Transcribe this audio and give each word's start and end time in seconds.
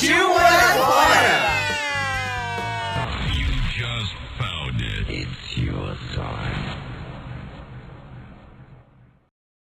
Partiu 0.00 0.28
morar 0.30 0.78
fora! 0.78 1.60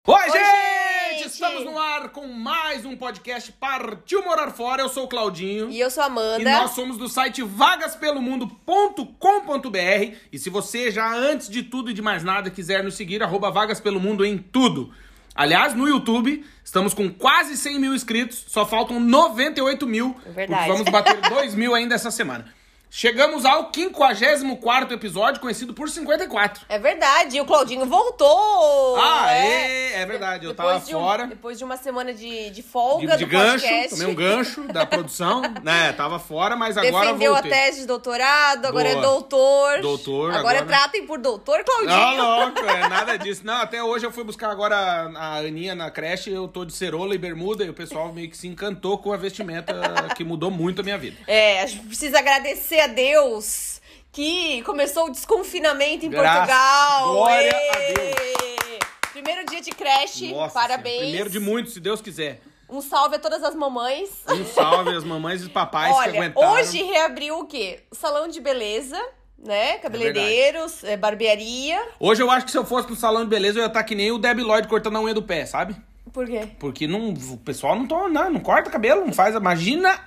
Oi, 0.07 0.31
gente! 0.31 1.19
gente! 1.19 1.27
Estamos 1.27 1.65
no 1.65 1.77
ar 1.77 2.11
com 2.11 2.29
mais 2.29 2.85
um 2.85 2.97
podcast 2.97 3.51
Partiu 3.51 4.25
Morar 4.25 4.53
Fora. 4.53 4.81
Eu 4.81 4.89
sou 4.89 5.07
o 5.07 5.09
Claudinho. 5.09 5.71
E 5.71 5.81
eu 5.81 5.91
sou 5.91 6.05
a 6.05 6.07
Amanda. 6.07 6.41
E 6.41 6.45
nós 6.45 6.71
somos 6.71 6.97
do 6.97 7.09
site 7.09 7.43
vagaspelomundo.com.br. 7.43 10.15
E 10.31 10.39
se 10.39 10.49
você 10.49 10.93
já, 10.93 11.13
antes 11.13 11.49
de 11.49 11.65
tudo 11.65 11.91
e 11.91 11.93
de 11.93 12.01
mais 12.01 12.23
nada, 12.23 12.49
quiser 12.49 12.85
nos 12.85 12.95
seguir, 12.95 13.25
arroba 13.25 13.51
Vagas 13.51 13.81
Pelo 13.81 13.99
Mundo 13.99 14.25
em 14.25 14.39
tudo. 14.39 14.95
Aliás, 15.39 15.73
no 15.73 15.87
YouTube, 15.87 16.45
estamos 16.65 16.93
com 16.93 17.09
quase 17.09 17.57
100 17.57 17.79
mil 17.79 17.95
inscritos, 17.95 18.45
só 18.49 18.67
faltam 18.67 18.99
98 18.99 19.87
mil. 19.87 20.17
Verdade. 20.35 20.67
Vamos 20.69 20.91
bater 20.91 21.17
2 21.31 21.55
mil 21.55 21.77
ainda 21.77 21.95
essa 21.95 22.11
semana. 22.11 22.53
Chegamos 22.91 23.45
ao 23.45 23.71
54 23.73 24.95
episódio, 24.95 25.41
conhecido 25.43 25.75
por 25.75 25.91
54. 25.91 26.65
É 26.71 26.79
verdade, 26.79 27.37
e 27.37 27.41
o 27.41 27.45
Claudinho 27.45 27.85
voltou! 27.85 28.97
Ah, 28.99 29.31
é, 29.31 30.01
é 30.01 30.07
verdade, 30.07 30.47
eu 30.47 30.55
tava 30.55 30.81
de 30.81 30.97
um- 30.97 30.99
fora. 30.99 31.27
depois 31.27 31.59
de 31.59 31.65
uma 31.65 31.77
semana 31.77 32.15
de, 32.15 32.49
de 32.51 32.59
De, 32.59 32.63
folga 32.63 33.17
de 33.19 33.25
do 33.27 33.31
gancho, 33.31 33.65
podcast. 33.67 33.91
tomei 33.91 34.07
um 34.07 34.15
gancho 34.15 34.63
da 34.73 34.87
produção, 34.87 35.43
né? 35.63 35.93
Tava 35.93 36.19
fora, 36.19 36.57
mas 36.57 36.79
agora 36.79 37.07
Defendeu 37.09 37.35
a 37.37 37.43
tese 37.43 37.81
de 37.81 37.87
doutorado, 37.87 38.65
agora 38.65 38.89
Boa. 38.89 38.99
é 38.99 39.03
doutor. 39.07 39.81
Doutor, 39.83 40.31
Agora, 40.35 40.61
agora- 40.61 40.67
tratem 40.67 41.07
por 41.07 41.19
doutor 41.19 41.63
Claudinho. 41.65 41.91
Não, 42.17 42.41
louco, 42.41 42.59
é 42.65 42.89
nada 42.89 43.19
disso. 43.19 43.43
Não, 43.45 43.61
até 43.61 43.83
hoje 43.83 44.07
eu 44.07 44.11
fui 44.11 44.25
buscar 44.25 44.51
agora 44.51 44.75
a 45.15 45.37
Aninha 45.37 45.75
na 45.75 45.91
creche, 45.91 46.31
eu 46.33 46.49
tô 46.49 46.65
de 46.65 46.73
cerola 46.73 47.15
e 47.15 47.19
bermuda, 47.19 47.65
e 47.65 47.69
o 47.69 47.75
pessoal 47.75 48.11
meio 48.15 48.31
que 48.31 48.37
se 48.37 48.49
encantou 48.49 48.97
com 48.99 49.13
a 49.13 49.17
vestimenta 49.19 49.75
que 50.17 50.25
mudou 50.25 50.51
muito 50.51 50.81
a 50.81 50.85
minha 50.85 50.97
vida. 50.99 51.19
É, 51.27 51.61
a 51.63 51.67
gente 51.67 51.87
precisa 51.87 52.19
agradecer 52.19 52.78
a 52.81 52.87
Deus 52.87 53.81
que 54.13 54.63
começou 54.63 55.07
o 55.07 55.11
desconfinamento 55.11 56.07
em 56.07 56.11
Graças- 56.11 56.39
Portugal. 56.47 57.13
glória 57.13 57.51
a 57.51 57.77
Deus. 57.93 58.79
Primeiro 59.13 59.45
dia 59.47 59.61
de 59.61 59.71
creche, 59.71 60.33
Nossa, 60.33 60.55
parabéns. 60.55 61.01
Primeiro 61.01 61.31
de 61.31 61.41
muitos, 61.41 61.73
se 61.75 61.81
Deus 61.81 62.01
quiser. 62.01 62.41
Um 62.71 62.81
salve 62.81 63.17
a 63.17 63.19
todas 63.19 63.43
as 63.43 63.55
mamães. 63.55 64.11
Um 64.29 64.45
salve 64.45 64.95
às 64.95 65.03
mamães 65.05 65.43
e 65.43 65.49
papais 65.49 65.93
que 65.95 66.01
Olha, 66.01 66.21
aguentaram. 66.21 66.53
hoje 66.53 66.83
reabriu 66.83 67.39
o 67.39 67.47
quê? 67.47 67.81
O 67.91 67.95
salão 67.95 68.29
de 68.29 68.41
beleza, 68.41 69.01
né? 69.39 69.79
Cabeleireiros, 69.79 70.85
é, 70.85 70.97
barbearia. 70.97 71.83
Hoje 71.99 72.23
eu 72.23 72.31
acho 72.31 72.45
que 72.47 72.53
se 72.53 72.59
eu 72.59 72.65
fosse 72.67 72.87
pro 72.87 72.95
salão 72.97 73.23
de 73.25 73.31
beleza, 73.31 73.59
eu 73.59 73.63
ia 73.63 73.69
estar 73.69 73.83
que 73.85 73.95
nem 73.95 74.13
o 74.13 74.19
Debbie 74.19 74.43
Lloyd 74.43 74.69
cortando 74.69 74.97
a 74.97 75.01
unha 75.01 75.15
do 75.15 75.23
pé, 75.23 75.47
sabe? 75.47 75.75
Por 76.13 76.27
quê? 76.27 76.49
Porque 76.59 76.87
não, 76.87 77.11
o 77.13 77.37
pessoal 77.39 77.75
não, 77.77 77.87
toma, 77.87 78.09
não, 78.09 78.31
não 78.31 78.41
corta 78.41 78.71
cabelo, 78.71 79.05
não 79.05 79.13
faz. 79.13 79.35
Imagina 79.35 79.99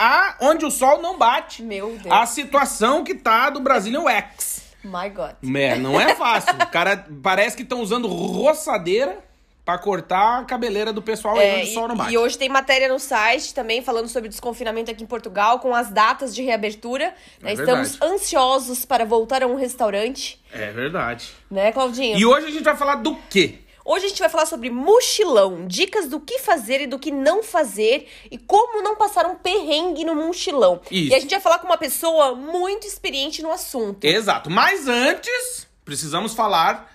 a, 0.00 0.36
onde 0.40 0.64
o 0.64 0.70
sol 0.70 1.00
não 1.02 1.18
bate. 1.18 1.62
Meu 1.62 1.90
Deus. 2.02 2.06
A 2.14 2.24
situação 2.26 3.04
que 3.04 3.14
tá 3.14 3.50
do 3.50 3.60
Brazilian 3.60 4.00
Wax. 4.02 4.62
My 4.82 5.10
God. 5.10 5.34
É, 5.56 5.76
não 5.76 6.00
é 6.00 6.14
fácil. 6.14 6.54
O 6.54 6.66
cara 6.68 7.06
parece 7.22 7.54
que 7.56 7.62
estão 7.62 7.80
usando 7.82 8.08
roçadeira 8.08 9.18
pra 9.64 9.76
cortar 9.78 10.40
a 10.40 10.44
cabeleira 10.44 10.90
do 10.92 11.02
pessoal 11.02 11.36
aí 11.38 11.46
É, 11.46 11.56
onde 11.58 11.70
o 11.70 11.74
sol 11.74 11.86
não 11.88 11.94
bate. 11.96 12.12
e 12.12 12.18
hoje 12.18 12.36
tem 12.38 12.48
matéria 12.48 12.88
no 12.88 12.98
site 12.98 13.54
também 13.54 13.82
falando 13.82 14.08
sobre 14.08 14.28
desconfinamento 14.28 14.90
aqui 14.90 15.04
em 15.04 15.06
Portugal, 15.06 15.60
com 15.60 15.74
as 15.74 15.90
datas 15.90 16.34
de 16.34 16.42
reabertura. 16.42 17.14
né? 17.40 17.50
É 17.50 17.52
Estamos 17.52 17.90
verdade. 17.92 18.12
ansiosos 18.14 18.84
para 18.86 19.04
voltar 19.04 19.42
a 19.42 19.46
um 19.46 19.54
restaurante, 19.54 20.40
É 20.50 20.70
verdade. 20.72 21.30
né, 21.50 21.70
Claudinho? 21.72 22.18
E 22.18 22.24
hoje 22.24 22.46
a 22.46 22.50
gente 22.50 22.64
vai 22.64 22.76
falar 22.76 22.96
do 22.96 23.14
quê? 23.28 23.58
Hoje 23.92 24.06
a 24.06 24.08
gente 24.08 24.20
vai 24.20 24.28
falar 24.28 24.46
sobre 24.46 24.70
mochilão, 24.70 25.66
dicas 25.66 26.08
do 26.08 26.20
que 26.20 26.38
fazer 26.38 26.82
e 26.82 26.86
do 26.86 26.96
que 26.96 27.10
não 27.10 27.42
fazer 27.42 28.06
e 28.30 28.38
como 28.38 28.84
não 28.84 28.94
passar 28.94 29.26
um 29.26 29.34
perrengue 29.34 30.04
no 30.04 30.14
mochilão. 30.14 30.80
Isso. 30.88 31.10
E 31.10 31.14
a 31.16 31.18
gente 31.18 31.32
vai 31.32 31.40
falar 31.40 31.58
com 31.58 31.66
uma 31.66 31.76
pessoa 31.76 32.36
muito 32.36 32.86
experiente 32.86 33.42
no 33.42 33.50
assunto. 33.50 34.04
Exato. 34.04 34.48
Mas 34.48 34.86
antes, 34.86 35.66
precisamos 35.84 36.34
falar 36.34 36.88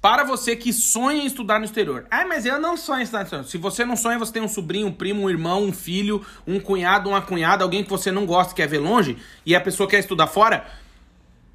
para 0.00 0.24
você 0.24 0.56
que 0.56 0.72
sonha 0.72 1.22
em 1.22 1.26
estudar 1.26 1.58
no 1.58 1.66
exterior. 1.66 2.06
Ah, 2.10 2.24
mas 2.24 2.46
eu 2.46 2.58
não 2.58 2.78
sonho 2.78 3.00
em 3.00 3.02
estudar 3.02 3.18
no 3.18 3.24
exterior. 3.24 3.44
Se 3.46 3.58
você 3.58 3.84
não 3.84 3.94
sonha, 3.94 4.18
você 4.18 4.32
tem 4.32 4.40
um 4.40 4.48
sobrinho, 4.48 4.86
um 4.86 4.92
primo, 4.92 5.24
um 5.24 5.28
irmão, 5.28 5.64
um 5.64 5.72
filho, 5.72 6.24
um 6.46 6.58
cunhado, 6.58 7.10
uma 7.10 7.20
cunhada, 7.20 7.62
alguém 7.62 7.84
que 7.84 7.90
você 7.90 8.10
não 8.10 8.24
gosta, 8.24 8.54
quer 8.54 8.66
ver 8.66 8.78
longe, 8.78 9.18
e 9.44 9.54
a 9.54 9.60
pessoa 9.60 9.86
quer 9.86 9.98
estudar 9.98 10.28
fora, 10.28 10.66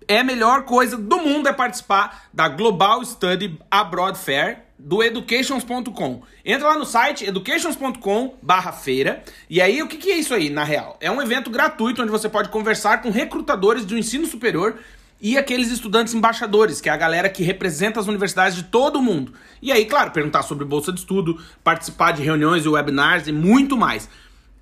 é 0.08 0.20
a 0.20 0.24
melhor 0.24 0.66
coisa 0.66 0.96
do 0.96 1.18
mundo 1.18 1.50
é 1.50 1.54
participar 1.54 2.28
da 2.32 2.48
Global 2.48 3.04
Study 3.04 3.60
Abroad 3.72 4.20
Fair 4.20 4.63
do 4.84 5.02
educations.com. 5.02 6.22
Entra 6.44 6.68
lá 6.68 6.78
no 6.78 6.86
site 6.86 7.26
educations.com 7.26 8.36
barra 8.42 8.74
feira. 8.74 9.24
E 9.50 9.62
aí, 9.62 9.82
o 9.82 9.88
que, 9.88 9.96
que 9.96 10.12
é 10.12 10.18
isso 10.18 10.34
aí, 10.34 10.50
na 10.50 10.66
real? 10.66 10.98
É 11.00 11.10
um 11.10 11.22
evento 11.22 11.50
gratuito 11.50 12.02
onde 12.02 12.12
você 12.12 12.28
pode 12.28 12.50
conversar 12.50 13.02
com 13.02 13.10
recrutadores 13.10 13.86
do 13.86 13.98
ensino 13.98 14.28
superior 14.28 14.78
e 15.22 15.38
aqueles 15.38 15.72
estudantes 15.72 16.14
embaixadores, 16.14 16.82
que 16.82 16.90
é 16.90 16.92
a 16.92 16.98
galera 16.98 17.30
que 17.30 17.44
representa 17.44 17.98
as 17.98 18.08
universidades 18.08 18.58
de 18.58 18.64
todo 18.64 18.98
o 18.98 19.02
mundo. 19.02 19.32
E 19.62 19.72
aí, 19.72 19.86
claro, 19.86 20.12
perguntar 20.12 20.44
sobre 20.44 20.66
bolsa 20.66 20.92
de 20.92 21.00
estudo, 21.00 21.42
participar 21.64 22.12
de 22.12 22.22
reuniões 22.22 22.66
e 22.66 22.70
webinars 22.70 23.26
e 23.28 23.32
muito 23.32 23.78
mais. 23.78 24.10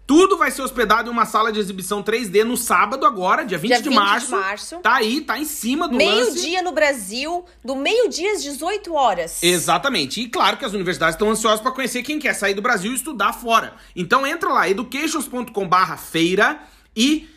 Tudo 0.07 0.37
vai 0.37 0.51
ser 0.51 0.61
hospedado 0.61 1.09
em 1.09 1.11
uma 1.11 1.25
sala 1.25 1.51
de 1.53 1.59
exibição 1.59 2.03
3D 2.03 2.43
no 2.43 2.57
sábado 2.57 3.05
agora, 3.05 3.45
dia 3.45 3.57
20, 3.57 3.67
Dia 3.69 3.77
de, 3.81 3.89
20 3.89 3.93
de 3.93 3.99
março. 3.99 4.31
março. 4.31 4.77
Tá 4.79 4.95
aí, 4.95 5.21
tá 5.21 5.39
em 5.39 5.45
cima 5.45 5.87
do 5.87 5.93
lance. 5.95 6.05
Meio-dia 6.05 6.61
no 6.61 6.73
Brasil, 6.73 7.45
do 7.63 7.75
meio-dia 7.77 8.33
às 8.33 8.43
18 8.43 8.93
horas. 8.93 9.41
Exatamente. 9.41 10.19
E 10.21 10.27
claro 10.27 10.57
que 10.57 10.65
as 10.65 10.73
universidades 10.73 11.15
estão 11.15 11.29
ansiosas 11.29 11.61
para 11.61 11.71
conhecer 11.71 12.03
quem 12.03 12.19
quer 12.19 12.33
sair 12.33 12.53
do 12.53 12.61
Brasil 12.61 12.91
e 12.91 12.95
estudar 12.95 13.31
fora. 13.31 13.75
Então 13.95 14.27
entra 14.27 14.49
lá, 14.49 14.67
educations.com/feira 14.69 16.59
e 16.95 17.29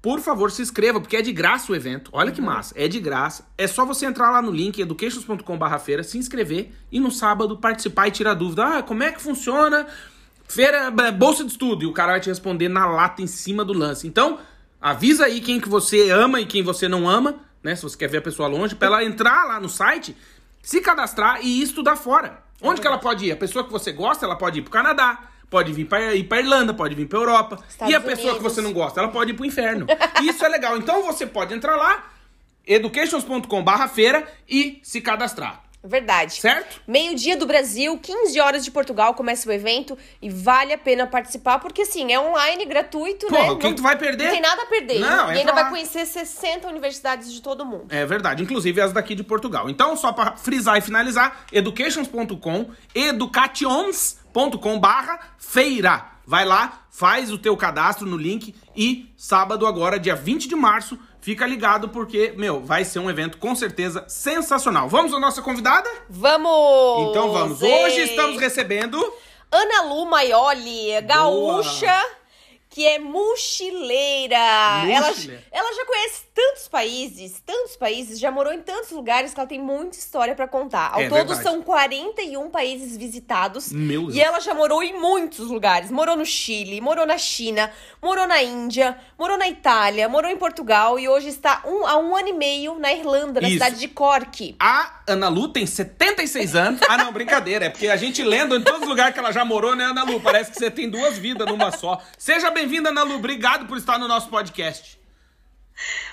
por 0.00 0.20
favor, 0.20 0.50
se 0.52 0.62
inscreva, 0.62 1.00
porque 1.00 1.16
é 1.16 1.22
de 1.22 1.32
graça 1.32 1.72
o 1.72 1.74
evento. 1.76 2.08
Olha 2.14 2.28
Uhum. 2.30 2.34
que 2.36 2.40
massa, 2.40 2.72
é 2.76 2.86
de 2.86 3.00
graça. 3.00 3.44
É 3.58 3.66
só 3.66 3.84
você 3.84 4.06
entrar 4.06 4.30
lá 4.30 4.40
no 4.40 4.52
link 4.52 4.80
educations.com/feira, 4.80 6.04
se 6.04 6.16
inscrever 6.16 6.70
e 6.90 7.00
no 7.00 7.10
sábado 7.10 7.58
participar 7.58 8.06
e 8.08 8.12
tirar 8.12 8.34
dúvida. 8.34 8.78
Ah, 8.78 8.82
como 8.82 9.02
é 9.02 9.10
que 9.10 9.20
funciona? 9.20 9.86
Feira, 10.48 10.90
b- 10.90 11.12
bolsa 11.12 11.44
de 11.44 11.50
estudo. 11.52 11.84
E 11.84 11.86
o 11.86 11.92
cara 11.92 12.12
vai 12.12 12.20
te 12.20 12.28
responder 12.28 12.68
na 12.68 12.86
lata 12.86 13.22
em 13.22 13.26
cima 13.26 13.64
do 13.64 13.72
lance. 13.72 14.06
Então, 14.06 14.38
avisa 14.80 15.26
aí 15.26 15.40
quem 15.40 15.60
que 15.60 15.68
você 15.68 16.10
ama 16.10 16.40
e 16.40 16.46
quem 16.46 16.62
você 16.62 16.88
não 16.88 17.08
ama, 17.08 17.36
né? 17.62 17.76
Se 17.76 17.82
você 17.82 17.96
quer 17.96 18.08
ver 18.08 18.18
a 18.18 18.22
pessoa 18.22 18.48
longe, 18.48 18.74
pra 18.74 18.86
ela 18.88 19.04
entrar 19.04 19.44
lá 19.46 19.60
no 19.60 19.68
site, 19.68 20.16
se 20.62 20.80
cadastrar 20.80 21.40
e 21.44 21.62
estudar 21.62 21.96
fora. 21.96 22.42
Onde 22.62 22.80
que 22.80 22.86
ela 22.86 22.98
pode 22.98 23.26
ir? 23.26 23.32
A 23.32 23.36
pessoa 23.36 23.64
que 23.64 23.70
você 23.70 23.92
gosta, 23.92 24.24
ela 24.26 24.36
pode 24.36 24.58
ir 24.58 24.62
pro 24.62 24.70
Canadá, 24.72 25.20
pode 25.48 25.72
vir 25.72 25.84
pra, 25.84 26.14
ir 26.14 26.24
pra 26.24 26.40
Irlanda, 26.40 26.74
pode 26.74 26.94
vir 26.94 27.06
pra 27.06 27.18
Europa. 27.18 27.58
Estados 27.68 27.92
e 27.92 27.96
a 27.96 28.00
pessoa 28.00 28.34
que 28.34 28.40
Unidos. 28.40 28.54
você 28.54 28.60
não 28.60 28.72
gosta, 28.72 29.00
ela 29.00 29.08
pode 29.10 29.30
ir 29.30 29.34
pro 29.34 29.44
inferno. 29.46 29.86
Isso 30.22 30.44
é 30.44 30.48
legal. 30.48 30.76
Então 30.76 31.02
você 31.04 31.26
pode 31.26 31.54
entrar 31.54 31.76
lá, 31.76 32.04
educations.com/feira 32.66 34.26
e 34.48 34.80
se 34.82 35.00
cadastrar. 35.00 35.62
Verdade. 35.82 36.40
Certo? 36.40 36.80
Meio-dia 36.86 37.36
do 37.36 37.46
Brasil, 37.46 37.96
15 37.98 38.40
horas 38.40 38.64
de 38.64 38.70
Portugal, 38.70 39.14
começa 39.14 39.48
o 39.48 39.52
evento 39.52 39.96
e 40.20 40.28
vale 40.28 40.72
a 40.72 40.78
pena 40.78 41.06
participar, 41.06 41.58
porque 41.60 41.82
assim, 41.82 42.12
é 42.12 42.18
online, 42.18 42.64
gratuito, 42.64 43.28
Porra, 43.28 43.42
né? 43.42 43.50
o 43.50 43.58
que 43.58 43.68
que 43.68 43.74
tu 43.74 43.82
vai 43.82 43.96
perder? 43.96 44.24
Não 44.24 44.30
tem 44.32 44.40
nada 44.40 44.62
a 44.62 44.66
perder. 44.66 44.98
Não, 44.98 45.08
e 45.08 45.38
entra 45.38 45.38
ainda 45.38 45.52
vai 45.52 45.70
conhecer 45.70 46.04
60 46.04 46.66
universidades 46.68 47.32
de 47.32 47.40
todo 47.40 47.64
mundo. 47.64 47.86
É 47.90 48.04
verdade, 48.04 48.42
inclusive 48.42 48.80
as 48.80 48.92
daqui 48.92 49.14
de 49.14 49.22
Portugal. 49.22 49.70
Então, 49.70 49.96
só 49.96 50.12
para 50.12 50.36
frisar 50.36 50.76
e 50.76 50.80
finalizar, 50.80 51.44
educations.com, 51.52 52.70
educations.com 52.94 54.80
barra 54.80 55.20
feira. 55.38 56.18
Vai 56.26 56.44
lá, 56.44 56.82
faz 56.90 57.32
o 57.32 57.38
teu 57.38 57.56
cadastro 57.56 58.06
no 58.06 58.16
link 58.16 58.54
e 58.76 59.10
sábado 59.16 59.66
agora, 59.66 59.98
dia 59.98 60.14
20 60.14 60.46
de 60.46 60.54
março, 60.54 60.98
fica 61.20 61.46
ligado 61.46 61.88
porque, 61.88 62.32
meu, 62.36 62.60
vai 62.60 62.84
ser 62.84 62.98
um 62.98 63.10
evento 63.10 63.38
com 63.38 63.54
certeza 63.54 64.04
sensacional. 64.08 64.88
Vamos 64.88 65.12
à 65.12 65.20
nossa 65.20 65.42
convidada? 65.42 65.88
Vamos! 66.08 67.10
Então 67.10 67.32
vamos. 67.32 67.62
Ei! 67.62 67.84
Hoje 67.84 68.00
estamos 68.02 68.40
recebendo... 68.40 68.98
Ana 69.50 69.82
Lu 69.88 70.04
Maioli, 70.04 71.00
gaúcha, 71.06 72.04
que 72.70 72.86
é 72.86 72.98
mochileira. 72.98 74.36
Ela, 74.36 75.08
Mochileira. 75.08 75.42
ela 75.50 75.74
já 75.74 75.84
conhece 75.86 76.22
tantos 76.34 76.68
países, 76.68 77.42
tantos 77.44 77.76
países, 77.76 78.18
já 78.20 78.30
morou 78.30 78.52
em 78.52 78.60
tantos 78.60 78.90
lugares 78.90 79.34
que 79.34 79.40
ela 79.40 79.48
tem 79.48 79.58
muita 79.60 79.96
história 79.98 80.34
pra 80.34 80.46
contar. 80.46 80.92
Ao 80.92 81.00
É 81.00 81.08
todo 81.08 81.16
verdade. 81.28 81.42
são 81.42 81.62
41 81.62 82.50
países 82.50 82.96
visitados. 82.96 83.72
Meu 83.72 84.02
Deus. 84.02 84.14
E 84.14 84.20
ela 84.20 84.38
já 84.40 84.54
morou 84.54 84.82
em 84.82 84.98
muitos 84.98 85.48
lugares. 85.50 85.90
Morou 85.90 86.16
no 86.16 86.24
Chile, 86.26 86.80
morou 86.80 87.06
na 87.06 87.18
China, 87.18 87.72
morou 88.02 88.26
na 88.26 88.42
Índia, 88.42 88.98
morou 89.18 89.36
na 89.36 89.48
Itália, 89.48 90.08
morou 90.08 90.30
em 90.30 90.36
Portugal 90.36 90.98
e 90.98 91.08
hoje 91.08 91.28
está 91.28 91.62
um, 91.66 91.86
há 91.86 91.96
um 91.98 92.14
ano 92.16 92.28
e 92.28 92.32
meio 92.32 92.78
na 92.78 92.92
Irlanda, 92.92 93.40
na 93.40 93.48
Isso. 93.48 93.54
cidade 93.58 93.78
de 93.80 93.88
Cork. 93.88 94.54
A 94.60 95.00
Ana 95.06 95.28
Lu 95.28 95.48
tem 95.48 95.66
76 95.66 96.54
anos. 96.54 96.80
Ah, 96.88 96.96
não, 96.98 97.12
brincadeira. 97.12 97.64
É 97.66 97.70
porque 97.70 97.88
a 97.88 97.96
gente 97.96 98.22
lendo 98.22 98.54
em 98.56 98.62
todos 98.62 98.82
os 98.82 98.88
lugares 98.88 99.14
que 99.14 99.18
ela 99.20 99.32
já 99.32 99.44
morou, 99.44 99.74
né, 99.74 99.84
Ana 99.84 100.04
Lu? 100.04 100.20
Parece 100.20 100.50
que 100.52 100.58
você 100.58 100.70
tem 100.70 100.88
duas 100.88 101.18
vidas 101.18 101.46
numa 101.48 101.70
só. 101.72 102.00
Seja 102.16 102.50
bem-vinda, 102.58 102.88
Ana 102.88 103.04
Lu. 103.04 103.14
Obrigado 103.14 103.66
por 103.66 103.78
estar 103.78 103.98
no 103.98 104.08
nosso 104.08 104.28
podcast. 104.28 104.98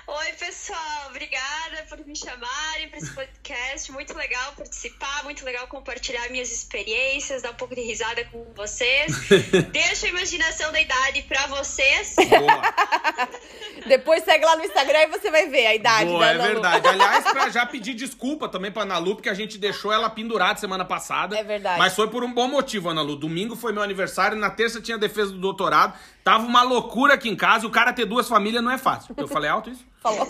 Oi, 0.05 0.33
pessoal, 0.33 1.07
obrigada 1.07 1.87
por 1.89 2.05
me 2.05 2.15
chamarem 2.15 2.87
para 2.87 2.99
esse 2.99 3.11
podcast. 3.15 3.91
Muito 3.91 4.15
legal 4.15 4.53
participar, 4.53 5.23
muito 5.23 5.43
legal 5.43 5.65
compartilhar 5.67 6.29
minhas 6.29 6.51
experiências, 6.51 7.41
dar 7.41 7.49
um 7.49 7.55
pouco 7.55 7.73
de 7.73 7.81
risada 7.81 8.23
com 8.25 8.45
vocês. 8.53 9.11
Deixa 9.73 10.05
a 10.05 10.09
imaginação 10.09 10.71
da 10.71 10.79
idade 10.79 11.23
para 11.23 11.47
vocês. 11.47 12.15
Boa. 12.29 12.61
Depois 13.85 14.23
segue 14.23 14.43
lá 14.45 14.55
no 14.55 14.63
Instagram 14.63 14.99
e 14.99 15.07
você 15.07 15.29
vai 15.29 15.47
ver 15.47 15.67
a 15.67 15.75
idade 15.75 16.09
Boa, 16.09 16.19
da 16.19 16.25
é 16.27 16.29
Ana 16.31 16.43
Lu. 16.43 16.49
verdade. 16.53 16.87
Aliás, 16.87 17.23
pra 17.31 17.49
já 17.49 17.65
pedir 17.65 17.93
desculpa 17.93 18.47
também 18.49 18.71
pra 18.71 18.83
Ana 18.83 18.97
Lu, 18.97 19.15
porque 19.15 19.29
a 19.29 19.33
gente 19.33 19.57
deixou 19.57 19.91
ela 19.91 20.09
pendurada 20.09 20.59
semana 20.59 20.85
passada. 20.85 21.37
É 21.37 21.43
verdade. 21.43 21.79
Mas 21.79 21.95
foi 21.95 22.07
por 22.09 22.23
um 22.23 22.33
bom 22.33 22.47
motivo, 22.47 22.89
Ana 22.89 23.01
Lu. 23.01 23.15
Domingo 23.15 23.55
foi 23.55 23.71
meu 23.71 23.83
aniversário, 23.83 24.37
na 24.37 24.49
terça 24.49 24.81
tinha 24.81 24.97
a 24.97 24.99
defesa 24.99 25.31
do 25.31 25.39
doutorado. 25.39 25.93
Tava 26.23 26.43
uma 26.43 26.63
loucura 26.63 27.13
aqui 27.13 27.29
em 27.29 27.35
casa. 27.35 27.67
O 27.67 27.69
cara 27.69 27.93
ter 27.93 28.05
duas 28.05 28.27
famílias 28.27 28.63
não 28.63 28.71
é 28.71 28.79
fácil. 28.79 29.13
Eu 29.15 29.27
falei 29.27 29.47
alto 29.47 29.69
isso? 29.69 29.85
Falou. 30.05 30.27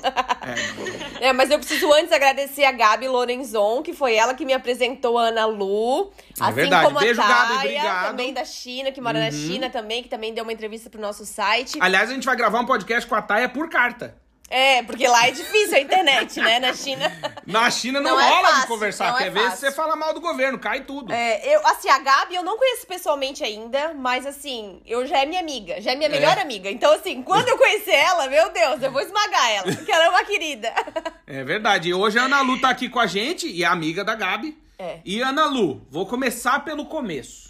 É. 1.20 1.28
É, 1.28 1.34
mas 1.34 1.50
eu 1.50 1.58
preciso 1.58 1.92
antes 1.92 2.12
agradecer 2.14 2.64
a 2.64 2.72
Gabi 2.72 3.10
Lorenzon, 3.10 3.82
que 3.82 3.94
foi 3.94 4.16
ela 4.16 4.34
que 4.34 4.46
me 4.46 4.54
apresentou 4.54 5.18
a 5.18 5.28
Ana 5.28 5.46
Lu. 5.46 6.14
É 6.40 6.44
assim 6.44 6.54
verdade. 6.54 6.86
como 6.86 7.00
Beijo, 7.00 7.22
a 7.22 7.28
Gabi, 7.28 7.54
obrigado. 7.56 8.02
Uhum. 8.04 8.10
também 8.12 8.34
da 8.34 8.46
China, 8.46 8.92
que 8.92 9.02
mora 9.02 9.20
na 9.20 9.32
China 9.32 9.70
também, 9.70 10.02
que 10.02 10.08
também 10.08 10.34
deu 10.34 10.44
uma 10.44 10.54
entrevista 10.54 10.90
pro 10.90 11.02
nosso 11.02 11.26
site. 11.26 11.78
Aliás, 11.82 12.10
a 12.10 12.14
gente 12.14 12.26
vai 12.26 12.38
gravar 12.38 12.60
um 12.60 12.66
podcast 12.66 13.08
com 13.10 13.16
a 13.16 13.22
Taia 13.22 13.45
por 13.48 13.70
carta. 13.70 14.16
É, 14.48 14.84
porque 14.84 15.08
lá 15.08 15.28
é 15.28 15.32
difícil 15.32 15.76
a 15.76 15.80
internet, 15.80 16.40
né, 16.40 16.60
na 16.60 16.72
China. 16.72 17.12
Na 17.48 17.72
China 17.72 18.00
não, 18.00 18.12
Não 18.12 18.20
é 18.22 18.30
rola 18.30 18.48
de 18.50 18.54
fácil, 18.54 18.68
conversar. 18.68 19.12
não 19.12 19.18
é 19.18 19.24
Quer 19.24 19.32
ver 19.32 19.52
se 19.52 19.58
você 19.58 19.72
fala 19.72 19.96
mal 19.96 20.14
do 20.14 20.22
governo, 20.22 20.60
cai 20.60 20.82
tudo. 20.82 21.12
É, 21.12 21.42
eu, 21.56 21.66
assim, 21.66 21.90
a 21.90 21.98
Gabi 21.98 22.36
eu 22.36 22.44
não 22.44 22.56
conheço 22.56 22.86
pessoalmente 22.86 23.44
ainda, 23.44 23.96
mas 23.96 24.24
assim, 24.24 24.84
eu 24.86 25.04
já 25.08 25.18
é 25.18 25.26
minha 25.26 25.40
amiga, 25.42 25.82
já 25.82 25.94
é 25.94 25.96
minha 25.96 26.10
melhor 26.10 26.38
É. 26.38 26.42
amiga. 26.42 26.70
Então, 26.70 26.94
assim, 26.94 27.24
quando 27.24 27.50
eu 27.50 27.58
conhecer 27.58 27.96
ela, 27.96 28.28
meu 28.28 28.52
Deus, 28.52 28.84
eu 28.84 28.92
vou 28.92 29.02
esmagar 29.02 29.50
ela, 29.50 29.76
porque 29.76 29.92
ela 29.92 30.06
é 30.06 30.10
uma 30.10 30.24
querida. 30.24 30.72
É 31.28 31.44
verdade. 31.44 31.90
E 31.90 31.94
hoje 31.94 32.20
a 32.20 32.26
Ana 32.26 32.42
Lu 32.42 32.62
tá 32.62 32.70
aqui 32.70 32.88
com 32.88 33.00
a 33.00 33.08
gente 33.08 33.48
e 33.48 33.64
é 33.64 33.66
amiga 33.68 34.04
da 34.04 34.14
Gabi. 34.14 34.56
É. 34.78 35.00
E 35.04 35.22
Ana 35.22 35.48
Lu, 35.48 35.82
vou 35.90 36.06
começar 36.06 36.64
pelo 36.64 36.86
começo. 36.86 37.45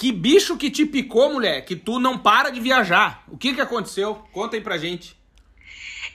Que 0.00 0.10
bicho 0.12 0.56
que 0.56 0.70
te 0.70 0.86
picou, 0.86 1.30
mulher, 1.30 1.62
que 1.66 1.76
tu 1.76 2.00
não 2.00 2.16
para 2.16 2.48
de 2.48 2.58
viajar? 2.58 3.22
O 3.28 3.36
que 3.36 3.52
que 3.54 3.60
aconteceu? 3.60 4.14
Conta 4.32 4.56
aí 4.56 4.62
pra 4.62 4.78
gente. 4.78 5.14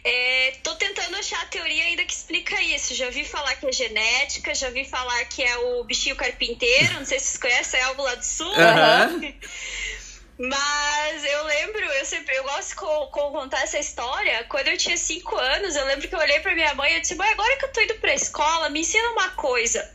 É, 0.04 0.54
tô 0.64 0.74
tentando 0.76 1.16
achar 1.18 1.40
a 1.42 1.46
teoria 1.46 1.84
ainda 1.84 2.04
que 2.04 2.12
explica 2.14 2.60
isso. 2.64 2.96
Já 2.96 3.12
vi 3.12 3.24
falar 3.24 3.56
que 3.58 3.68
é 3.68 3.72
genética, 3.72 4.56
já 4.56 4.72
vi 4.72 4.86
falar 4.86 5.24
que 5.26 5.44
é 5.44 5.58
o 5.58 5.84
bichinho 5.84 6.16
carpinteiro, 6.16 6.96
não 6.96 7.06
sei 7.06 7.20
se 7.20 7.28
vocês 7.28 7.38
conhecem, 7.42 7.80
é 7.80 7.84
algo 7.84 8.02
lá 8.02 8.16
do 8.16 8.26
sul. 8.26 8.52
Aham. 8.56 9.22
Mas 10.38 11.24
eu 11.24 11.44
lembro, 11.46 11.80
eu 11.80 12.06
sempre 12.06 12.36
eu 12.36 12.44
gosto 12.44 12.70
de 12.70 12.76
co- 12.76 13.08
co- 13.08 13.32
contar 13.32 13.62
essa 13.62 13.80
história. 13.80 14.44
Quando 14.50 14.68
eu 14.68 14.78
tinha 14.78 14.98
cinco 14.98 15.36
anos, 15.38 15.76
eu 15.76 15.86
lembro 15.86 16.08
que 16.10 16.14
eu 16.16 16.20
olhei 16.20 16.40
pra 16.42 16.54
minha 16.54 16.74
mãe 16.74 16.92
e 16.92 16.96
eu 16.96 17.02
disse: 17.02 17.16
Mãe, 17.16 17.30
agora 17.32 17.56
que 17.58 17.66
eu 17.66 17.72
tô 17.72 17.82
indo 17.82 17.96
pra 17.96 18.14
escola, 18.16 18.70
me 18.70 18.82
ensina 18.82 19.10
uma 19.12 19.30
coisa. 19.30 19.95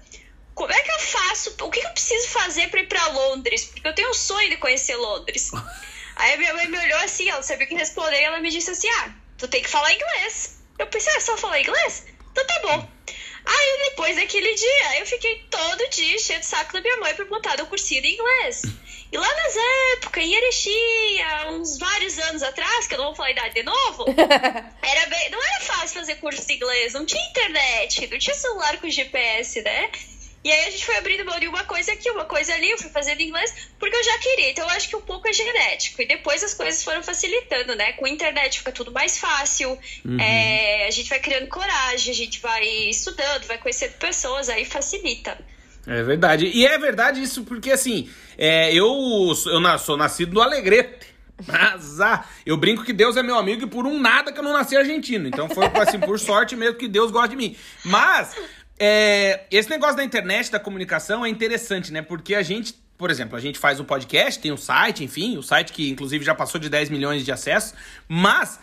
Como 0.61 0.75
é 0.75 0.83
que 0.83 0.91
eu 0.91 0.99
faço? 0.99 1.57
O 1.63 1.71
que 1.71 1.81
eu 1.81 1.89
preciso 1.89 2.29
fazer 2.29 2.69
pra 2.69 2.81
ir 2.81 2.87
pra 2.87 3.07
Londres? 3.07 3.65
Porque 3.65 3.89
eu 3.89 3.95
tenho 3.95 4.11
um 4.11 4.15
sonho 4.15 4.51
de 4.51 4.59
conhecer 4.59 4.95
Londres. 4.95 5.51
Aí 6.17 6.35
a 6.35 6.37
minha 6.37 6.53
mãe 6.53 6.69
me 6.69 6.79
olhou 6.79 6.99
assim, 6.99 7.31
ela 7.31 7.39
não 7.39 7.43
sabia 7.43 7.65
o 7.65 7.69
que 7.71 7.75
responder, 7.75 8.21
e 8.21 8.25
ela 8.25 8.41
me 8.41 8.51
disse 8.51 8.71
assim: 8.71 8.87
Ah, 8.99 9.11
tu 9.39 9.49
tem 9.49 9.63
que 9.63 9.71
falar 9.71 9.91
inglês. 9.91 10.61
Eu 10.79 10.87
pensei, 10.89 11.11
ah, 11.17 11.21
só 11.21 11.35
falar 11.39 11.63
inglês? 11.63 12.05
Então 12.31 12.47
tá 12.47 12.61
bom. 12.61 12.91
Aí 13.47 13.89
depois 13.89 14.17
daquele 14.17 14.55
dia, 14.55 15.01
eu 15.01 15.07
fiquei 15.07 15.47
todo 15.51 15.89
dia 15.89 16.17
enchendo 16.17 16.41
o 16.41 16.45
saco 16.45 16.75
da 16.75 16.83
minha 16.83 16.99
mãe 16.99 17.15
pra 17.15 17.25
botar 17.25 17.57
no 17.57 17.65
cursinho 17.65 18.03
de 18.03 18.13
inglês. 18.13 18.61
E 19.11 19.17
lá 19.17 19.35
nas 19.35 19.55
épocas, 19.95 20.23
em 20.23 20.35
Erechim, 20.35 21.23
há 21.23 21.51
uns 21.53 21.79
vários 21.79 22.19
anos 22.19 22.43
atrás, 22.43 22.87
que 22.87 22.93
eu 22.93 22.99
não 22.99 23.07
vou 23.07 23.15
falar 23.15 23.29
a 23.29 23.33
idade 23.33 23.55
de 23.55 23.63
novo, 23.63 24.05
era 24.83 25.07
bem, 25.07 25.31
não 25.31 25.43
era 25.43 25.61
fácil 25.61 26.01
fazer 26.01 26.17
curso 26.17 26.47
de 26.47 26.53
inglês, 26.53 26.93
não 26.93 27.07
tinha 27.07 27.25
internet, 27.31 28.07
não 28.09 28.19
tinha 28.19 28.35
celular 28.35 28.77
com 28.79 28.91
GPS, 28.91 29.63
né? 29.63 29.91
E 30.43 30.51
aí 30.51 30.69
a 30.69 30.71
gente 30.71 30.87
foi 30.87 30.97
abrindo 30.97 31.25
mão 31.25 31.39
de 31.39 31.47
uma 31.47 31.65
coisa 31.65 31.93
aqui, 31.93 32.11
uma 32.11 32.25
coisa 32.25 32.55
ali, 32.55 32.71
eu 32.71 32.79
fui 32.79 32.89
fazendo 32.89 33.21
inglês 33.21 33.69
porque 33.79 33.95
eu 33.95 34.03
já 34.03 34.19
queria. 34.19 34.51
Então 34.51 34.65
eu 34.65 34.71
acho 34.71 34.89
que 34.89 34.97
um 34.97 35.01
pouco 35.03 35.29
é 35.29 35.33
genético. 35.33 36.01
E 36.01 36.07
depois 36.07 36.43
as 36.43 36.55
coisas 36.55 36.83
foram 36.83 37.03
facilitando, 37.03 37.75
né? 37.75 37.93
Com 37.93 38.07
a 38.07 38.09
internet 38.09 38.59
fica 38.59 38.73
tudo 38.73 38.91
mais 38.91 39.19
fácil. 39.19 39.79
É, 40.19 40.87
a 40.87 40.91
gente 40.91 41.11
vai 41.11 41.19
criando 41.19 41.47
coragem, 41.49 42.11
a 42.11 42.17
gente 42.17 42.41
vai 42.41 42.67
estudando, 42.89 43.45
vai 43.47 43.59
conhecendo 43.59 43.93
pessoas, 43.99 44.49
aí 44.49 44.65
facilita. 44.65 45.37
É 45.87 46.03
verdade. 46.03 46.47
E 46.47 46.67
é 46.67 46.79
verdade 46.79 47.23
isso 47.23 47.45
porque, 47.45 47.71
assim, 47.71 48.09
é, 48.39 48.73
eu, 48.73 48.87
eu 49.47 49.79
sou 49.79 49.97
nascido 49.97 50.35
no 50.35 50.41
Alegrete. 50.41 51.11
Mas, 51.47 52.01
ah, 52.01 52.25
eu 52.45 52.57
brinco 52.57 52.85
que 52.85 52.93
Deus 52.93 53.17
é 53.17 53.23
meu 53.23 53.37
amigo 53.39 53.65
e 53.65 53.67
por 53.67 53.87
um 53.87 53.99
nada 53.99 54.31
que 54.31 54.39
eu 54.39 54.45
não 54.45 54.53
nasci 54.53 54.77
argentino. 54.77 55.27
Então 55.27 55.49
foi, 55.49 55.65
assim, 55.81 55.99
por 55.99 56.19
sorte 56.19 56.55
mesmo 56.55 56.77
que 56.77 56.87
Deus 56.87 57.11
gosta 57.11 57.29
de 57.29 57.37
mim. 57.37 57.57
Mas, 57.85 58.37
é, 58.83 59.45
esse 59.51 59.69
negócio 59.69 59.97
da 59.97 60.03
internet, 60.03 60.51
da 60.51 60.59
comunicação 60.59 61.25
é 61.25 61.29
interessante, 61.29 61.93
né? 61.93 62.01
Porque 62.01 62.35
a 62.35 62.43
gente, 62.43 62.75
por 62.97 63.11
exemplo, 63.11 63.37
a 63.37 63.41
gente 63.41 63.59
faz 63.59 63.79
um 63.79 63.85
podcast, 63.85 64.41
tem 64.41 64.51
um 64.51 64.57
site, 64.57 65.05
enfim, 65.05 65.37
o 65.37 65.43
site 65.43 65.71
que 65.71 65.91
inclusive 65.91 66.25
já 66.25 66.35
passou 66.35 66.59
de 66.59 66.71
10 66.71 66.89
milhões 66.89 67.25
de 67.25 67.31
acessos, 67.31 67.75
mas... 68.09 68.59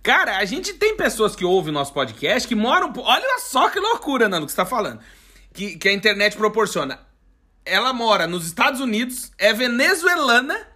Cara, 0.00 0.38
a 0.38 0.44
gente 0.44 0.72
tem 0.74 0.96
pessoas 0.96 1.36
que 1.36 1.44
ouvem 1.44 1.70
o 1.70 1.74
nosso 1.74 1.92
podcast 1.92 2.48
que 2.48 2.54
moram. 2.54 2.92
Olha 2.96 3.40
só 3.40 3.68
que 3.68 3.78
loucura, 3.78 4.28
Nando, 4.28 4.46
que 4.46 4.52
você 4.52 4.56
tá 4.56 4.64
falando. 4.64 5.00
Que, 5.52 5.76
que 5.76 5.88
a 5.88 5.92
internet 5.92 6.36
proporciona. 6.36 7.00
Ela 7.64 7.92
mora 7.92 8.26
nos 8.26 8.46
Estados 8.46 8.80
Unidos, 8.80 9.32
é 9.36 9.52
venezuelana 9.52 10.66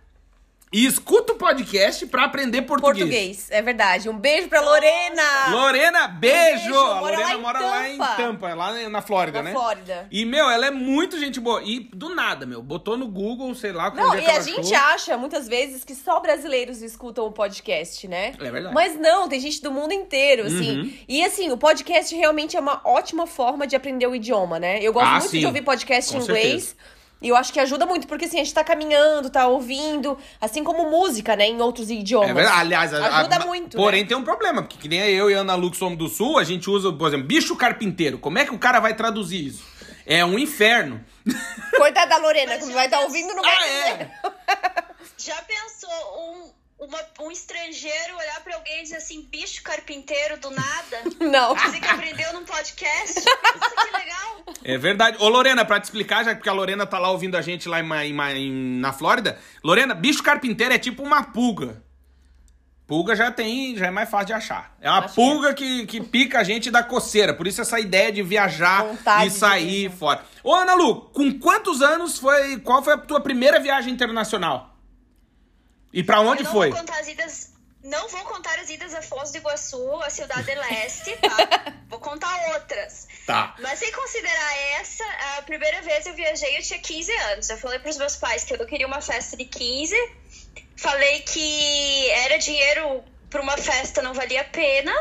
e 0.72 0.86
escuta 0.86 1.32
o 1.34 1.36
podcast 1.36 2.06
pra 2.06 2.24
aprender 2.24 2.62
português. 2.62 2.98
Português, 3.00 3.46
é 3.50 3.60
verdade. 3.60 4.08
Um 4.08 4.16
beijo 4.18 4.48
pra 4.48 4.60
Lorena! 4.60 5.22
Lorena, 5.50 6.08
beijo! 6.08 6.64
beijo, 6.64 6.74
A 6.78 7.00
Lorena 7.00 7.22
lá 7.28 7.38
mora 7.38 7.60
lá 7.60 7.88
em 7.88 7.98
Tampa. 7.98 8.54
Lá 8.54 8.88
na 8.88 9.02
Flórida, 9.02 9.38
Na 9.38 9.50
né? 9.50 9.52
Flórida. 9.52 10.06
E, 10.10 10.24
meu, 10.24 10.48
ela 10.48 10.66
é 10.66 10.70
muito 10.70 11.18
gente 11.18 11.38
boa. 11.40 11.62
E 11.62 11.80
do 11.80 12.14
nada, 12.14 12.46
meu, 12.46 12.62
botou 12.62 12.96
no 12.96 13.06
Google, 13.08 13.54
sei 13.54 13.72
lá, 13.72 13.90
Não, 13.90 14.10
onde 14.10 14.24
é 14.24 14.28
e 14.28 14.30
a 14.30 14.40
gente 14.40 14.74
achou. 14.74 14.88
acha 14.94 15.16
muitas 15.16 15.46
vezes 15.46 15.84
que 15.84 15.94
só 15.94 16.20
brasileiros 16.20 16.80
escutam 16.82 17.26
o 17.26 17.32
podcast, 17.32 18.08
né? 18.08 18.34
É 18.40 18.50
verdade. 18.50 18.74
Mas 18.74 18.98
não, 18.98 19.28
tem 19.28 19.40
gente 19.40 19.62
do 19.62 19.70
mundo 19.70 19.92
inteiro, 19.92 20.46
assim. 20.46 20.80
Uhum. 20.80 20.92
E 21.08 21.24
assim, 21.24 21.50
o 21.50 21.56
podcast 21.58 22.14
realmente 22.14 22.56
é 22.56 22.60
uma 22.60 22.80
ótima 22.84 23.26
forma 23.26 23.66
de 23.66 23.76
aprender 23.76 24.06
o 24.06 24.14
idioma, 24.14 24.58
né? 24.58 24.78
Eu 24.82 24.92
gosto 24.92 25.06
Ah, 25.06 25.18
muito 25.18 25.30
sim. 25.30 25.40
de 25.40 25.46
ouvir 25.46 25.62
podcast 25.62 26.12
Com 26.12 26.18
em 26.18 26.22
inglês. 26.22 26.76
E 27.22 27.28
eu 27.28 27.36
acho 27.36 27.52
que 27.52 27.60
ajuda 27.60 27.86
muito, 27.86 28.06
porque 28.08 28.24
assim, 28.24 28.40
a 28.40 28.44
gente 28.44 28.52
tá 28.52 28.64
caminhando, 28.64 29.30
tá 29.30 29.46
ouvindo, 29.46 30.18
assim 30.40 30.64
como 30.64 30.90
música, 30.90 31.36
né, 31.36 31.46
em 31.46 31.60
outros 31.60 31.88
idiomas. 31.90 32.30
É 32.30 32.34
verdade. 32.34 32.58
Aliás, 32.60 32.92
a- 32.94 33.18
ajuda 33.20 33.36
a- 33.36 33.46
muito. 33.46 33.76
Porém, 33.76 34.02
né? 34.02 34.08
tem 34.08 34.16
um 34.16 34.24
problema, 34.24 34.62
porque 34.62 34.76
que 34.76 34.88
nem 34.88 34.98
eu 35.10 35.30
e 35.30 35.34
a 35.34 35.38
Ana 35.38 35.54
Lu 35.54 35.70
que 35.70 35.76
somos 35.76 35.96
do 35.96 36.08
Sul, 36.08 36.38
a 36.38 36.44
gente 36.44 36.68
usa, 36.68 36.92
por 36.92 37.06
exemplo, 37.08 37.26
bicho 37.26 37.54
carpinteiro. 37.56 38.18
Como 38.18 38.38
é 38.38 38.44
que 38.44 38.52
o 38.54 38.58
cara 38.58 38.80
vai 38.80 38.94
traduzir 38.94 39.46
isso? 39.46 39.64
É 40.04 40.24
um 40.24 40.36
inferno. 40.36 41.00
Coitada 41.76 42.10
da 42.10 42.16
Lorena, 42.18 42.58
que 42.58 42.64
vai 42.72 42.86
estar 42.86 42.98
tá- 42.98 43.04
ouvindo 43.04 43.32
não 43.34 43.42
vai 43.42 43.54
Ah, 43.56 43.68
é? 43.88 44.10
Já 45.16 45.36
pensou 45.42 45.90
um, 46.18 46.50
uma- 46.86 47.26
um 47.26 47.30
estrangeiro 47.30 48.16
olhar 48.16 48.40
pra 48.42 48.54
alguém 48.56 48.80
e 48.80 48.82
dizer 48.82 48.96
assim, 48.96 49.22
bicho 49.30 49.62
carpinteiro 49.62 50.38
do 50.38 50.50
nada? 50.50 51.02
Não. 51.20 51.54
Dizer 51.54 51.80
que 51.80 51.88
aprendeu 51.88 52.32
num 52.34 52.44
podcast? 52.44 53.18
Isso 53.20 53.26
que 53.26 53.96
legal. 53.96 54.42
É 54.64 54.76
verdade. 54.78 55.16
Ô, 55.20 55.28
Lorena, 55.28 55.64
pra 55.64 55.78
te 55.80 55.84
explicar, 55.84 56.24
já 56.24 56.34
que 56.34 56.48
a 56.48 56.52
Lorena 56.52 56.86
tá 56.86 56.98
lá 56.98 57.10
ouvindo 57.10 57.36
a 57.36 57.42
gente 57.42 57.68
lá 57.68 57.80
em, 57.80 58.12
em 58.36 58.52
na 58.80 58.92
Flórida. 58.92 59.38
Lorena, 59.62 59.94
bicho 59.94 60.22
carpinteiro 60.22 60.74
é 60.74 60.78
tipo 60.78 61.02
uma 61.02 61.22
pulga. 61.24 61.82
Pulga 62.86 63.14
já 63.16 63.30
tem, 63.30 63.76
já 63.76 63.86
é 63.86 63.90
mais 63.90 64.10
fácil 64.10 64.26
de 64.26 64.32
achar. 64.34 64.76
É 64.80 64.90
uma 64.90 65.04
Acho 65.04 65.14
pulga 65.14 65.54
que, 65.54 65.86
que 65.86 66.00
pica 66.00 66.40
a 66.40 66.44
gente 66.44 66.70
da 66.70 66.82
coceira. 66.82 67.32
Por 67.32 67.46
isso 67.46 67.60
essa 67.62 67.80
ideia 67.80 68.12
de 68.12 68.22
viajar 68.22 68.84
Vontade 68.84 69.26
e 69.28 69.30
sair 69.30 69.90
fora. 69.90 70.22
Ô, 70.44 70.52
Ana 70.54 70.74
Lu, 70.74 71.02
com 71.12 71.32
quantos 71.38 71.80
anos 71.80 72.18
foi. 72.18 72.58
Qual 72.58 72.82
foi 72.82 72.94
a 72.94 72.98
tua 72.98 73.20
primeira 73.20 73.58
viagem 73.60 73.92
internacional? 73.92 74.71
E 75.92 76.02
pra 76.02 76.20
onde 76.20 76.40
Eu 76.40 76.44
não 76.44 76.52
foi? 76.52 76.70
Vou 76.70 76.78
contar 76.78 76.98
as 76.98 77.08
idas, 77.08 77.52
não 77.82 78.08
vou 78.08 78.20
contar 78.24 78.58
as 78.58 78.70
idas 78.70 78.94
a 78.94 79.02
Foz 79.02 79.30
do 79.30 79.38
Iguaçu, 79.38 80.00
a 80.02 80.10
Cidade 80.10 80.44
de 80.44 80.54
Leste, 80.54 81.16
tá? 81.18 81.74
vou 81.88 81.98
contar 81.98 82.54
outras. 82.54 83.08
Tá. 83.26 83.54
Mas 83.60 83.78
sem 83.78 83.92
considerar 83.92 84.58
essa, 84.80 85.04
a 85.38 85.42
primeira 85.42 85.82
vez 85.82 86.06
eu 86.06 86.14
viajei, 86.14 86.56
eu 86.56 86.62
tinha 86.62 86.78
15 86.78 87.12
anos. 87.12 87.50
Eu 87.50 87.58
falei 87.58 87.78
pros 87.78 87.98
meus 87.98 88.16
pais 88.16 88.44
que 88.44 88.54
eu 88.54 88.58
não 88.58 88.66
queria 88.66 88.86
uma 88.86 89.00
festa 89.00 89.36
de 89.36 89.44
15. 89.44 89.94
falei 90.76 91.20
que 91.20 92.10
era 92.10 92.38
dinheiro 92.38 93.04
para 93.28 93.42
uma 93.42 93.56
festa, 93.56 94.00
não 94.00 94.14
valia 94.14 94.40
a 94.40 94.44
pena. 94.44 94.92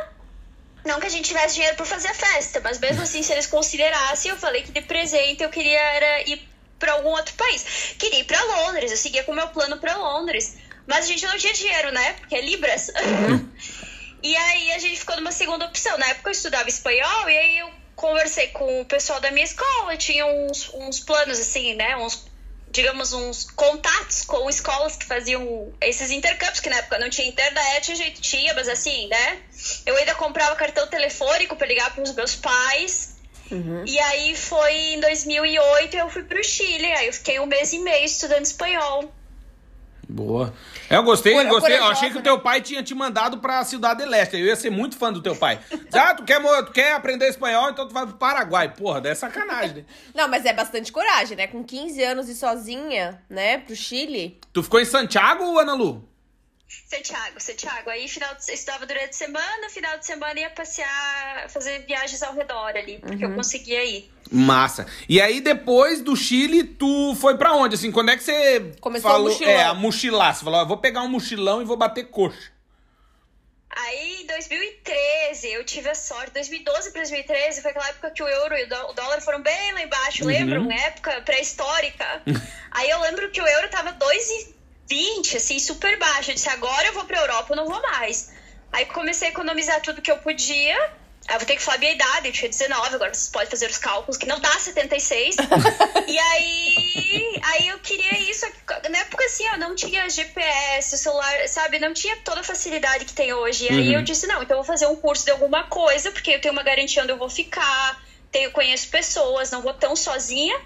Não 0.84 1.00
que 1.00 1.06
a 1.06 1.10
gente 1.10 1.26
tivesse 1.26 1.56
dinheiro 1.56 1.78
para 1.78 1.86
fazer 1.86 2.08
a 2.08 2.14
festa, 2.14 2.60
mas 2.60 2.80
mesmo 2.80 3.04
assim, 3.04 3.22
se 3.22 3.32
eles 3.32 3.46
considerassem, 3.46 4.32
eu 4.32 4.38
falei 4.38 4.64
que 4.64 4.72
de 4.72 4.82
presente 4.82 5.44
eu 5.44 5.50
queria 5.50 5.80
era 5.80 6.22
ir 6.28 6.50
para 6.80 6.94
algum 6.94 7.10
outro 7.10 7.36
país. 7.36 7.94
Queria 8.00 8.20
ir 8.20 8.24
para 8.24 8.44
Londres, 8.44 8.90
eu 8.90 8.98
seguia 8.98 9.24
com 9.24 9.32
o 9.32 9.36
meu 9.36 9.48
plano 9.50 9.78
para 9.78 9.96
Londres. 9.98 10.58
Mas 10.88 11.06
a 11.06 11.08
gente 11.08 11.26
não 11.26 11.38
tinha 11.38 11.54
dinheiro, 11.54 11.92
né? 11.92 12.14
Porque 12.14 12.36
é 12.36 12.42
Libras. 12.42 12.90
Uhum. 12.90 13.50
e 14.24 14.36
aí 14.36 14.72
a 14.74 14.80
gente 14.80 15.00
ficou 15.00 15.16
numa 15.16 15.32
segunda 15.32 15.66
opção. 15.66 15.98
Na 15.98 16.08
época 16.08 16.30
eu 16.30 16.34
estudava 16.34 16.68
espanhol 16.70 17.30
e 17.30 17.38
aí 17.38 17.58
eu 17.60 17.82
conversei 17.96 18.48
com 18.48 18.82
o 18.82 18.86
pessoal 18.86 19.20
da 19.20 19.30
minha 19.32 19.46
escola, 19.46 19.96
tinha 19.96 20.26
uns, 20.26 20.74
uns 20.74 21.00
planos 21.00 21.40
assim, 21.40 21.76
né? 21.76 21.96
Uns, 21.98 22.26
digamos, 22.72 23.14
uns 23.14 23.50
contatos 23.52 24.24
com 24.24 24.50
escolas 24.50 24.96
que 24.96 25.06
faziam 25.06 25.72
esses 25.80 26.10
intercâmbios, 26.10 26.60
que 26.60 26.70
na 26.70 26.78
época 26.78 26.98
não 26.98 27.10
tinha 27.10 27.28
internet, 27.28 27.92
a 27.92 27.96
gente 27.96 28.22
tinha, 28.22 28.54
mas 28.56 28.68
assim, 28.68 29.08
né? 29.08 29.40
Eu 29.86 29.96
ainda 29.98 30.16
comprava 30.16 30.56
cartão 30.56 30.88
telefônico 30.88 31.56
para 31.56 31.68
ligar 31.68 31.94
para 31.94 32.04
os 32.04 32.14
meus 32.14 32.36
pais. 32.36 33.18
Uhum. 33.52 33.84
E 33.86 34.00
aí 34.00 34.36
foi 34.36 34.74
em 34.94 35.00
2008 35.02 35.98
eu 35.98 36.10
fui 36.10 36.24
pro 36.24 36.44
Chile, 36.44 36.92
aí 36.94 37.08
eu 37.08 37.14
fiquei 37.14 37.40
um 37.40 37.46
mês 37.46 37.74
e 37.74 37.80
meio 37.80 38.06
estudando 38.06 38.46
espanhol. 38.46 39.14
Boa. 40.12 40.54
É, 40.90 40.98
eu 40.98 41.04
gostei, 41.04 41.34
eu 41.34 41.48
gostei. 41.48 41.78
Eu 41.78 41.86
achei 41.86 42.10
que 42.10 42.18
o 42.18 42.22
teu 42.22 42.38
pai 42.40 42.62
tinha 42.62 42.84
te 42.84 42.94
mandado 42.94 43.38
pra 43.38 43.64
Cidade 43.64 44.04
Leste. 44.04 44.36
Eu 44.36 44.46
ia 44.46 44.56
ser 44.58 44.70
muito 44.70 44.98
fã 44.98 45.12
do 45.12 45.22
teu 45.22 45.36
pai. 45.36 45.58
Ah, 45.94 46.14
tu 46.14 46.24
quer, 46.24 46.42
tu 46.66 46.72
quer 46.74 46.94
aprender 46.94 47.30
espanhol, 47.30 47.70
então 47.70 47.88
tu 47.88 47.94
vai 47.94 48.06
pro 48.06 48.16
Paraguai. 48.16 48.74
Porra, 48.74 49.02
é 49.08 49.16
sacanagem, 49.16 49.78
né? 49.78 49.86
Não, 50.14 50.28
mas 50.28 50.46
é 50.46 50.52
bastante 50.52 50.92
coragem, 50.92 51.38
né? 51.38 51.48
Com 51.48 51.64
15 51.64 52.04
anos 52.04 52.28
e 52.28 52.36
sozinha, 52.36 53.22
né, 53.30 53.60
pro 53.60 53.76
Chile. 53.76 54.38
Tu 54.52 54.62
ficou 54.62 54.82
em 54.82 54.86
Santiago, 54.86 55.58
Ana 55.58 55.74
Lu? 55.74 56.11
Santiago, 56.86 57.40
Santiago. 57.40 57.90
Aí 57.90 58.08
final 58.08 58.34
de, 58.36 58.52
estudava 58.52 58.86
durante 58.86 59.10
a 59.10 59.14
semana, 59.14 59.70
final 59.70 59.98
de 59.98 60.06
semana 60.06 60.40
ia 60.40 60.50
passear, 60.50 61.50
fazer 61.50 61.86
viagens 61.86 62.22
ao 62.24 62.34
redor 62.34 62.76
ali, 62.76 63.00
porque 63.00 63.26
uhum. 63.26 63.32
eu 63.32 63.36
conseguia 63.36 63.84
ir. 63.84 64.12
Massa. 64.32 64.86
E 65.10 65.20
aí, 65.20 65.42
depois 65.42 66.02
do 66.02 66.16
Chile, 66.16 66.64
tu 66.64 67.16
foi 67.16 67.38
para 67.38 67.54
onde? 67.54 67.76
Assim, 67.76 67.92
quando 67.92 68.12
é 68.12 68.18
que 68.18 68.24
você 68.24 68.72
Começou 68.80 69.12
falou, 69.12 69.28
a 69.28 69.32
mochilar? 69.32 69.54
É, 69.54 69.64
a 69.64 69.74
mochilar. 69.74 70.36
Você 70.36 70.46
falou, 70.46 70.66
vou 70.66 70.78
pegar 70.78 71.02
um 71.02 71.10
mochilão 71.10 71.62
e 71.62 71.66
vou 71.66 71.76
bater 71.76 72.06
coxa. 72.06 72.52
Aí, 73.70 74.22
em 74.22 74.28
2013, 74.28 75.52
eu 75.54 75.64
tive 75.66 75.90
a 75.90 75.96
sorte. 75.96 76.34
2012 76.34 76.92
para 76.92 77.02
2013 77.02 77.62
foi 77.62 77.72
aquela 77.72 77.88
época 77.90 78.12
que 78.12 78.24
o 78.24 78.28
euro 78.28 78.56
e 78.56 78.64
o 78.66 78.94
dólar 78.94 79.22
foram 79.22 79.42
bem 79.42 79.74
lá 79.74 79.82
embaixo, 79.82 80.24
uhum. 80.24 80.30
lembram? 80.30 80.72
Época 80.72 81.22
pré-histórica. 81.22 82.22
aí 82.72 82.90
eu 82.90 83.00
lembro 83.02 83.30
que 83.32 83.42
o 83.42 83.48
euro 83.48 83.70
tava 83.70 83.94
2,20 83.94 84.61
20, 84.92 85.38
assim, 85.38 85.58
super 85.58 85.98
baixo. 85.98 86.32
Eu 86.32 86.36
disse, 86.36 86.50
agora 86.50 86.86
eu 86.88 86.94
vou 86.94 87.06
pra 87.06 87.20
Europa, 87.20 87.54
eu 87.54 87.56
não 87.56 87.66
vou 87.66 87.82
mais. 87.82 88.30
Aí 88.74 88.86
comecei 88.88 89.30
a 89.30 89.32
economizar 89.32 89.82
tudo 89.82 90.02
que 90.02 90.12
eu 90.12 90.18
podia. 90.18 90.76
Aí 91.28 91.36
eu 91.36 91.40
vou 91.40 91.48
ter 91.48 91.56
que 91.56 91.62
falar 91.62 91.78
a 91.78 91.80
minha 91.80 91.94
idade, 91.94 92.28
eu 92.28 92.34
tinha 92.34 92.50
19, 92.50 92.96
agora 92.96 93.14
vocês 93.14 93.30
podem 93.30 93.50
fazer 93.50 93.70
os 93.70 93.78
cálculos, 93.78 94.18
que 94.18 94.26
não 94.26 94.40
dá 94.42 94.50
76. 94.50 95.36
e 96.08 96.20
aí, 96.20 97.42
aí 97.42 97.68
eu 97.70 97.80
queria 97.80 98.20
isso. 98.20 98.46
Na 98.90 98.98
época, 98.98 99.24
assim, 99.24 99.46
eu 99.46 99.58
não 99.58 99.76
tinha 99.76 100.10
GPS, 100.10 100.98
celular, 100.98 101.48
sabe? 101.48 101.80
Não 101.80 101.94
tinha 101.94 102.18
toda 102.18 102.42
a 102.42 102.44
facilidade 102.44 103.06
que 103.06 103.14
tem 103.14 103.32
hoje. 103.32 103.66
E 103.66 103.70
aí 103.70 103.90
uhum. 103.90 104.00
eu 104.00 104.02
disse, 104.02 104.28
não, 104.28 104.44
então 104.44 104.58
eu 104.58 104.64
vou 104.64 104.74
fazer 104.74 104.88
um 104.88 104.96
curso 104.98 105.24
de 105.24 105.32
alguma 105.32 105.64
coisa, 105.64 106.12
porque 106.12 106.32
eu 106.32 106.42
tenho 106.42 106.52
uma 106.52 106.64
garantia 106.64 107.02
onde 107.02 107.14
eu 107.14 107.18
vou 107.18 107.30
ficar, 107.30 108.04
tenho, 108.30 108.52
conheço 108.52 108.90
pessoas, 108.90 109.52
não 109.52 109.62
vou 109.62 109.74
tão 109.74 109.96
sozinha. 109.96 110.60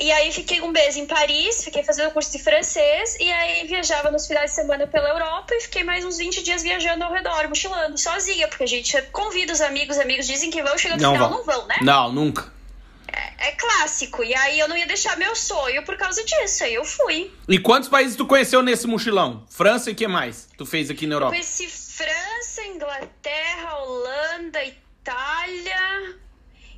E 0.00 0.10
aí 0.10 0.32
fiquei 0.32 0.60
um 0.60 0.68
mês 0.68 0.96
em 0.96 1.06
Paris, 1.06 1.62
fiquei 1.62 1.82
fazendo 1.84 2.10
curso 2.12 2.32
de 2.32 2.38
francês, 2.38 3.16
e 3.20 3.30
aí 3.30 3.66
viajava 3.66 4.10
nos 4.10 4.26
finais 4.26 4.50
de 4.50 4.56
semana 4.56 4.86
pela 4.86 5.08
Europa 5.10 5.54
e 5.54 5.60
fiquei 5.60 5.84
mais 5.84 6.04
uns 6.04 6.16
20 6.18 6.42
dias 6.42 6.62
viajando 6.62 7.04
ao 7.04 7.12
redor, 7.12 7.48
mochilando, 7.48 7.98
sozinha, 7.98 8.48
porque 8.48 8.64
a 8.64 8.68
gente 8.68 9.00
convida 9.12 9.52
os 9.52 9.60
amigos, 9.60 9.98
amigos 9.98 10.26
dizem 10.26 10.50
que 10.50 10.62
vão, 10.62 10.76
chegando 10.78 11.02
no 11.02 11.12
final 11.12 11.28
vão. 11.28 11.38
não 11.38 11.44
vão, 11.44 11.66
né? 11.66 11.76
Não, 11.82 12.12
nunca. 12.12 12.52
É, 13.12 13.48
é, 13.48 13.52
clássico. 13.52 14.24
E 14.24 14.34
aí 14.34 14.58
eu 14.58 14.66
não 14.66 14.76
ia 14.76 14.86
deixar 14.86 15.16
meu 15.18 15.36
sonho 15.36 15.84
por 15.84 15.96
causa 15.98 16.24
disso. 16.24 16.64
Aí 16.64 16.74
eu 16.74 16.84
fui. 16.84 17.30
E 17.46 17.58
quantos 17.58 17.88
países 17.88 18.16
tu 18.16 18.26
conheceu 18.26 18.62
nesse 18.62 18.86
mochilão? 18.86 19.44
França 19.50 19.90
e 19.90 19.94
que 19.94 20.08
mais 20.08 20.48
tu 20.56 20.64
fez 20.64 20.90
aqui 20.90 21.06
na 21.06 21.16
Europa? 21.16 21.34
Eu 21.34 21.40
conheci 21.40 21.68
França, 21.68 22.62
Inglaterra, 22.64 23.76
Holanda, 23.82 24.64
Itália, 24.64 26.16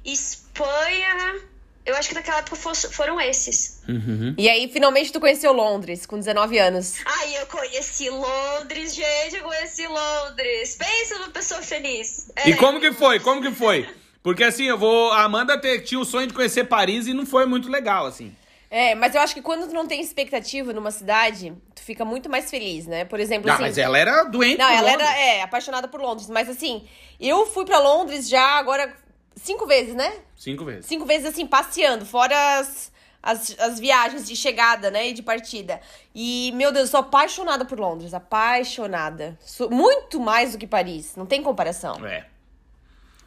Espanha. 0.04 1.53
Eu 1.86 1.94
acho 1.96 2.08
que 2.08 2.14
naquela 2.14 2.38
época 2.38 2.56
foram 2.56 3.20
esses. 3.20 3.82
Uhum. 3.86 4.34
E 4.38 4.48
aí, 4.48 4.70
finalmente, 4.72 5.12
tu 5.12 5.20
conheceu 5.20 5.52
Londres, 5.52 6.06
com 6.06 6.18
19 6.18 6.58
anos. 6.58 6.94
Ai, 7.04 7.36
eu 7.36 7.46
conheci 7.46 8.08
Londres, 8.08 8.94
gente, 8.94 9.36
eu 9.36 9.42
conheci 9.42 9.86
Londres. 9.86 10.76
Pensa 10.76 11.18
numa 11.18 11.30
pessoa 11.30 11.60
feliz. 11.60 12.30
É. 12.36 12.48
E 12.48 12.56
como 12.56 12.80
que 12.80 12.92
foi? 12.92 13.20
Como 13.20 13.42
que 13.42 13.50
foi? 13.50 13.86
Porque 14.22 14.42
assim, 14.42 14.64
eu 14.64 14.78
vou. 14.78 15.12
A 15.12 15.24
Amanda 15.24 15.60
tinha 15.80 16.00
o 16.00 16.04
sonho 16.04 16.26
de 16.26 16.32
conhecer 16.32 16.64
Paris 16.64 17.06
e 17.06 17.12
não 17.12 17.26
foi 17.26 17.44
muito 17.44 17.68
legal, 17.68 18.06
assim. 18.06 18.34
É, 18.70 18.94
mas 18.94 19.14
eu 19.14 19.20
acho 19.20 19.34
que 19.34 19.42
quando 19.42 19.68
tu 19.68 19.74
não 19.74 19.86
tem 19.86 20.00
expectativa 20.00 20.72
numa 20.72 20.90
cidade, 20.90 21.52
tu 21.74 21.82
fica 21.82 22.04
muito 22.04 22.28
mais 22.28 22.50
feliz, 22.50 22.86
né? 22.86 23.04
Por 23.04 23.20
exemplo, 23.20 23.46
não, 23.46 23.54
assim... 23.54 23.62
mas 23.62 23.78
ela 23.78 23.96
era 23.96 24.24
doente 24.24 24.58
Não, 24.58 24.68
ela 24.68 24.90
Londres. 24.90 25.08
era, 25.08 25.18
é, 25.20 25.42
apaixonada 25.42 25.86
por 25.86 26.00
Londres. 26.00 26.28
Mas 26.28 26.48
assim, 26.48 26.84
eu 27.20 27.46
fui 27.46 27.64
para 27.64 27.78
Londres 27.78 28.28
já 28.28 28.58
agora 28.58 28.92
cinco 29.36 29.66
vezes, 29.66 29.94
né? 29.94 30.20
Cinco 30.36 30.64
vezes. 30.64 30.86
Cinco 30.86 31.04
vezes, 31.04 31.26
assim, 31.26 31.46
passeando, 31.46 32.04
fora 32.04 32.58
as, 32.58 32.92
as, 33.22 33.58
as 33.58 33.80
viagens 33.80 34.26
de 34.26 34.36
chegada, 34.36 34.90
né? 34.90 35.08
E 35.08 35.12
de 35.12 35.22
partida. 35.22 35.80
E, 36.14 36.52
meu 36.54 36.72
Deus, 36.72 36.86
eu 36.86 36.90
sou 36.90 37.00
apaixonada 37.00 37.64
por 37.64 37.78
Londres. 37.78 38.14
Apaixonada. 38.14 39.38
Sou 39.40 39.70
muito 39.70 40.20
mais 40.20 40.52
do 40.52 40.58
que 40.58 40.66
Paris. 40.66 41.16
Não 41.16 41.26
tem 41.26 41.42
comparação. 41.42 42.04
É. 42.06 42.26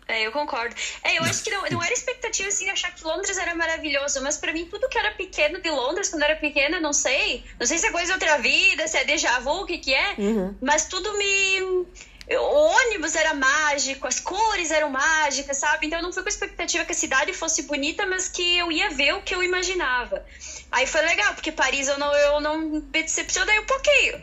É, 0.07 0.25
eu 0.25 0.31
concordo. 0.31 0.73
É, 1.03 1.17
eu 1.17 1.23
acho 1.23 1.43
que 1.43 1.49
não, 1.49 1.61
não 1.69 1.83
era 1.83 1.93
expectativa 1.93 2.47
assim 2.47 2.69
achar 2.69 2.93
que 2.95 3.03
Londres 3.03 3.37
era 3.37 3.53
maravilhoso, 3.53 4.21
mas 4.23 4.37
para 4.37 4.53
mim 4.53 4.65
tudo 4.65 4.87
que 4.87 4.97
era 4.97 5.11
pequeno 5.11 5.61
de 5.61 5.69
Londres 5.69 6.07
quando 6.09 6.23
era 6.23 6.37
pequena, 6.37 6.79
não 6.79 6.93
sei, 6.93 7.43
não 7.59 7.67
sei 7.67 7.77
se 7.77 7.87
é 7.87 7.91
coisa 7.91 8.07
de 8.07 8.13
outra 8.13 8.37
vida, 8.37 8.87
se 8.87 8.97
é 8.97 9.03
déjà 9.03 9.39
vu, 9.39 9.63
o 9.63 9.65
que 9.65 9.77
que 9.77 9.93
é, 9.93 10.15
uhum. 10.17 10.55
mas 10.61 10.85
tudo 10.85 11.17
me 11.17 11.85
era 13.17 13.33
mágico, 13.33 14.07
as 14.07 14.19
cores 14.19 14.71
eram 14.71 14.89
mágicas, 14.89 15.57
sabe? 15.57 15.87
Então 15.87 15.99
eu 15.99 16.03
não 16.03 16.13
fui 16.13 16.23
com 16.23 16.29
a 16.29 16.31
expectativa 16.31 16.85
que 16.85 16.91
a 16.91 16.95
cidade 16.95 17.33
fosse 17.33 17.63
bonita, 17.63 18.05
mas 18.05 18.29
que 18.29 18.57
eu 18.57 18.71
ia 18.71 18.89
ver 18.89 19.13
o 19.15 19.21
que 19.21 19.33
eu 19.33 19.43
imaginava. 19.43 20.25
Aí 20.71 20.85
foi 20.85 21.01
legal, 21.01 21.33
porque 21.33 21.51
Paris 21.51 21.87
eu 21.87 21.97
não, 21.97 22.13
eu 22.13 22.39
não 22.39 22.57
me 22.57 22.81
decepcionei 22.81 23.59
um 23.59 23.65
pouquinho. 23.65 24.21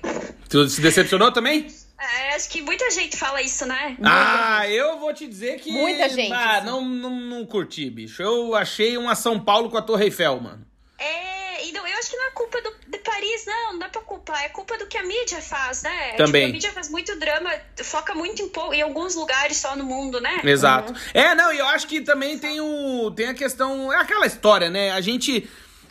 Tu 0.49 0.69
se 0.69 0.81
decepcionou 0.81 1.33
também? 1.33 1.67
É, 1.99 2.35
acho 2.35 2.51
que 2.51 2.61
muita 2.61 2.91
gente 2.91 3.17
fala 3.17 3.41
isso, 3.41 3.65
né? 3.65 3.97
Ah, 4.03 4.69
eu 4.69 4.99
vou 4.99 5.15
te 5.15 5.27
dizer 5.27 5.59
que. 5.61 5.71
Muita 5.71 6.09
gente. 6.09 6.33
Ah, 6.33 6.61
não, 6.61 6.85
não, 6.85 7.11
não 7.11 7.47
curti, 7.47 7.89
bicho. 7.89 8.23
Eu 8.23 8.55
achei 8.55 8.99
uma 8.99 9.15
São 9.15 9.41
Paulo 9.41 9.71
com 9.71 9.79
a 9.79 9.83
Torre 9.83 10.07
Eiffel, 10.07 10.41
mano. 10.41 10.67
É, 10.99 11.67
e 11.67 11.73
não, 11.73 11.87
eu 11.87 11.99
acho 11.99 12.11
que 12.11 12.17
não 12.17 12.27
é 12.27 12.31
culpa 12.33 12.61
do, 12.61 12.75
Paris, 13.15 13.45
não, 13.47 13.73
não 13.73 13.79
dá 13.79 13.89
pra 13.89 14.01
culpar. 14.01 14.45
É 14.45 14.49
culpa 14.49 14.77
do 14.77 14.87
que 14.87 14.99
a 14.99 15.03
mídia 15.05 15.41
faz, 15.41 15.83
né? 15.83 16.15
Também. 16.17 16.47
Tipo, 16.47 16.51
a 16.51 16.53
mídia 16.55 16.73
faz 16.73 16.91
muito 16.91 17.19
drama, 17.19 17.51
foca 17.83 18.15
muito 18.15 18.43
em, 18.43 18.77
em 18.77 18.83
alguns 18.83 19.15
lugares 19.15 19.57
só 19.57 19.77
no 19.77 19.85
mundo, 19.85 20.21
né? 20.21 20.41
Exato. 20.43 20.93
Uhum. 20.93 20.99
É, 21.15 21.35
não, 21.35 21.53
e 21.53 21.59
eu 21.59 21.67
acho 21.69 21.87
que 21.87 22.01
também 22.01 22.39
tem 22.39 22.61
o. 22.61 23.13
Tem 23.13 23.29
a 23.29 23.35
questão. 23.35 23.93
É 23.93 23.97
aquela 23.99 24.27
história, 24.27 24.69
né? 24.69 24.91
A 24.91 25.01
gente. 25.01 25.49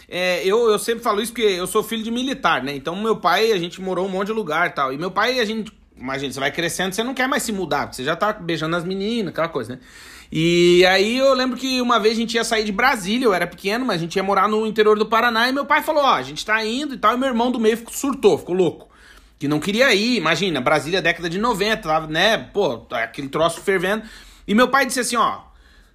É, 0.10 0.46
eu, 0.46 0.70
eu 0.70 0.78
sempre 0.78 1.02
falo 1.02 1.22
isso 1.22 1.32
porque 1.32 1.48
eu 1.48 1.66
sou 1.66 1.82
filho 1.82 2.04
de 2.04 2.12
militar, 2.12 2.62
né? 2.62 2.76
Então, 2.76 2.96
meu 2.96 3.16
pai, 3.16 3.52
a 3.54 3.58
gente 3.58 3.82
morou 3.82 4.06
um 4.06 4.10
monte 4.10 4.28
de 4.28 4.34
lugar 4.34 4.70
e 4.70 4.72
tal. 4.72 4.92
E 4.92 4.98
meu 4.98 5.12
pai, 5.12 5.40
a 5.40 5.46
gente. 5.46 5.72
Imagina, 5.96 6.34
você 6.34 6.40
vai 6.40 6.52
crescendo, 6.52 6.94
você 6.94 7.04
não 7.04 7.14
quer 7.14 7.28
mais 7.28 7.44
se 7.44 7.52
mudar, 7.54 7.84
porque 7.84 7.96
você 7.96 8.04
já 8.04 8.16
tá 8.16 8.34
beijando 8.34 8.76
as 8.76 8.84
meninas, 8.84 9.32
aquela 9.32 9.48
coisa, 9.48 9.76
né? 9.76 9.82
E 10.36 10.84
aí 10.88 11.20
eu 11.20 11.32
lembro 11.36 11.56
que 11.56 11.80
uma 11.80 12.00
vez 12.00 12.16
a 12.16 12.20
gente 12.20 12.34
ia 12.34 12.44
sair 12.44 12.64
de 12.64 12.72
Brasília, 12.72 13.24
eu 13.24 13.36
era 13.36 13.46
pequeno, 13.46 13.86
mas 13.86 13.98
a 13.98 14.00
gente 14.00 14.16
ia 14.16 14.24
morar 14.24 14.48
no 14.48 14.66
interior 14.66 14.98
do 14.98 15.06
Paraná, 15.06 15.48
e 15.48 15.52
meu 15.52 15.64
pai 15.64 15.84
falou, 15.84 16.02
ó, 16.02 16.16
a 16.16 16.24
gente 16.24 16.44
tá 16.44 16.66
indo 16.66 16.96
e 16.96 16.98
tal, 16.98 17.14
e 17.14 17.20
meu 17.20 17.28
irmão 17.28 17.52
do 17.52 17.60
meio 17.60 17.80
surtou, 17.92 18.36
ficou 18.40 18.56
louco. 18.56 18.90
Que 19.38 19.48
não 19.48 19.60
queria 19.60 19.94
ir, 19.94 20.18
imagina, 20.18 20.60
Brasília 20.60 21.04
década 21.04 21.30
de 21.30 21.38
90, 21.38 21.84
tava, 21.84 22.08
né, 22.08 22.36
pô, 22.52 22.84
aquele 22.90 23.30
troço 23.30 23.62
fervendo. 23.62 24.06
E 24.48 24.56
meu 24.56 24.70
pai 24.70 24.88
disse 24.88 25.02
assim, 25.02 25.18
ó, 25.18 25.42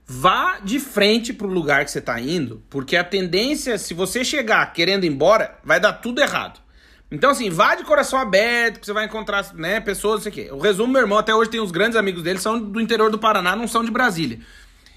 vá 0.06 0.60
de 0.62 0.78
frente 0.78 1.32
pro 1.32 1.48
lugar 1.48 1.84
que 1.84 1.90
você 1.90 2.00
tá 2.00 2.20
indo, 2.20 2.62
porque 2.70 2.96
a 2.96 3.02
tendência, 3.02 3.76
se 3.76 3.92
você 3.92 4.24
chegar 4.24 4.72
querendo 4.72 5.02
ir 5.02 5.08
embora, 5.08 5.58
vai 5.64 5.80
dar 5.80 5.94
tudo 5.94 6.20
errado. 6.20 6.60
Então, 7.10 7.30
assim, 7.30 7.48
vá 7.48 7.74
de 7.74 7.84
coração 7.84 8.18
aberto, 8.18 8.80
que 8.80 8.86
você 8.86 8.92
vai 8.92 9.06
encontrar, 9.06 9.54
né, 9.54 9.80
pessoas, 9.80 10.20
isso 10.20 10.28
aqui. 10.28 10.48
O 10.52 10.58
resumo, 10.58 10.92
meu 10.92 11.00
irmão, 11.00 11.18
até 11.18 11.34
hoje 11.34 11.50
tem 11.50 11.60
os 11.60 11.70
grandes 11.70 11.96
amigos 11.96 12.22
dele, 12.22 12.38
são 12.38 12.58
do 12.58 12.80
interior 12.80 13.10
do 13.10 13.18
Paraná, 13.18 13.56
não 13.56 13.66
são 13.66 13.82
de 13.82 13.90
Brasília. 13.90 14.40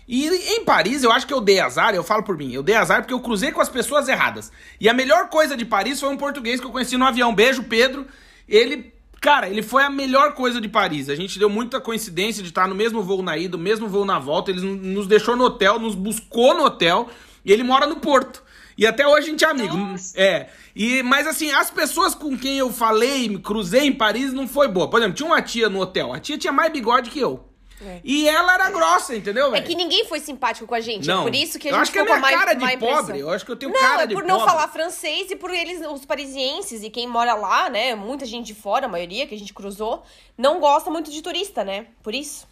E 0.08 0.28
em 0.28 0.66
Paris, 0.66 1.04
eu 1.04 1.12
acho 1.12 1.26
que 1.26 1.34
eu 1.34 1.40
dei 1.40 1.62
azar, 1.62 1.96
eu 1.96 2.04
falo 2.04 2.24
por 2.24 2.38
mim, 2.38 2.52
eu 2.52 2.62
dei 2.62 2.76
azar 2.76 3.02
porque 3.02 3.14
eu 3.14 3.20
cruzei 3.22 3.52
com 3.54 3.62
as 3.62 3.70
pessoas 3.70 4.10
erradas. 4.10 4.52
E 4.78 4.90
a 4.90 4.94
melhor 4.94 5.30
coisa 5.30 5.56
de 5.56 5.64
Paris 5.64 6.02
foi 6.02 6.10
um 6.10 6.18
português 6.18 6.60
que 6.60 6.66
eu 6.66 6.72
conheci 6.72 6.98
no 6.98 7.06
avião. 7.06 7.34
Beijo, 7.34 7.64
Pedro. 7.64 8.06
Ele, 8.46 8.92
cara, 9.22 9.48
ele 9.48 9.62
foi 9.62 9.84
a 9.84 9.90
melhor 9.90 10.34
coisa 10.34 10.60
de 10.60 10.68
Paris. 10.68 11.08
A 11.08 11.16
gente 11.16 11.40
deu 11.40 11.50
muita 11.50 11.80
coincidência 11.80 12.44
de 12.44 12.50
estar 12.50 12.68
no 12.68 12.76
mesmo 12.76 13.02
voo 13.02 13.22
na 13.22 13.38
ida, 13.38 13.56
no 13.56 13.64
mesmo 13.64 13.88
voo 13.88 14.04
na 14.04 14.20
volta. 14.20 14.52
Ele 14.52 14.60
nos 14.60 15.08
deixou 15.08 15.38
no 15.38 15.46
hotel, 15.46 15.80
nos 15.80 15.96
buscou 15.96 16.54
no 16.56 16.66
hotel 16.66 17.08
e 17.46 17.54
ele 17.54 17.64
mora 17.64 17.88
no 17.88 17.96
Porto. 17.96 18.44
E 18.78 18.86
até 18.86 19.08
hoje 19.08 19.28
a 19.28 19.30
gente 19.30 19.46
é 19.46 19.50
amigo. 19.50 19.78
Nossa. 19.78 20.20
É. 20.20 20.50
E, 20.76 21.04
mas 21.04 21.28
assim, 21.28 21.52
as 21.52 21.70
pessoas 21.70 22.16
com 22.16 22.38
quem 22.38 22.58
eu 22.58 22.72
falei, 22.72 23.28
me 23.30 23.40
cruzei 23.40 23.82
em 23.88 23.94
Paris, 23.94 24.32
não 24.34 24.48
foi 24.48 24.68
boa. 24.68 24.90
Por 24.90 25.00
exemplo, 25.00 25.16
tinha 25.16 25.28
uma 25.28 25.42
tia 25.42 25.70
no 25.70 25.80
hotel. 25.82 26.14
A 26.14 26.20
tia 26.20 26.38
tinha 26.38 26.54
mais 26.54 26.72
bigode 26.72 27.10
que 27.10 27.20
eu. 27.20 27.46
É. 27.84 28.00
E 28.04 28.30
ela 28.30 28.54
era 28.54 28.70
grossa, 28.70 29.16
entendeu, 29.16 29.48
É 29.48 29.52
velho? 29.52 29.66
que 29.66 29.74
ninguém 29.74 30.06
foi 30.06 30.20
simpático 30.20 30.68
com 30.68 30.76
a 30.76 30.80
gente. 30.80 31.08
Não. 31.08 31.22
É 31.22 31.24
por 31.24 31.34
isso 31.34 31.58
que 31.58 31.68
a 31.68 31.72
eu 31.72 31.76
gente 31.78 31.82
acho 31.82 31.92
que 31.92 31.98
é 31.98 32.02
com 32.02 32.06
minha 32.06 32.18
a 32.18 32.22
mais, 32.22 32.36
cara 32.38 32.54
de 32.54 32.64
impressão. 32.64 32.96
pobre. 32.98 33.20
Eu 33.20 33.30
acho 33.32 33.44
que 33.44 33.52
eu 33.52 33.56
tenho 33.56 33.72
Não, 33.72 33.80
cara 33.80 34.04
é 34.04 34.06
de 34.06 34.14
por 34.14 34.22
pobre. 34.24 34.38
não 34.38 34.46
falar 34.46 34.68
francês 34.68 35.32
e 35.32 35.36
por 35.36 35.50
eles, 35.50 35.82
os 35.92 36.06
parisienses 36.06 36.84
e 36.84 36.92
quem 36.92 37.08
mora 37.08 37.34
lá, 37.34 37.72
né? 37.72 37.96
Muita 37.96 38.24
gente 38.28 38.46
de 38.46 38.54
fora, 38.54 38.86
a 38.86 38.90
maioria 38.90 39.26
que 39.26 39.34
a 39.34 39.40
gente 39.40 39.52
cruzou, 39.52 40.04
não 40.38 40.60
gosta 40.60 40.92
muito 40.92 41.10
de 41.10 41.24
turista, 41.24 41.64
né? 41.64 41.88
Por 42.04 42.14
isso. 42.14 42.48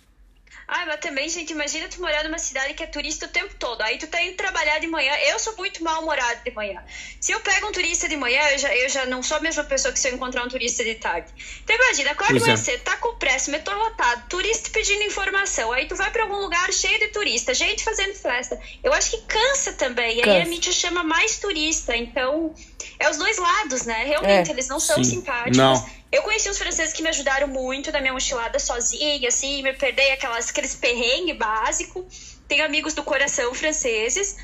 Ah, 0.68 0.86
mas 0.86 1.00
também, 1.00 1.28
gente, 1.28 1.52
imagina 1.52 1.88
tu 1.88 2.00
morar 2.00 2.24
numa 2.24 2.38
cidade 2.38 2.76
que 2.76 2.84
é 2.84 2.88
turista 2.88 3.26
o 3.26 3.30
tempo 3.30 3.56
todo. 3.56 3.82
Aí 3.82 3.98
tu 3.98 4.06
tá 4.08 4.22
indo 4.22 4.36
trabalhar 4.36 4.78
de 4.80 4.88
manhã. 4.88 5.12
Eu 5.28 5.40
sou 5.40 5.56
muito 5.58 5.84
mal-humorada 5.84 6.42
de 6.44 6.52
manhã. 6.52 6.84
Se 7.20 7.32
eu 7.32 7.40
pego 7.40 7.68
um 7.68 7.72
turista 7.72 8.08
de 8.08 8.16
manhã, 8.16 8.42
eu 8.52 8.58
já, 8.60 8.76
eu 8.76 8.88
já 8.88 9.06
não 9.08 9.24
sou 9.24 9.38
a 9.38 9.40
mesma 9.40 9.64
pessoa 9.64 9.92
que 9.92 10.00
se 10.00 10.08
eu 10.08 10.14
encontrar 10.14 10.46
um 10.46 10.48
turista 10.48 10.84
de 10.84 10.96
tarde. 10.96 11.32
Então 11.64 11.76
imagina, 11.76 12.12
acorda 12.12 12.36
de 12.36 12.40
manhã 12.42 12.54
é. 12.54 12.58
cedo, 12.58 12.84
tá 12.84 12.98
com 12.98 13.16
pressa, 13.16 13.50
metrô 13.50 13.76
lotado, 13.76 14.30
turista 14.30 14.70
pedindo 14.70 15.04
informação. 15.04 15.72
Aí 15.72 15.88
tu 15.88 15.96
vai 15.96 16.12
pra 16.12 16.24
algum 16.24 16.38
lugar 16.38 16.72
cheio 16.72 17.00
de 17.00 17.08
turista, 17.08 17.54
gente 17.54 17.84
fazendo 17.84 18.14
festa. 18.14 18.60
Eu 18.84 18.94
acho 18.94 19.10
que 19.10 19.22
cansa 19.24 19.74
também. 19.74 20.18
E 20.18 20.22
aí 20.22 20.26
Cansa. 20.26 20.42
a 20.42 20.46
mídia 20.46 20.72
chama 20.72 21.04
mais 21.04 21.38
turista. 21.40 21.96
Então, 21.96 22.54
é 23.00 23.10
os 23.10 23.18
dois 23.18 23.38
lados, 23.38 23.84
né? 23.86 24.04
Realmente, 24.06 24.50
É. 24.50 24.54
eles 24.54 24.68
não 24.68 24.80
são 24.80 24.98
Sim. 25.04 25.10
simpáticos. 25.16 25.58
Não. 25.58 25.90
Eu 26.12 26.22
conheci 26.24 26.50
uns 26.50 26.58
franceses 26.58 26.94
que 26.94 27.02
me 27.04 27.10
ajudaram 27.10 27.48
muito 27.48 27.92
na 27.92 28.02
minha 28.02 28.14
mochilada 28.14 28.60
sozinha, 28.60 29.28
assim, 29.28 29.62
me 29.64 29.74
perdei 29.74 30.12
aquelas, 30.12 30.50
aqueles 30.50 30.76
perrengues 30.76 31.38
básicos. 31.38 32.04
Tenho 32.48 32.66
amigos 32.66 32.94
do 32.96 33.04
coração 33.04 33.54
franceses, 33.54 34.36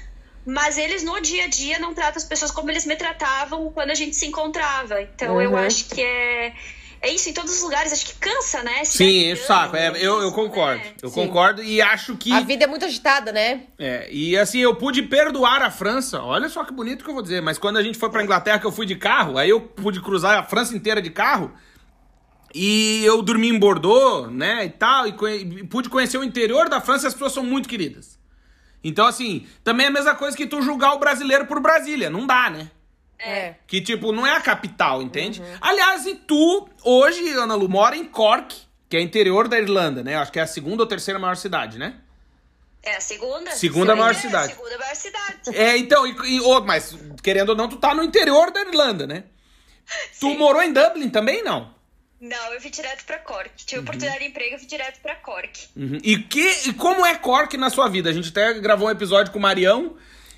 mas 0.45 0.77
eles 0.77 1.01
no 1.03 1.19
dia 1.19 1.45
a 1.45 1.47
dia 1.47 1.79
não 1.79 1.93
tratam 1.95 2.17
as 2.17 2.23
pessoas 2.23 2.51
como 2.51 2.69
eles 2.69 2.85
me 2.85 2.95
tratavam 2.95 3.71
quando 3.71 3.89
a 3.89 3.95
gente 3.95 4.15
se 4.15 4.27
encontrava. 4.27 5.01
Então 5.01 5.41
eu 5.41 5.51
Uhum. 5.51 5.57
acho 5.57 5.85
que 5.85 6.01
é. 6.03 6.53
É 7.05 7.13
isso 7.13 7.29
em 7.29 7.33
todos 7.33 7.55
os 7.57 7.61
lugares, 7.61 7.93
acho 7.93 8.03
que 8.07 8.15
cansa, 8.15 8.63
né? 8.63 8.83
Cidade 8.83 9.11
Sim, 9.11 9.31
é 9.31 9.35
saco. 9.35 9.75
É, 9.75 9.89
eu, 10.03 10.21
eu 10.23 10.31
concordo. 10.31 10.83
né? 10.83 10.93
Eu 11.03 11.09
Sim. 11.09 11.13
concordo 11.27 11.61
e 11.61 11.79
acho 11.79 12.17
que. 12.17 12.31
A 12.33 12.39
vida 12.39 12.63
é 12.63 12.67
muito 12.67 12.83
agitada, 12.83 13.31
né? 13.31 13.65
É, 13.77 14.09
e 14.11 14.35
assim, 14.35 14.57
eu 14.57 14.73
pude 14.75 15.03
perdoar 15.03 15.61
a 15.61 15.69
França. 15.69 16.19
Olha 16.23 16.49
só 16.49 16.63
que 16.63 16.73
bonito 16.73 17.03
que 17.03 17.09
eu 17.09 17.13
vou 17.13 17.21
dizer. 17.21 17.43
Mas 17.43 17.59
quando 17.59 17.77
a 17.77 17.83
gente 17.83 17.99
foi 17.99 18.09
pra 18.09 18.23
Inglaterra, 18.23 18.57
que 18.57 18.65
eu 18.65 18.71
fui 18.71 18.87
de 18.87 18.95
carro, 18.95 19.37
aí 19.37 19.51
eu 19.51 19.61
pude 19.61 20.01
cruzar 20.01 20.39
a 20.39 20.43
França 20.43 20.75
inteira 20.75 20.99
de 20.99 21.11
carro. 21.11 21.53
E 22.55 23.03
eu 23.05 23.21
dormi 23.21 23.49
em 23.49 23.59
Bordeaux, 23.59 24.31
né, 24.31 24.65
e 24.65 24.69
tal. 24.69 25.05
E, 25.07 25.11
conhe- 25.13 25.41
e 25.59 25.63
pude 25.63 25.89
conhecer 25.89 26.17
o 26.17 26.23
interior 26.23 26.69
da 26.69 26.81
França 26.81 27.05
e 27.05 27.07
as 27.09 27.13
pessoas 27.13 27.33
são 27.33 27.43
muito 27.43 27.69
queridas. 27.69 28.17
Então, 28.83 29.05
assim, 29.05 29.45
também 29.63 29.85
é 29.85 29.89
a 29.89 29.91
mesma 29.91 30.15
coisa 30.15 30.35
que 30.35 30.47
tu 30.47 30.61
julgar 30.61 30.93
o 30.93 30.99
brasileiro 30.99 31.45
por 31.45 31.59
Brasília. 31.59 32.09
Não 32.09 32.25
dá, 32.25 32.49
né? 32.49 32.71
É. 33.19 33.55
Que, 33.65 33.81
tipo, 33.81 34.11
não 34.11 34.25
é 34.25 34.35
a 34.35 34.41
capital, 34.41 35.01
entende? 35.01 35.41
Aliás, 35.61 36.05
e 36.05 36.15
tu, 36.15 36.67
hoje, 36.83 37.27
Ana 37.33 37.55
Lu, 37.55 37.67
mora 37.69 37.95
em 37.95 38.05
Cork, 38.05 38.55
que 38.89 38.97
é 38.97 39.01
interior 39.01 39.47
da 39.47 39.59
Irlanda, 39.59 40.03
né? 40.03 40.15
Acho 40.15 40.31
que 40.31 40.39
é 40.39 40.43
a 40.43 40.47
segunda 40.47 40.83
ou 40.83 40.87
terceira 40.87 41.19
maior 41.19 41.35
cidade, 41.35 41.77
né? 41.77 41.95
É 42.83 42.97
a 42.97 43.01
segunda? 43.01 43.49
Segunda 43.51 43.93
Sim, 43.93 43.99
maior 43.99 44.11
é, 44.11 44.13
cidade. 44.13 44.53
Segunda 44.53 44.77
maior 44.77 44.95
cidade. 44.95 45.57
É, 45.57 45.77
então, 45.77 46.05
e, 46.05 46.35
e- 46.35 46.41
ô, 46.41 46.61
mas 46.61 46.95
querendo 47.23 47.49
ou 47.49 47.55
não, 47.55 47.67
tu 47.67 47.77
tá 47.77 47.95
no 47.95 48.03
interior 48.03 48.51
da 48.51 48.61
Irlanda, 48.61 49.07
né? 49.07 49.23
Tu 50.19 50.27
Sim. 50.29 50.37
morou 50.37 50.61
em 50.61 50.71
Dublin 50.71 51.09
também, 51.09 51.43
não? 51.43 51.73
Não, 52.21 52.53
eu 52.53 52.61
fui 52.61 52.69
direto 52.69 53.03
pra 53.05 53.17
Cork. 53.19 53.51
Tive 53.65 53.81
oportunidade 53.81 54.19
de 54.19 54.29
emprego, 54.29 54.55
eu 54.55 54.59
fui 54.59 54.67
direto 54.67 54.99
pra 55.01 55.15
Cork. 55.15 55.67
Uhum. 55.75 55.99
E, 56.03 56.17
que, 56.17 56.47
e 56.69 56.73
como 56.73 57.05
é 57.05 57.15
Cork 57.15 57.57
na 57.57 57.69
sua 57.69 57.87
vida? 57.87 58.09
A 58.09 58.13
gente 58.13 58.29
até 58.29 58.53
gravou 58.53 58.87
um 58.87 58.91
episódio 58.91 59.31
com 59.33 59.39
o 59.39 59.41
Marião, 59.41 59.95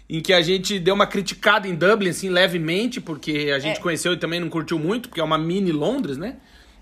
em 0.10 0.22
que 0.22 0.32
a 0.34 0.42
gente 0.42 0.80
deu 0.80 0.94
uma 0.96 1.06
criticada 1.08 1.68
em 1.68 1.76
Dublin, 1.76 2.10
assim, 2.10 2.30
levemente, 2.30 3.02
porque 3.02 3.52
a 3.54 3.60
gente 3.60 3.78
É. 3.78 3.82
conheceu 3.82 4.14
e 4.14 4.18
também 4.18 4.40
não 4.40 4.50
curtiu 4.50 4.80
muito, 4.80 5.10
porque 5.10 5.20
é 5.22 5.24
uma 5.24 5.38
mini 5.38 5.72
Londres, 5.72 6.18
né? 6.18 6.38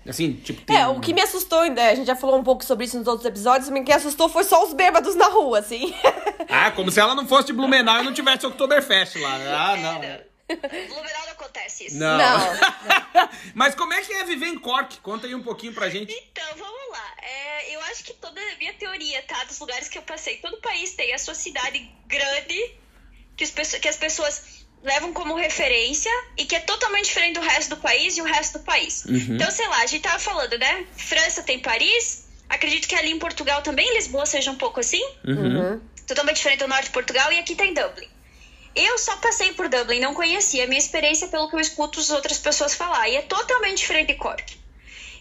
Assim, 0.08 0.34
tipo, 0.34 0.62
tem... 0.62 0.76
É, 0.76 0.86
o 0.86 1.00
que 1.00 1.12
me 1.12 1.20
assustou, 1.20 1.64
né, 1.68 1.90
a 1.90 1.94
gente 1.96 2.06
já 2.06 2.14
falou 2.14 2.38
um 2.38 2.44
pouco 2.44 2.64
sobre 2.64 2.84
isso 2.84 2.96
nos 2.96 3.08
outros 3.08 3.26
episódios, 3.26 3.68
mas 3.70 3.80
o 3.80 3.84
que 3.84 3.92
assustou 3.92 4.28
foi 4.28 4.44
só 4.44 4.64
os 4.64 4.72
bêbados 4.72 5.16
na 5.16 5.26
rua, 5.26 5.58
assim. 5.58 5.92
Ah, 6.48 6.70
como 6.70 6.92
se 6.92 7.00
ela 7.00 7.12
não 7.16 7.26
fosse 7.26 7.48
de 7.48 7.52
Blumenau 7.52 8.00
e 8.00 8.04
não 8.04 8.14
tivesse 8.14 8.46
Oktoberfest 8.46 9.16
lá. 9.16 9.34
Ah, 9.34 9.76
não. 9.76 9.98
Blumenau 9.98 11.22
não 11.26 11.32
acontece 11.32 11.86
isso. 11.88 11.96
Não. 11.98 12.16
Não. 12.16 12.38
Mas 13.52 13.74
como 13.74 13.92
é 13.92 14.00
que 14.00 14.12
é 14.12 14.24
viver 14.24 14.46
em 14.46 14.56
Cork? 14.58 14.98
Conta 15.00 15.26
aí 15.26 15.34
um 15.34 15.42
pouquinho 15.42 15.72
pra 15.72 15.88
gente. 15.90 16.12
Então, 16.14 16.44
vamos 16.56 16.90
lá. 16.92 17.04
É, 17.20 17.74
eu 17.74 17.80
acho 17.90 18.04
que 18.04 18.12
toda 18.14 18.40
a 18.40 18.58
minha 18.58 18.72
teoria, 18.74 19.22
tá? 19.22 19.42
Dos 19.44 19.58
lugares 19.58 19.88
que 19.88 19.98
eu 19.98 20.02
passei, 20.02 20.36
todo 20.36 20.56
país 20.58 20.94
tem 20.94 21.12
a 21.12 21.18
sua 21.18 21.34
cidade 21.34 21.90
grande, 22.06 22.70
que, 23.36 23.44
as 23.44 23.50
pessoas- 23.50 23.80
que 23.80 23.88
as 23.88 23.96
pessoas 23.96 24.42
levam 24.82 25.12
como 25.12 25.34
referência 25.34 26.10
e 26.36 26.44
que 26.44 26.54
é 26.54 26.60
totalmente 26.60 27.06
diferente 27.06 27.34
do 27.34 27.40
resto 27.40 27.70
do 27.70 27.76
país 27.80 28.16
e 28.16 28.20
o 28.20 28.24
resto 28.24 28.58
do 28.58 28.64
país. 28.64 29.04
Então, 29.34 29.50
sei 29.50 29.66
lá, 29.68 29.78
a 29.82 29.86
gente 29.86 30.02
tava 30.02 30.18
falando, 30.18 30.56
né? 30.58 30.86
França 30.96 31.42
tem 31.42 31.58
Paris, 31.58 32.26
acredito 32.48 32.86
que 32.86 32.94
ali 32.94 33.10
em 33.10 33.18
Portugal 33.18 33.62
também, 33.62 33.92
Lisboa 33.94 34.26
seja 34.26 34.50
um 34.50 34.56
pouco 34.56 34.80
assim. 34.80 35.02
Uhum. 35.26 35.80
Totalmente 36.06 36.36
diferente 36.36 36.60
do 36.60 36.68
norte 36.68 36.84
de 36.84 36.90
Portugal 36.90 37.32
e 37.32 37.38
aqui 37.38 37.54
tem 37.56 37.74
Dublin. 37.74 38.08
Eu 38.76 38.98
só 38.98 39.16
passei 39.16 39.54
por 39.54 39.68
Dublin, 39.68 39.98
não 40.00 40.14
conhecia. 40.14 40.64
A 40.64 40.66
minha 40.66 40.78
experiência 40.78 41.28
pelo 41.28 41.48
que 41.48 41.56
eu 41.56 41.60
escuto 41.60 41.98
as 41.98 42.10
outras 42.10 42.38
pessoas 42.38 42.74
falar. 42.74 43.08
E 43.08 43.16
é 43.16 43.22
totalmente 43.22 43.78
diferente 43.78 44.08
de 44.08 44.14
Cork. 44.14 44.56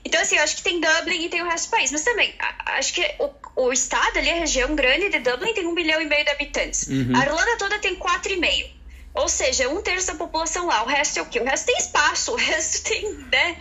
Então, 0.05 0.21
assim, 0.21 0.37
eu 0.37 0.43
acho 0.43 0.57
que 0.57 0.61
tem 0.61 0.79
Dublin 0.79 1.25
e 1.25 1.29
tem 1.29 1.41
o 1.41 1.45
resto 1.45 1.67
do 1.67 1.71
país. 1.71 1.91
Mas 1.91 2.03
também, 2.03 2.33
acho 2.67 2.93
que 2.93 3.01
o, 3.19 3.63
o 3.63 3.73
estado 3.73 4.19
ali, 4.19 4.29
a 4.29 4.35
região 4.35 4.75
grande 4.75 5.09
de 5.09 5.19
Dublin, 5.19 5.53
tem 5.53 5.65
um 5.65 5.73
milhão 5.73 5.99
e 5.99 6.05
meio 6.05 6.23
de 6.23 6.29
habitantes. 6.29 6.87
A 6.89 7.25
Irlanda 7.25 7.57
toda 7.57 7.79
tem 7.79 7.95
quatro 7.95 8.31
e 8.31 8.37
meio. 8.37 8.67
Ou 9.15 9.29
seja, 9.29 9.69
um 9.69 9.81
terço 9.81 10.07
da 10.07 10.15
população 10.15 10.67
lá. 10.67 10.83
O 10.83 10.87
resto 10.87 11.17
é 11.19 11.21
o 11.21 11.25
quê? 11.25 11.39
O 11.39 11.45
resto 11.45 11.65
tem 11.65 11.77
espaço, 11.77 12.31
o 12.33 12.35
resto 12.35 12.87
tem, 12.87 13.13
né? 13.31 13.57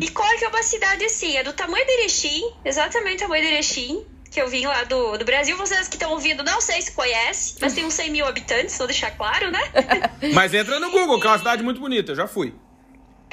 E 0.00 0.08
Cork 0.10 0.44
é 0.44 0.48
uma 0.48 0.62
cidade 0.62 1.04
assim, 1.04 1.36
é 1.36 1.42
do 1.42 1.52
tamanho 1.52 1.84
de 1.84 1.92
Erechim, 1.92 2.42
exatamente 2.64 3.16
o 3.16 3.20
tamanho 3.20 3.42
de 3.42 3.52
Erechim, 3.52 4.04
que 4.30 4.40
eu 4.40 4.48
vim 4.48 4.66
lá 4.66 4.84
do, 4.84 5.16
do 5.16 5.24
Brasil. 5.24 5.56
Vocês 5.56 5.88
que 5.88 5.96
estão 5.96 6.12
ouvindo, 6.12 6.44
não 6.44 6.60
sei 6.60 6.80
se 6.80 6.92
conhece, 6.92 7.56
mas 7.60 7.72
tem 7.72 7.84
uns 7.84 7.94
100 7.94 8.10
mil 8.10 8.26
habitantes, 8.26 8.76
vou 8.76 8.86
deixar 8.86 9.10
claro, 9.12 9.50
né? 9.50 9.60
Mas 10.32 10.54
entra 10.54 10.78
no 10.78 10.90
Google, 10.90 11.20
que 11.20 11.26
é 11.26 11.30
uma 11.30 11.38
cidade 11.38 11.62
muito 11.62 11.80
bonita, 11.80 12.12
eu 12.12 12.16
já 12.16 12.26
fui. 12.28 12.54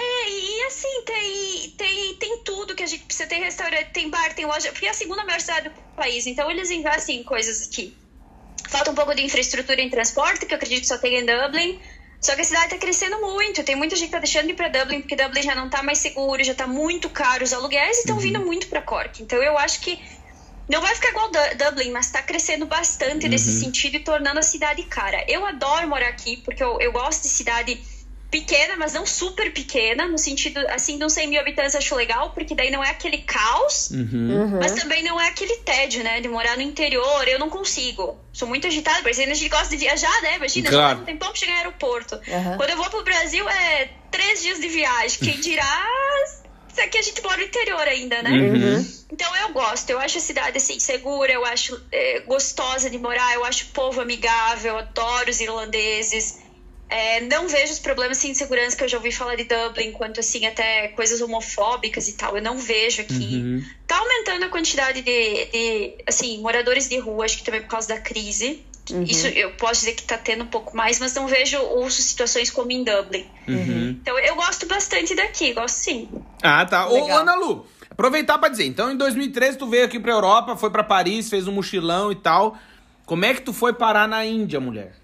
É, 0.02 0.30
e 0.30 0.64
assim, 0.64 1.04
tem, 1.06 1.70
tem, 1.78 2.16
tem 2.16 2.44
tudo 2.46 2.74
que 2.74 2.84
a 2.84 2.88
gente 2.88 3.04
precisa. 3.04 3.28
Tem 3.28 3.42
restaurante, 3.42 3.92
tem 3.92 4.10
bar, 4.10 4.34
tem 4.34 4.46
loja. 4.46 4.72
Porque 4.72 4.86
é 4.86 4.90
a 4.90 4.94
segunda 4.94 5.26
maior 5.26 5.42
cidade 5.42 5.70
do 5.70 5.76
país. 5.96 6.26
Então 6.26 6.50
eles 6.50 6.72
investem 6.72 7.20
em 7.20 7.24
coisas 7.24 7.68
aqui. 7.68 7.96
Falta 8.70 8.92
um 8.92 8.96
pouco 8.96 9.14
de 9.14 9.24
infraestrutura 9.24 9.82
em 9.82 9.90
transporte, 9.90 10.46
que 10.46 10.54
eu 10.54 10.58
acredito 10.58 10.82
que 10.82 10.88
só 10.88 10.98
tem 10.98 11.18
em 11.18 11.26
Dublin. 11.26 11.80
Só 12.22 12.36
que 12.36 12.42
a 12.42 12.46
cidade 12.46 12.70
tá 12.70 12.78
crescendo 12.78 13.20
muito. 13.22 13.64
Tem 13.64 13.76
muita 13.76 13.96
gente 13.96 14.08
que 14.08 14.12
tá 14.14 14.20
deixando 14.20 14.46
de 14.46 14.52
ir 14.52 14.56
pra 14.56 14.70
Dublin, 14.70 15.02
porque 15.02 15.16
Dublin 15.16 15.42
já 15.42 15.56
não 15.56 15.70
tá 15.70 15.84
mais 15.84 16.00
seguro, 16.00 16.44
já 16.44 16.54
tá 16.56 16.68
muito 16.68 17.10
caro 17.10 17.44
os 17.44 17.52
aluguéis 17.54 17.98
e 17.98 18.00
estão 18.02 18.20
vindo 18.20 18.40
muito 18.46 18.68
pra 18.68 18.82
Cork. 18.82 19.22
Então 19.22 19.42
eu 19.44 19.58
acho 19.58 19.82
que 19.82 20.02
não 20.70 20.82
vai 20.82 20.94
ficar 20.96 21.10
igual 21.10 21.32
Du- 21.32 21.58
Dublin, 21.66 21.92
mas 21.92 22.12
tá 22.12 22.22
crescendo 22.22 22.66
bastante 22.68 23.28
nesse 23.28 23.60
sentido 23.60 23.96
e 23.96 24.00
tornando 24.00 24.40
a 24.40 24.44
cidade 24.44 24.84
cara. 24.84 25.26
Eu 25.28 25.46
adoro 25.46 25.88
morar 25.88 26.10
aqui, 26.10 26.38
porque 26.38 26.64
eu, 26.64 26.80
eu 26.80 26.92
gosto 26.92 27.24
de 27.24 27.30
cidade 27.30 27.82
pequena, 28.32 28.76
mas 28.78 28.94
não 28.94 29.06
super 29.06 29.52
pequena, 29.52 30.08
no 30.08 30.18
sentido, 30.18 30.60
assim, 30.70 30.98
de 30.98 31.04
uns 31.04 31.13
100 31.13 31.28
mil 31.28 31.42
habitantes 31.42 31.76
acho 31.76 31.96
legal, 31.96 32.30
porque 32.32 32.54
daí 32.54 32.70
não 32.70 32.84
é 32.84 32.89
aquele 32.92 33.20
caos, 33.20 33.89
Uhum. 33.89 34.60
mas 34.60 34.74
também 34.74 35.04
não 35.04 35.20
é 35.20 35.28
aquele 35.30 35.56
tédio, 35.58 36.04
né, 36.04 36.22
de 36.22 36.28
morar 36.30 36.56
no 36.56 36.62
interior, 36.62 37.28
eu 37.28 37.39
não 37.39 37.50
consigo. 37.50 38.20
Sou 38.32 38.48
muito 38.48 38.68
agitada, 38.68 39.02
porque 39.02 39.20
a 39.22 39.26
gente 39.34 39.50
gosta 39.50 39.70
de 39.70 39.78
viajar, 39.78 40.22
né, 40.22 40.36
imagina, 40.36 40.70
Claro. 40.70 41.00
tem 41.06 41.18
pouco 41.18 41.34
pra 41.34 41.39
chegar 41.39 41.54
no 41.54 41.58
aeroporto. 41.60 42.15
Aham. 42.28 42.58
Quando 42.58 42.70
eu 42.70 42.78
vou 42.78 42.89
pro 42.89 43.04
Brasil 43.04 43.50
é 43.50 43.89
três 44.12 44.42
dias 44.44 44.60
de 44.60 44.68
viagem, 44.68 45.20
quem 45.20 45.39
dirá... 45.42 45.86
Isso 46.72 46.82
aqui 46.82 46.98
a 47.00 47.02
gente 47.02 47.22
mora 47.24 47.38
no 47.38 47.44
interior 47.44 47.82
ainda, 47.88 48.22
né? 48.22 48.30
Uhum. 48.30 48.94
Então 49.12 49.36
eu 49.38 49.50
gosto, 49.52 49.89
eu 49.89 50.00
acho 50.00 50.20
a 50.20 50.22
cidade 50.22 50.58
assim 50.58 50.80
segura, 50.80 51.32
eu 51.34 51.44
acho 51.44 51.82
é, 51.92 52.20
gostosa 52.22 52.92
de 52.92 52.98
morar, 53.00 53.34
eu 53.34 53.44
acho 53.44 53.65
o 53.65 53.68
povo 53.70 54.00
amigável, 54.00 54.78
adoro 54.78 55.30
os 55.32 55.42
irlandeses. 55.42 56.38
É, 56.89 57.21
não 57.21 57.47
vejo 57.47 57.71
os 57.71 57.80
problemas 57.80 58.17
assim, 58.17 58.32
de 58.32 58.38
segurança 58.38 58.75
que 58.75 58.84
eu 58.84 58.88
já 58.88 58.97
ouvi 58.97 59.12
falar 59.12 59.36
de 59.36 59.43
Dublin, 59.43 59.91
quanto 59.91 60.19
assim 60.19 60.47
até 60.47 60.88
coisas 60.89 61.21
homofóbicas 61.21 62.08
e 62.08 62.13
tal. 62.13 62.36
Eu 62.36 62.41
não 62.41 62.58
vejo 62.58 63.02
aqui. 63.02 63.36
Uhum. 63.36 63.63
Tá 63.86 63.97
aumentando 63.97 64.45
a 64.45 64.49
quantidade 64.49 65.04
de, 65.04 65.45
de, 65.45 65.95
assim 66.08 66.41
moradores 66.41 66.89
de 66.89 66.97
rua, 66.97 67.25
acho 67.25 67.38
que 67.38 67.43
também 67.43 67.62
por 67.62 67.69
causa 67.69 67.89
da 67.89 67.99
crise. 67.99 68.63
Isso 69.08 69.28
eu 69.28 69.52
posso 69.52 69.82
dizer 69.82 69.93
que 69.93 70.04
tá 70.04 70.17
tendo 70.17 70.43
um 70.43 70.47
pouco 70.47 70.75
mais, 70.75 70.99
mas 70.99 71.13
não 71.13 71.28
vejo 71.28 71.60
outras 71.60 71.93
situações 71.95 72.49
como 72.49 72.71
em 72.71 72.84
Dublin. 72.84 73.25
Uhum. 73.47 73.89
Então 74.02 74.17
eu 74.17 74.36
gosto 74.36 74.65
bastante 74.65 75.13
daqui, 75.13 75.54
gosto 75.54 75.75
sim. 75.75 76.10
Ah, 76.41 76.65
tá. 76.65 76.89
Ô. 76.89 77.12
Ana 77.12 77.36
Lu, 77.36 77.67
aproveitar 77.89 78.39
pra 78.39 78.49
dizer. 78.49 78.65
Então, 78.65 78.91
em 78.91 78.97
2013, 78.97 79.58
tu 79.58 79.67
veio 79.67 79.86
aqui 79.86 79.99
pra 79.99 80.12
Europa, 80.12 80.56
foi 80.56 80.71
pra 80.71 80.84
Paris, 80.84 81.30
fez 81.30 81.47
um 81.47 81.52
mochilão 81.52 82.12
e 82.12 82.15
tal. 82.15 82.58
Como 83.06 83.25
é 83.25 83.34
que 83.34 83.41
tu 83.41 83.54
foi 83.54 83.73
parar 83.73 84.08
na 84.08 84.25
Índia, 84.25 84.60
mulher? 84.60 84.95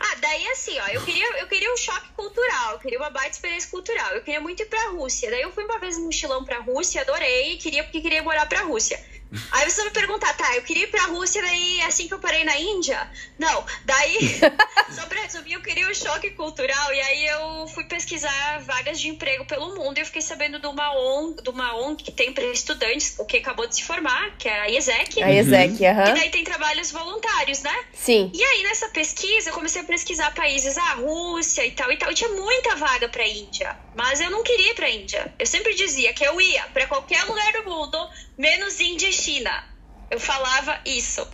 Ah, 0.00 0.15
daí 0.20 0.46
assim, 0.48 0.78
ó, 0.78 0.88
eu 0.88 1.04
queria, 1.04 1.38
eu 1.38 1.46
queria 1.46 1.72
um 1.72 1.76
choque 1.76 2.08
cultural, 2.14 2.72
eu 2.72 2.78
queria 2.78 2.98
uma 2.98 3.10
baita 3.10 3.30
experiência 3.30 3.70
cultural. 3.70 4.12
Eu 4.12 4.22
queria 4.22 4.40
muito 4.40 4.62
ir 4.62 4.66
pra 4.66 4.90
Rússia. 4.90 5.30
Daí 5.30 5.42
eu 5.42 5.52
fui 5.52 5.64
uma 5.64 5.78
vez 5.78 5.98
no 5.98 6.06
mochilão 6.06 6.44
pra 6.44 6.60
Rússia, 6.60 7.02
adorei, 7.02 7.56
queria 7.56 7.82
porque 7.82 8.00
queria 8.00 8.22
morar 8.22 8.46
pra 8.46 8.62
Rússia. 8.62 8.98
Aí 9.52 9.68
você 9.68 9.76
vai 9.78 9.86
me 9.86 9.92
perguntar, 9.92 10.34
tá, 10.34 10.54
eu 10.56 10.62
queria 10.62 10.84
ir 10.84 10.86
pra 10.86 11.06
Rússia, 11.06 11.42
daí 11.42 11.80
assim 11.82 12.06
que 12.06 12.14
eu 12.14 12.18
parei 12.18 12.44
na 12.44 12.56
Índia? 12.58 13.10
Não, 13.38 13.64
daí, 13.84 14.40
só 14.90 15.06
pra 15.06 15.22
resumir, 15.22 15.54
eu 15.54 15.62
queria 15.62 15.88
um 15.88 15.94
choque 15.94 16.30
cultural 16.30 16.94
e 16.94 17.00
aí 17.00 17.26
eu 17.26 17.66
fui 17.68 17.84
pesquisar 17.84 18.60
vagas 18.60 19.00
de 19.00 19.08
emprego 19.08 19.44
pelo 19.44 19.74
mundo 19.74 19.98
e 19.98 20.00
eu 20.00 20.06
fiquei 20.06 20.22
sabendo 20.22 20.58
de 20.58 20.66
uma 20.66 20.94
ONG, 20.96 21.42
de 21.42 21.50
uma 21.50 21.74
ONG 21.76 22.04
que 22.04 22.12
tem 22.12 22.32
para 22.32 22.44
estudantes, 22.44 23.16
o 23.18 23.24
que 23.24 23.38
acabou 23.38 23.66
de 23.66 23.74
se 23.74 23.82
formar, 23.82 24.36
que 24.38 24.48
é 24.48 24.60
a 24.60 24.66
IESEC. 24.70 25.22
A 25.22 25.28
IESEC, 25.28 25.84
aham. 25.84 26.10
E 26.10 26.14
daí 26.14 26.30
tem 26.30 26.44
trabalhos 26.44 26.90
voluntários, 26.92 27.62
né? 27.62 27.84
Sim. 27.92 28.30
E 28.32 28.42
aí 28.42 28.62
nessa 28.62 28.88
pesquisa 28.88 29.50
eu 29.50 29.54
comecei 29.54 29.82
a 29.82 29.84
pesquisar 29.84 30.05
países, 30.34 30.76
a 30.76 30.94
Rússia 30.94 31.64
e 31.64 31.70
tal 31.72 31.90
e 31.90 31.96
tal. 31.96 32.10
E 32.10 32.14
tinha 32.14 32.30
muita 32.30 32.76
vaga 32.76 33.08
pra 33.08 33.26
Índia, 33.26 33.74
mas 33.94 34.20
eu 34.20 34.30
não 34.30 34.42
queria 34.42 34.70
ir 34.70 34.74
pra 34.74 34.90
Índia. 34.90 35.34
Eu 35.38 35.46
sempre 35.46 35.74
dizia 35.74 36.12
que 36.12 36.24
eu 36.24 36.40
ia 36.40 36.62
pra 36.68 36.86
qualquer 36.86 37.22
lugar 37.24 37.52
do 37.52 37.70
mundo, 37.70 37.98
menos 38.38 38.80
Índia 38.80 39.08
e 39.08 39.12
China. 39.12 39.64
Eu 40.10 40.20
falava 40.20 40.80
isso. 40.84 41.26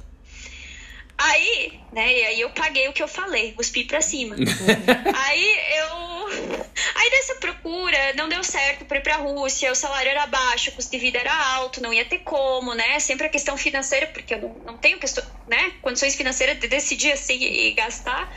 Aí, 1.19 1.85
né, 1.93 2.13
e 2.13 2.25
aí 2.25 2.41
eu 2.41 2.51
paguei 2.51 2.89
o 2.89 2.93
que 2.93 3.03
eu 3.03 3.07
falei, 3.07 3.53
cuspi 3.53 3.85
pra 3.85 4.01
cima. 4.01 4.35
aí 5.15 5.79
eu. 5.79 6.63
Aí 6.95 7.11
nessa 7.11 7.35
procura, 7.37 8.13
não 8.15 8.29
deu 8.29 8.43
certo 8.43 8.85
pra 8.85 8.99
ir 8.99 9.03
pra 9.03 9.17
Rússia, 9.17 9.71
o 9.71 9.75
salário 9.75 10.11
era 10.11 10.27
baixo, 10.27 10.71
o 10.71 10.73
custo 10.73 10.91
de 10.91 10.99
vida 10.99 11.19
era 11.19 11.35
alto, 11.55 11.83
não 11.83 11.93
ia 11.93 12.05
ter 12.05 12.19
como, 12.21 12.75
né? 12.75 12.99
Sempre 12.99 13.27
a 13.27 13.31
questão 13.31 13.57
financeira, 13.57 14.07
porque 14.09 14.35
eu 14.35 14.41
não, 14.41 14.55
não 14.65 14.79
tenho 14.79 14.99
questão, 14.99 15.23
né, 15.47 15.73
condições 15.81 16.17
financeiras 16.17 16.59
de 16.59 16.67
decidir 16.67 17.13
assim 17.13 17.41
e 17.41 17.73
gastar. 17.75 18.29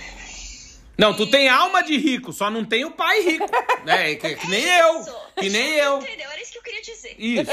Não, 0.97 1.15
tu 1.15 1.29
tem 1.29 1.49
alma 1.49 1.83
de 1.83 1.97
rico, 1.97 2.31
só 2.31 2.49
não 2.49 2.63
tem 2.63 2.85
o 2.85 2.91
pai 2.91 3.21
rico. 3.21 3.45
né? 3.83 4.15
Que, 4.15 4.35
que 4.35 4.47
nem 4.47 4.63
eu. 4.63 5.03
Que 5.37 5.49
nem 5.49 5.73
eu. 5.75 5.97
Entendeu? 5.97 6.31
Era 6.31 6.41
isso 6.41 6.51
que 6.51 6.57
eu 6.57 6.63
queria 6.63 6.81
dizer. 6.81 7.15
Isso. 7.17 7.51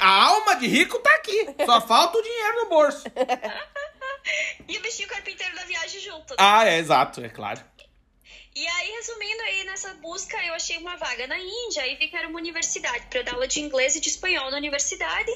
A 0.00 0.24
alma 0.24 0.56
de 0.56 0.66
rico 0.66 0.98
tá 0.98 1.10
aqui. 1.16 1.46
Só 1.64 1.80
falta 1.80 2.18
o 2.18 2.22
dinheiro 2.22 2.56
no 2.64 2.68
bolso. 2.68 3.04
E 4.68 4.76
o 4.76 4.80
bichinho 4.82 5.08
carpinteiro 5.08 5.56
da 5.56 5.64
viagem 5.64 5.98
junto. 6.00 6.30
né? 6.30 6.36
Ah, 6.38 6.68
é 6.68 6.78
exato, 6.78 7.24
é 7.24 7.28
claro. 7.28 7.60
E 8.54 8.66
aí, 8.66 8.90
resumindo 8.90 9.42
aí, 9.42 9.64
nessa 9.64 9.94
busca, 9.94 10.36
eu 10.44 10.54
achei 10.54 10.76
uma 10.76 10.96
vaga 10.96 11.26
na 11.26 11.38
Índia 11.38 11.86
e 11.86 11.96
vi 11.96 12.08
que 12.08 12.16
era 12.16 12.28
uma 12.28 12.38
universidade 12.38 13.06
para 13.08 13.22
dar 13.22 13.32
aula 13.34 13.48
de 13.48 13.60
inglês 13.60 13.96
e 13.96 14.00
de 14.00 14.08
espanhol 14.08 14.50
na 14.50 14.58
universidade. 14.58 15.32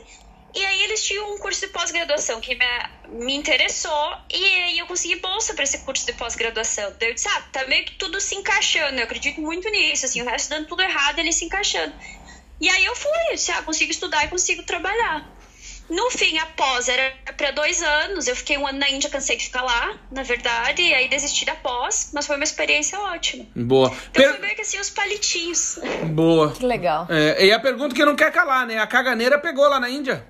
E 0.54 0.64
aí 0.64 0.82
eles 0.84 1.02
tinham 1.04 1.34
um 1.34 1.38
curso 1.38 1.60
de 1.62 1.68
pós-graduação 1.68 2.40
que 2.40 2.54
me, 2.54 3.24
me 3.24 3.34
interessou 3.34 4.16
e 4.32 4.44
aí 4.44 4.78
eu 4.78 4.86
consegui 4.86 5.16
bolsa 5.16 5.52
para 5.52 5.64
esse 5.64 5.78
curso 5.78 6.06
de 6.06 6.12
pós-graduação. 6.12 6.92
Daí 7.00 7.10
eu 7.10 7.14
disse, 7.14 7.28
ah, 7.28 7.42
tá 7.52 7.66
meio 7.66 7.84
que 7.84 7.94
tudo 7.96 8.20
se 8.20 8.36
encaixando, 8.36 8.98
eu 8.98 9.04
acredito 9.04 9.40
muito 9.40 9.68
nisso, 9.68 10.06
assim, 10.06 10.22
o 10.22 10.24
resto 10.24 10.50
dando 10.50 10.68
tudo 10.68 10.82
errado, 10.82 11.18
ele 11.18 11.32
se 11.32 11.44
encaixando. 11.44 11.92
E 12.60 12.68
aí 12.68 12.84
eu 12.84 12.94
fui, 12.94 13.10
eu 13.30 13.34
disse, 13.34 13.50
ah, 13.50 13.62
consigo 13.62 13.90
estudar 13.90 14.24
e 14.24 14.28
consigo 14.28 14.62
trabalhar. 14.62 15.28
No 15.90 16.10
fim, 16.10 16.38
a 16.38 16.46
pós 16.46 16.88
era 16.88 17.12
para 17.36 17.50
dois 17.50 17.82
anos. 17.82 18.26
Eu 18.26 18.34
fiquei 18.34 18.56
um 18.56 18.66
ano 18.66 18.78
na 18.78 18.88
Índia, 18.88 19.10
cansei 19.10 19.36
de 19.36 19.44
ficar 19.44 19.60
lá, 19.62 19.98
na 20.10 20.22
verdade, 20.22 20.80
e 20.80 20.94
aí 20.94 21.08
desisti 21.08 21.44
da 21.44 21.54
pós, 21.56 22.10
mas 22.14 22.26
foi 22.26 22.36
uma 22.36 22.44
experiência 22.44 22.98
ótima. 22.98 23.44
Boa. 23.54 23.88
Então 23.88 24.22
Per- 24.22 24.30
foi 24.30 24.38
meio 24.40 24.54
que 24.54 24.62
assim, 24.62 24.78
os 24.80 24.88
palitinhos. 24.88 25.78
Boa. 26.06 26.52
Que 26.52 26.64
legal. 26.64 27.06
É, 27.10 27.44
e 27.44 27.52
a 27.52 27.60
pergunta 27.60 27.94
que 27.94 28.02
não 28.02 28.16
quer 28.16 28.32
calar, 28.32 28.66
né? 28.66 28.78
A 28.78 28.86
caganeira 28.86 29.38
pegou 29.38 29.68
lá 29.68 29.78
na 29.78 29.90
Índia. 29.90 30.24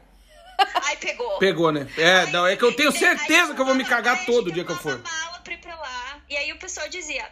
Ai, 0.86 0.96
pegou. 0.96 1.38
Pegou, 1.38 1.72
né? 1.72 1.86
É, 1.98 2.20
Ai, 2.20 2.26
não, 2.32 2.46
é 2.46 2.56
que 2.56 2.62
eu 2.64 2.74
tenho 2.74 2.90
aí- 2.90 2.98
certeza 2.98 3.50
aí 3.50 3.54
que 3.54 3.60
eu 3.60 3.64
vou 3.64 3.74
me 3.74 3.84
cagar 3.84 4.18
aí 4.18 4.26
todo 4.26 4.52
dia 4.52 4.64
que 4.64 4.72
eu 4.72 4.76
for. 4.76 4.98
mala 4.98 5.38
pra 5.40 5.52
ir 5.54 5.58
pra 5.58 5.74
lá. 5.74 6.18
E 6.28 6.36
aí 6.36 6.52
o 6.52 6.58
pessoal 6.58 6.88
dizia: 6.88 7.26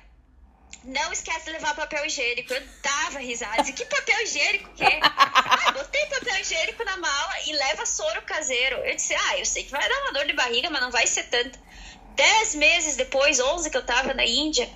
Não 0.85 1.13
esquece 1.13 1.45
de 1.47 1.53
levar 1.53 1.75
papel 1.75 2.05
higiênico. 2.07 2.53
Eu 2.53 2.63
dava 2.83 3.19
risada. 3.21 3.63
Que 3.73 3.85
papel 3.85 4.21
higiênico 4.23 4.71
que 4.75 4.85
é? 4.85 5.01
ah, 5.03 5.73
botei 5.73 6.05
papel 6.07 6.41
higiênico 6.41 6.85
na 6.85 6.97
mala 6.97 7.33
e 7.47 7.53
leva 7.53 7.87
soro 7.87 8.23
caseiro. 8.23 8.77
Eu 8.79 8.95
disse: 8.97 9.15
Ah, 9.15 9.39
eu 9.39 9.45
sei 9.47 9.65
que 9.65 9.71
vai 9.71 9.89
dar 9.89 10.01
uma 10.03 10.13
dor 10.13 10.27
de 10.27 10.33
barriga, 10.33 10.69
mas 10.71 10.81
não 10.83 10.91
vai 10.91 11.07
ser 11.07 11.25
tanto. 11.25 11.59
Dez 12.17 12.55
meses 12.55 12.97
depois, 12.97 13.41
onze 13.41 13.71
que 13.71 13.77
eu 13.77 13.87
tava 13.87 14.13
na 14.13 14.25
Índia, 14.27 14.69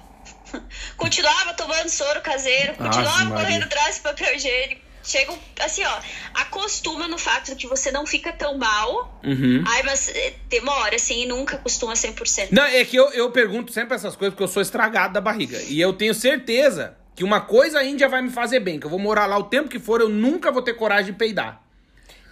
continuava 0.96 1.52
tomando 1.54 1.88
soro 1.88 2.20
caseiro, 2.22 2.74
continuava 2.74 3.24
Maria. 3.24 3.44
correndo 3.44 3.62
atrás 3.64 3.96
de 3.96 4.00
papel 4.02 4.34
higiênico. 4.36 4.85
Chega, 5.06 5.32
assim, 5.60 5.84
ó, 5.84 6.00
acostuma 6.34 7.06
no 7.06 7.16
fato 7.16 7.52
de 7.52 7.56
que 7.56 7.66
você 7.68 7.92
não 7.92 8.04
fica 8.04 8.32
tão 8.32 8.58
mal. 8.58 9.20
Uhum. 9.24 9.62
Ai, 9.66 9.82
mas 9.84 10.08
eh, 10.08 10.34
demora, 10.48 10.96
assim, 10.96 11.22
e 11.22 11.26
nunca 11.26 11.56
acostuma 11.56 11.92
100%. 11.92 12.48
Não, 12.50 12.64
é 12.64 12.84
que 12.84 12.96
eu, 12.96 13.08
eu 13.10 13.30
pergunto 13.30 13.72
sempre 13.72 13.94
essas 13.94 14.16
coisas 14.16 14.34
porque 14.34 14.42
eu 14.42 14.48
sou 14.48 14.60
estragado 14.60 15.14
da 15.14 15.20
barriga. 15.20 15.60
E 15.68 15.80
eu 15.80 15.92
tenho 15.92 16.12
certeza 16.12 16.96
que 17.14 17.22
uma 17.22 17.40
coisa 17.40 17.78
a 17.78 17.84
Índia 17.84 18.08
vai 18.08 18.20
me 18.20 18.30
fazer 18.30 18.60
bem, 18.60 18.80
que 18.80 18.86
eu 18.86 18.90
vou 18.90 18.98
morar 18.98 19.26
lá 19.26 19.38
o 19.38 19.44
tempo 19.44 19.68
que 19.68 19.78
for, 19.78 20.00
eu 20.00 20.08
nunca 20.08 20.50
vou 20.50 20.60
ter 20.60 20.74
coragem 20.74 21.12
de 21.12 21.18
peidar. 21.18 21.62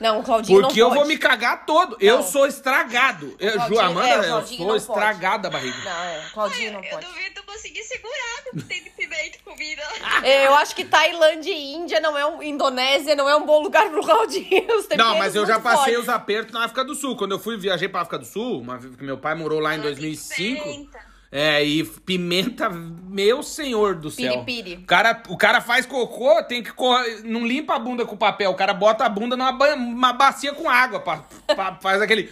Não, 0.00 0.20
o 0.20 0.22
Claudinho 0.24 0.60
Porque 0.62 0.80
não 0.80 0.88
eu 0.88 0.94
vou 0.94 1.06
me 1.06 1.16
cagar 1.16 1.64
todo. 1.64 1.96
Eu 2.00 2.22
sou 2.22 2.46
estragado. 2.46 3.34
Eu, 3.38 3.52
Ju, 3.52 3.56
Claudinho- 3.58 3.80
Amanda, 3.80 4.08
é, 4.26 4.30
eu 4.30 4.46
sou 4.46 4.66
não 4.66 4.76
estragado 4.76 5.42
da 5.44 5.50
barriga. 5.50 5.76
Não, 5.84 5.90
é, 6.04 6.24
Claudinho 6.34 6.72
não 6.72 6.84
eu 6.84 6.90
pode. 6.90 7.06
duvido 7.06 7.34
tu 7.36 7.42
conseguir 7.44 7.82
segurar 7.84 8.42
o 8.52 8.56
que 8.58 8.64
tem 8.64 8.82
de 8.82 8.90
pimenta 8.90 9.38
comida. 9.44 9.82
É, 10.22 10.46
Eu 10.46 10.54
acho 10.56 10.74
que 10.74 10.84
Tailândia 10.84 11.52
e 11.52 11.74
Índia 11.74 12.00
não 12.00 12.18
é 12.18 12.26
um. 12.26 12.42
Indonésia 12.42 13.14
não 13.14 13.28
é 13.28 13.36
um 13.36 13.46
bom 13.46 13.62
lugar 13.62 13.88
pro 13.88 14.02
Claudinho. 14.02 14.66
Os 14.76 14.88
Não, 14.96 15.16
mas 15.16 15.34
eu 15.36 15.46
já 15.46 15.60
passei 15.60 15.94
fortes. 15.94 15.98
os 16.02 16.08
apertos 16.08 16.52
na 16.52 16.64
África 16.64 16.84
do 16.84 16.94
Sul. 16.94 17.16
Quando 17.16 17.32
eu 17.32 17.38
fui, 17.38 17.56
viajei 17.56 17.88
pra 17.88 18.00
África 18.00 18.18
do 18.18 18.26
Sul, 18.26 18.60
uma 18.60 18.78
meu 19.00 19.16
pai 19.18 19.34
morou 19.34 19.60
lá 19.60 19.74
em 19.76 19.80
2005. 19.80 20.62
Pimenta. 20.62 21.13
É, 21.36 21.64
e 21.64 21.82
pimenta, 21.82 22.70
meu 22.70 23.42
senhor 23.42 23.96
do 23.96 24.08
céu. 24.08 24.44
Piripiri. 24.44 24.76
O 24.84 24.86
cara, 24.86 25.20
o 25.28 25.36
cara 25.36 25.60
faz 25.60 25.84
cocô, 25.84 26.40
tem 26.44 26.62
que 26.62 26.72
correr, 26.72 27.22
não 27.24 27.44
limpa 27.44 27.74
a 27.74 27.78
bunda 27.80 28.06
com 28.06 28.16
papel, 28.16 28.52
o 28.52 28.54
cara 28.54 28.72
bota 28.72 29.04
a 29.04 29.08
bunda 29.08 29.36
numa 29.36 29.50
ba- 29.50 29.74
uma 29.74 30.12
bacia 30.12 30.54
com 30.54 30.70
água, 30.70 31.00
pra, 31.00 31.24
pra- 31.56 31.74
faz 31.82 32.00
aquele... 32.00 32.30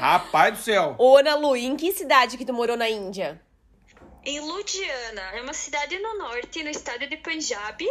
Rapaz 0.00 0.58
do 0.58 0.62
céu. 0.64 0.96
Ô, 0.98 1.16
Ana 1.16 1.36
Lu, 1.36 1.54
em 1.54 1.76
que 1.76 1.92
cidade 1.92 2.36
que 2.36 2.44
tu 2.44 2.52
morou 2.52 2.76
na 2.76 2.90
Índia? 2.90 3.40
Em 4.24 4.40
Ludhiana, 4.40 5.22
é 5.34 5.40
uma 5.40 5.54
cidade 5.54 5.96
no 6.00 6.18
norte, 6.18 6.64
no 6.64 6.70
estado 6.70 7.06
de 7.06 7.16
Punjab. 7.18 7.86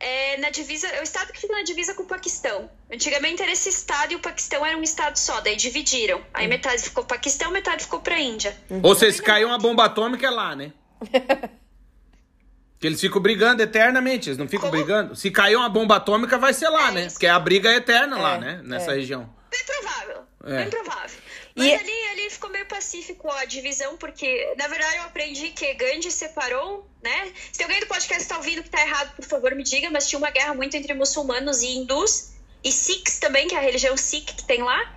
É, 0.00 0.36
na 0.38 0.50
divisa, 0.50 0.86
é 0.88 1.00
o 1.00 1.04
estado 1.04 1.32
que 1.32 1.40
fica 1.40 1.54
na 1.54 1.62
divisa 1.62 1.94
com 1.94 2.02
o 2.02 2.06
Paquistão. 2.06 2.68
Antigamente 2.92 3.42
era 3.42 3.50
esse 3.52 3.68
estado 3.68 4.12
e 4.12 4.16
o 4.16 4.20
Paquistão 4.20 4.64
era 4.66 4.76
um 4.76 4.82
estado 4.82 5.16
só, 5.16 5.40
daí 5.40 5.56
dividiram. 5.56 6.20
Aí 6.34 6.46
metade 6.48 6.82
ficou 6.82 7.04
Paquistão, 7.04 7.50
metade 7.50 7.84
ficou 7.84 8.00
pra 8.00 8.18
Índia. 8.18 8.54
Ou 8.82 8.94
seja, 8.94 9.16
se 9.16 9.22
caiu 9.22 9.48
uma 9.48 9.58
bomba 9.58 9.84
atômica 9.84 10.26
é 10.26 10.30
lá, 10.30 10.54
né? 10.56 10.72
Que 12.80 12.88
eles 12.88 13.00
ficam 13.00 13.22
brigando 13.22 13.62
eternamente, 13.62 14.28
eles 14.28 14.36
não 14.36 14.46
ficam 14.46 14.68
Como? 14.68 14.82
brigando. 14.82 15.16
Se 15.16 15.30
caiu 15.30 15.58
uma 15.60 15.70
bomba 15.70 15.96
atômica, 15.96 16.36
vai 16.36 16.52
ser 16.52 16.68
lá, 16.68 16.88
É 16.88 16.92
né? 16.92 17.00
isso. 17.06 17.14
Porque 17.14 17.26
a 17.26 17.38
briga 17.38 17.70
é 17.70 17.76
eterna 17.76 18.18
lá, 18.18 18.34
É, 18.34 18.40
né? 18.40 18.60
Nessa 18.62 18.92
é. 18.92 18.96
região. 18.96 19.32
Bem 19.50 19.64
provável. 19.64 20.22
É. 20.44 20.56
Bem 20.58 20.70
provável. 20.70 21.18
Mas 21.56 21.66
E- 21.68 21.74
ali, 21.74 22.02
ali 22.12 22.30
ficou 22.30 22.50
meio 22.50 22.66
pacífico 22.66 23.30
a 23.30 23.44
divisão, 23.44 23.96
porque, 23.96 24.54
na 24.58 24.66
verdade, 24.66 24.96
eu 24.96 25.02
aprendi 25.04 25.50
que 25.50 25.72
Gandhi 25.74 26.10
separou, 26.10 26.90
né? 27.02 27.32
Se 27.52 27.62
alguém 27.62 27.78
do 27.80 27.86
podcast 27.86 28.22
está 28.22 28.36
ouvindo 28.36 28.62
que 28.62 28.70
tá 28.70 28.80
errado, 28.82 29.14
por 29.14 29.24
favor, 29.24 29.54
me 29.54 29.62
diga, 29.62 29.88
mas 29.90 30.08
tinha 30.08 30.18
uma 30.18 30.30
guerra 30.30 30.52
muito 30.54 30.76
entre 30.76 30.92
muçulmanos 30.94 31.62
e 31.62 31.68
hindus, 31.76 32.32
e 32.64 32.72
Sikhs 32.72 33.18
também, 33.20 33.46
que 33.46 33.54
é 33.54 33.58
a 33.58 33.60
religião 33.60 33.96
Sikh 33.96 34.34
que 34.34 34.44
tem 34.44 34.62
lá. 34.62 34.94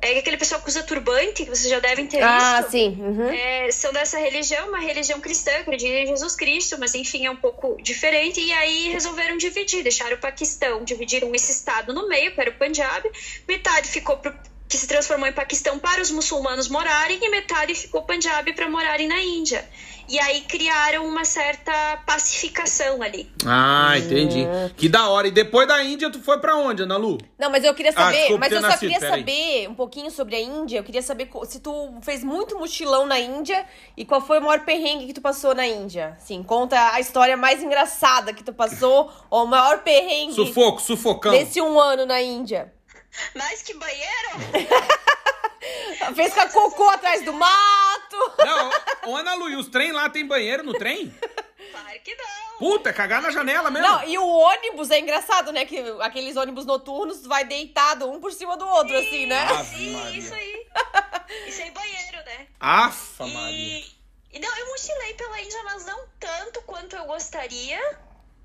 É 0.00 0.16
aquele 0.16 0.36
pessoal 0.36 0.62
que 0.62 0.68
usa 0.68 0.84
turbante, 0.84 1.42
que 1.44 1.50
vocês 1.50 1.68
já 1.68 1.80
devem 1.80 2.06
ter 2.06 2.22
Ah, 2.22 2.60
visto. 2.60 2.70
sim. 2.70 2.96
uhum. 3.00 3.28
É, 3.30 3.68
são 3.72 3.92
dessa 3.92 4.16
religião, 4.16 4.68
uma 4.68 4.78
religião 4.78 5.20
cristã, 5.20 5.50
acredita 5.58 5.92
em 5.92 6.06
Jesus 6.06 6.36
Cristo, 6.36 6.76
mas 6.78 6.94
enfim, 6.94 7.26
é 7.26 7.30
um 7.32 7.36
pouco 7.36 7.76
diferente. 7.82 8.40
E 8.40 8.52
aí 8.52 8.90
resolveram 8.90 9.36
dividir, 9.36 9.82
deixaram 9.82 10.14
o 10.16 10.20
Paquistão, 10.20 10.84
dividiram 10.84 11.34
esse 11.34 11.50
estado 11.50 11.92
no 11.92 12.08
meio, 12.08 12.32
que 12.32 12.40
era 12.40 12.48
o 12.50 12.54
Punjab, 12.54 13.10
metade 13.48 13.88
ficou 13.88 14.18
pro, 14.18 14.32
que 14.68 14.76
se 14.76 14.86
transformou 14.86 15.26
em 15.26 15.32
Paquistão 15.32 15.78
para 15.78 16.02
os 16.02 16.10
muçulmanos 16.10 16.68
morarem, 16.68 17.18
e 17.22 17.28
metade 17.30 17.74
ficou 17.74 18.02
Punjab 18.02 18.52
para 18.52 18.68
morarem 18.68 19.08
na 19.08 19.20
Índia. 19.22 19.64
E 20.10 20.18
aí 20.18 20.40
criaram 20.42 21.06
uma 21.06 21.22
certa 21.24 21.98
pacificação 22.06 23.02
ali. 23.02 23.30
Ah, 23.46 23.92
entendi. 23.98 24.46
Que 24.76 24.88
da 24.88 25.08
hora. 25.08 25.28
E 25.28 25.30
depois 25.30 25.68
da 25.68 25.82
Índia, 25.82 26.10
tu 26.10 26.20
foi 26.22 26.38
pra 26.40 26.56
onde, 26.56 26.82
Ana 26.82 26.96
Lu? 26.96 27.18
Não, 27.38 27.50
mas 27.50 27.62
eu 27.62 27.74
queria 27.74 27.92
Ah, 27.94 28.04
saber. 28.04 28.16
desculpa 28.16 28.40
mas 28.40 28.52
eu 28.52 28.60
só 28.60 28.68
nascido, 28.68 28.90
queria 28.90 29.08
saber 29.08 29.68
um 29.68 29.74
pouquinho 29.74 30.10
sobre 30.10 30.36
a 30.36 30.40
Índia. 30.40 30.78
Eu 30.78 30.84
queria 30.84 31.02
saber 31.02 31.28
se 31.46 31.60
tu 31.60 31.92
fez 32.02 32.24
muito 32.24 32.58
mochilão 32.58 33.06
na 33.06 33.18
Índia 33.18 33.66
e 33.96 34.04
qual 34.04 34.20
foi 34.20 34.38
o 34.38 34.42
maior 34.42 34.64
perrengue 34.64 35.06
que 35.06 35.12
tu 35.14 35.20
passou 35.20 35.54
na 35.54 35.66
Índia. 35.66 36.16
Sim, 36.18 36.42
conta 36.42 36.92
a 36.94 37.00
história 37.00 37.36
mais 37.36 37.62
engraçada 37.62 38.32
que 38.32 38.42
tu 38.42 38.52
passou 38.52 39.10
ou 39.28 39.44
o 39.44 39.46
maior 39.46 39.78
perrengue 39.82 40.32
Sufoco, 40.34 40.80
sufocão. 40.80 41.32
desse 41.32 41.60
um 41.60 41.78
ano 41.78 42.06
na 42.06 42.20
Índia. 42.22 42.72
Mais 43.34 43.62
que 43.62 43.74
banheiro? 43.74 44.30
Fez 46.14 46.32
com 46.32 46.40
a 46.40 46.48
cocô 46.48 46.88
atrás 46.90 47.24
do 47.24 47.32
mato. 47.32 48.16
Não, 48.38 48.70
ô 49.10 49.16
Ana 49.16 49.34
Lu, 49.34 49.50
e 49.50 49.56
os 49.56 49.68
trem 49.68 49.92
lá 49.92 50.08
tem 50.08 50.26
banheiro 50.26 50.62
no 50.62 50.72
trem? 50.72 51.12
Claro 51.70 52.00
que 52.02 52.14
não. 52.14 52.58
Puta, 52.58 52.90
é 52.90 52.92
cagar 52.92 53.20
na 53.20 53.30
janela 53.30 53.70
mesmo. 53.70 53.86
Não, 53.86 54.04
e 54.04 54.16
o 54.18 54.26
ônibus 54.26 54.90
é 54.90 54.98
engraçado, 54.98 55.52
né? 55.52 55.64
Que 55.64 55.78
aqueles 56.00 56.36
ônibus 56.36 56.64
noturnos 56.64 57.26
vai 57.26 57.44
deitado 57.44 58.10
um 58.10 58.20
por 58.20 58.32
cima 58.32 58.56
do 58.56 58.66
outro, 58.66 58.96
assim, 58.96 59.26
né? 59.26 59.46
Sim, 59.64 59.92
Maria. 59.92 60.18
isso 60.18 60.34
aí. 60.34 60.66
Isso 61.46 61.62
aí, 61.62 61.70
banheiro, 61.70 62.18
né? 62.24 62.46
Afa, 62.58 63.26
Maria. 63.26 63.78
E, 63.78 63.92
e 64.32 64.38
não, 64.38 64.56
eu 64.56 64.66
mochilei 64.68 65.14
pela 65.14 65.40
Índia, 65.40 65.62
mas 65.64 65.84
não 65.86 66.06
tanto 66.18 66.62
quanto 66.62 66.96
eu 66.96 67.04
gostaria. 67.04 67.80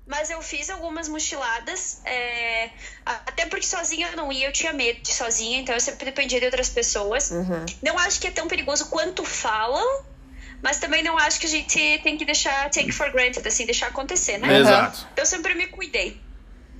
Mas 0.06 0.28
eu 0.28 0.42
fiz 0.42 0.68
algumas 0.68 1.08
mochiladas. 1.08 2.00
é, 2.04 2.70
até 3.06 3.46
porque 3.46 3.66
sozinha 3.66 4.08
eu 4.10 4.16
não 4.16 4.30
ia, 4.30 4.48
eu 4.48 4.52
tinha 4.52 4.72
medo 4.72 5.00
de 5.00 5.12
sozinha, 5.12 5.58
então 5.60 5.74
eu 5.74 5.80
sempre 5.80 6.04
dependia 6.04 6.38
de 6.38 6.46
outras 6.46 6.68
pessoas. 6.68 7.30
Não 7.82 7.98
acho 7.98 8.20
que 8.20 8.26
é 8.26 8.30
tão 8.30 8.46
perigoso 8.46 8.86
quanto 8.90 9.24
falam. 9.24 10.04
mas 10.62 10.78
também 10.78 11.02
não 11.02 11.18
acho 11.18 11.38
que 11.38 11.46
a 11.46 11.50
gente 11.50 12.00
tem 12.02 12.16
que 12.16 12.24
deixar 12.24 12.70
take 12.70 12.90
for 12.90 13.10
granted, 13.10 13.46
assim, 13.46 13.66
deixar 13.66 13.88
acontecer, 13.88 14.38
né? 14.38 14.60
Exato. 14.60 15.06
Então 15.12 15.22
eu 15.22 15.26
sempre 15.26 15.54
me 15.54 15.66
cuidei. 15.66 16.18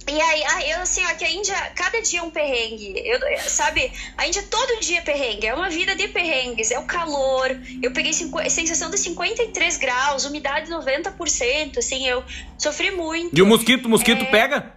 E 0.07 0.21
aí, 0.21 0.45
aí, 0.45 0.71
eu 0.73 0.81
assim, 0.81 1.03
ó, 1.05 1.15
que 1.15 1.25
a 1.25 1.31
Índia, 1.31 1.55
cada 1.75 2.01
dia 2.03 2.21
é 2.21 2.23
um 2.23 2.31
perrengue. 2.31 2.93
Eu, 3.05 3.19
sabe, 3.49 3.91
a 4.19 4.27
Índia 4.27 4.43
todo 4.51 4.79
dia 4.81 4.99
é 4.99 5.01
perrengue. 5.01 5.47
É 5.47 5.55
uma 5.55 5.71
vida 5.71 5.95
de 5.97 6.09
perrengues, 6.09 6.71
é 6.71 6.79
o 6.79 6.85
calor. 6.85 7.51
Eu 7.83 7.91
peguei 7.93 8.13
cinco, 8.13 8.39
sensação 8.51 8.91
de 8.91 8.99
53 8.99 9.77
graus, 9.79 10.27
umidade 10.27 10.71
90%, 10.71 11.79
assim, 11.79 12.07
eu 12.07 12.23
sofri 12.59 12.91
muito. 12.91 13.37
E 13.37 13.41
o 13.41 13.47
mosquito, 13.47 13.89
mosquito 13.89 14.23
É. 14.25 14.31
pega? 14.31 14.75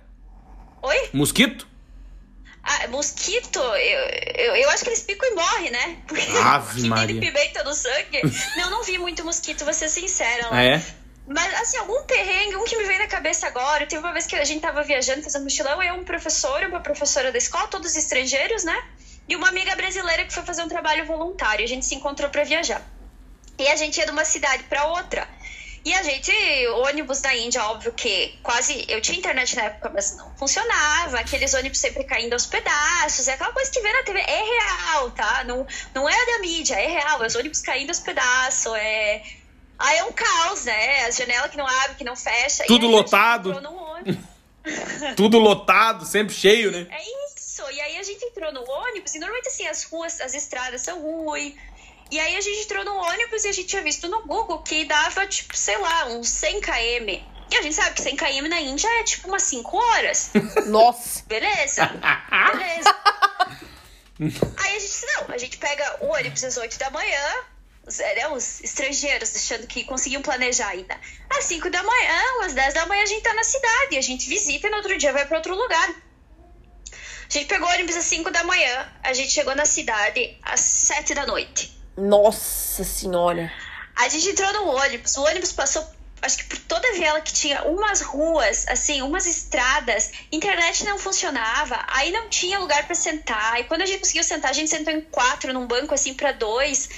Oi? 0.81 1.09
Mosquito? 1.13 1.67
Ah, 2.63 2.87
mosquito, 2.89 3.59
eu, 3.59 3.99
eu, 4.45 4.55
eu 4.57 4.69
acho 4.71 4.83
que 4.83 4.89
eles 4.89 5.01
picam 5.01 5.29
e 5.31 5.35
morrem, 5.35 5.71
né? 5.71 5.97
Porque 6.07 6.21
Ave 6.37 6.87
Maria. 6.87 7.19
pimenta 7.19 7.63
no 7.63 7.73
sangue. 7.73 8.21
não, 8.57 8.69
não 8.69 8.83
vi 8.83 8.97
muito 8.97 9.23
mosquito, 9.25 9.63
vou 9.65 9.73
ser 9.73 9.89
sincera. 9.89 10.47
lá. 10.49 10.57
Ah, 10.57 10.63
é? 10.63 10.83
Mas, 11.27 11.53
assim, 11.61 11.77
algum 11.77 12.03
perrengue, 12.03 12.55
um 12.55 12.63
que 12.63 12.77
me 12.77 12.85
veio 12.85 12.99
na 12.99 13.07
cabeça 13.07 13.47
agora. 13.47 13.85
Teve 13.85 14.01
uma 14.01 14.13
vez 14.13 14.25
que 14.25 14.35
a 14.35 14.45
gente 14.45 14.61
tava 14.61 14.81
viajando, 14.81 15.21
fazendo 15.21 15.43
mochilão, 15.43 15.83
eu, 15.83 15.95
um 15.95 16.05
professor, 16.05 16.63
uma 16.63 16.79
professora 16.79 17.31
da 17.31 17.37
escola, 17.37 17.67
todos 17.67 17.95
estrangeiros, 17.97 18.63
né? 18.63 18.81
E 19.27 19.35
uma 19.35 19.49
amiga 19.49 19.75
brasileira 19.75 20.23
que 20.23 20.33
foi 20.33 20.43
fazer 20.43 20.63
um 20.63 20.69
trabalho 20.69 21.05
voluntário. 21.05 21.65
A 21.65 21.67
gente 21.67 21.85
se 21.85 21.95
encontrou 21.95 22.29
pra 22.29 22.45
viajar. 22.45 22.81
E 23.59 23.67
a 23.67 23.75
gente 23.75 23.97
ia 23.97 24.05
de 24.05 24.11
uma 24.11 24.23
cidade 24.23 24.63
pra 24.63 24.85
outra. 24.85 25.27
E 25.83 25.93
a 25.93 26.03
gente, 26.03 26.31
ônibus 26.85 27.21
da 27.21 27.35
Índia, 27.35 27.63
óbvio 27.63 27.91
que 27.93 28.37
quase. 28.43 28.85
Eu 28.87 29.01
tinha 29.01 29.17
internet 29.17 29.55
na 29.55 29.63
época, 29.63 29.89
mas 29.93 30.15
não 30.15 30.35
funcionava. 30.37 31.19
Aqueles 31.19 31.53
ônibus 31.53 31.79
sempre 31.79 32.03
caindo 32.05 32.33
aos 32.33 32.45
pedaços. 32.45 33.27
É 33.27 33.33
aquela 33.33 33.51
coisa 33.51 33.69
que 33.71 33.81
vê 33.81 33.91
na 33.91 34.03
TV. 34.03 34.19
É 34.19 34.43
real, 34.43 35.11
tá? 35.11 35.43
Não, 35.45 35.65
não 35.93 36.09
é 36.09 36.25
da 36.25 36.39
mídia, 36.39 36.75
é 36.75 36.87
real. 36.87 37.23
É 37.23 37.27
os 37.27 37.35
ônibus 37.35 37.61
caindo 37.61 37.89
aos 37.89 37.99
pedaços. 37.99 38.73
É. 38.75 39.21
Aí 39.79 39.97
é 39.97 40.03
um 40.05 40.11
caos, 40.11 40.65
né? 40.65 41.05
As 41.05 41.15
janelas 41.15 41.51
que 41.51 41.57
não 41.57 41.67
abrem, 41.67 41.95
que 41.97 42.03
não 42.03 42.15
fecha. 42.15 42.63
E 42.63 42.67
Tudo 42.67 42.87
a 42.87 42.89
lotado. 42.89 43.49
entrou 43.51 43.71
no 43.71 43.77
ônibus. 43.77 44.25
Tudo 45.15 45.37
lotado, 45.39 46.05
sempre 46.05 46.33
cheio, 46.33 46.71
né? 46.71 46.87
É 46.89 47.01
isso. 47.35 47.63
E 47.71 47.81
aí 47.81 47.97
a 47.97 48.03
gente 48.03 48.23
entrou 48.25 48.51
no 48.51 48.63
ônibus 48.69 49.15
e 49.15 49.19
normalmente 49.19 49.47
assim, 49.47 49.67
as 49.67 49.83
ruas, 49.83 50.19
as 50.21 50.33
estradas 50.33 50.81
são 50.81 50.99
ruins. 51.01 51.53
E 52.09 52.19
aí 52.19 52.35
a 52.37 52.41
gente 52.41 52.61
entrou 52.63 52.85
no 52.85 52.95
ônibus 52.95 53.43
e 53.43 53.49
a 53.49 53.51
gente 53.51 53.67
tinha 53.67 53.81
visto 53.81 54.07
no 54.07 54.25
Google 54.25 54.59
que 54.59 54.85
dava, 54.85 55.27
tipo, 55.27 55.55
sei 55.55 55.77
lá, 55.77 56.05
uns 56.05 56.29
100 56.29 56.61
km. 56.61 57.21
E 57.49 57.55
a 57.55 57.61
gente 57.61 57.75
sabe 57.75 57.95
que 57.95 58.01
100 58.01 58.15
km 58.15 58.47
na 58.49 58.59
Índia 58.61 58.87
é 58.99 59.03
tipo 59.03 59.27
umas 59.27 59.43
5 59.43 59.77
horas. 59.77 60.31
Nossa. 60.67 61.23
Beleza? 61.27 61.85
Beleza. 61.87 62.95
Aí 64.57 64.75
a 64.75 64.79
gente 64.79 64.87
disse, 64.87 65.05
não, 65.05 65.25
a 65.33 65.37
gente 65.37 65.57
pega 65.57 65.97
o 66.01 66.07
ônibus 66.07 66.43
às 66.43 66.57
8 66.57 66.77
da 66.79 66.89
manhã, 66.89 67.35
os, 67.87 67.99
é, 68.01 68.15
né, 68.15 68.27
os 68.27 68.61
estrangeiros 68.61 69.33
achando 69.35 69.65
que 69.65 69.85
conseguiam 69.85 70.21
planejar 70.21 70.67
ainda. 70.67 70.99
Às 71.29 71.45
5 71.45 71.69
da 71.69 71.81
manhã, 71.81 72.21
às 72.43 72.53
10 72.53 72.73
da 72.73 72.85
manhã 72.85 73.01
a 73.01 73.05
gente 73.05 73.23
tá 73.23 73.33
na 73.33 73.43
cidade, 73.43 73.97
a 73.97 74.01
gente 74.01 74.27
visita 74.29 74.67
e 74.67 74.69
no 74.69 74.77
outro 74.77 74.97
dia 74.97 75.13
vai 75.13 75.25
pra 75.25 75.37
outro 75.37 75.55
lugar. 75.55 75.89
A 76.91 77.33
gente 77.33 77.45
pegou 77.47 77.67
o 77.67 77.71
ônibus 77.71 77.95
às 77.95 78.05
5 78.05 78.29
da 78.29 78.43
manhã, 78.43 78.91
a 79.03 79.13
gente 79.13 79.31
chegou 79.31 79.55
na 79.55 79.65
cidade 79.65 80.37
às 80.43 80.59
7 80.59 81.13
da 81.13 81.25
noite. 81.25 81.77
Nossa 81.97 82.83
senhora. 82.83 83.51
A 83.95 84.07
gente 84.09 84.29
entrou 84.29 84.51
no 84.53 84.67
ônibus, 84.67 85.15
o 85.17 85.23
ônibus 85.23 85.51
passou, 85.51 85.85
acho 86.21 86.37
que 86.37 86.43
por 86.45 86.59
toda 86.59 86.87
a 86.89 86.91
viela 86.91 87.19
que 87.21 87.33
tinha 87.33 87.63
umas 87.63 88.01
ruas, 88.01 88.67
assim, 88.67 89.01
umas 89.01 89.25
estradas, 89.25 90.11
internet 90.31 90.85
não 90.85 90.99
funcionava, 90.99 91.83
aí 91.87 92.11
não 92.11 92.29
tinha 92.29 92.59
lugar 92.59 92.85
pra 92.85 92.95
sentar. 92.95 93.59
E 93.59 93.63
quando 93.63 93.81
a 93.81 93.85
gente 93.85 93.99
conseguiu 93.99 94.23
sentar, 94.23 94.51
a 94.51 94.53
gente 94.53 94.69
sentou 94.69 94.93
em 94.93 95.01
quatro 95.01 95.51
num 95.51 95.65
banco 95.65 95.93
assim 95.93 96.13
pra 96.13 96.31
dois. 96.31 96.89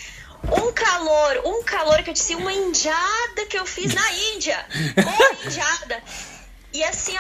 Um 0.43 0.71
calor, 0.71 1.41
um 1.45 1.63
calor 1.63 2.01
que 2.03 2.09
eu 2.09 2.13
disse, 2.13 2.35
uma 2.35 2.51
indiada 2.53 3.45
que 3.49 3.57
eu 3.57 3.65
fiz 3.65 3.93
na 3.93 4.11
Índia. 4.33 4.65
Uma 4.97 5.33
indiada. 5.45 6.01
E 6.71 6.83
assim, 6.83 7.15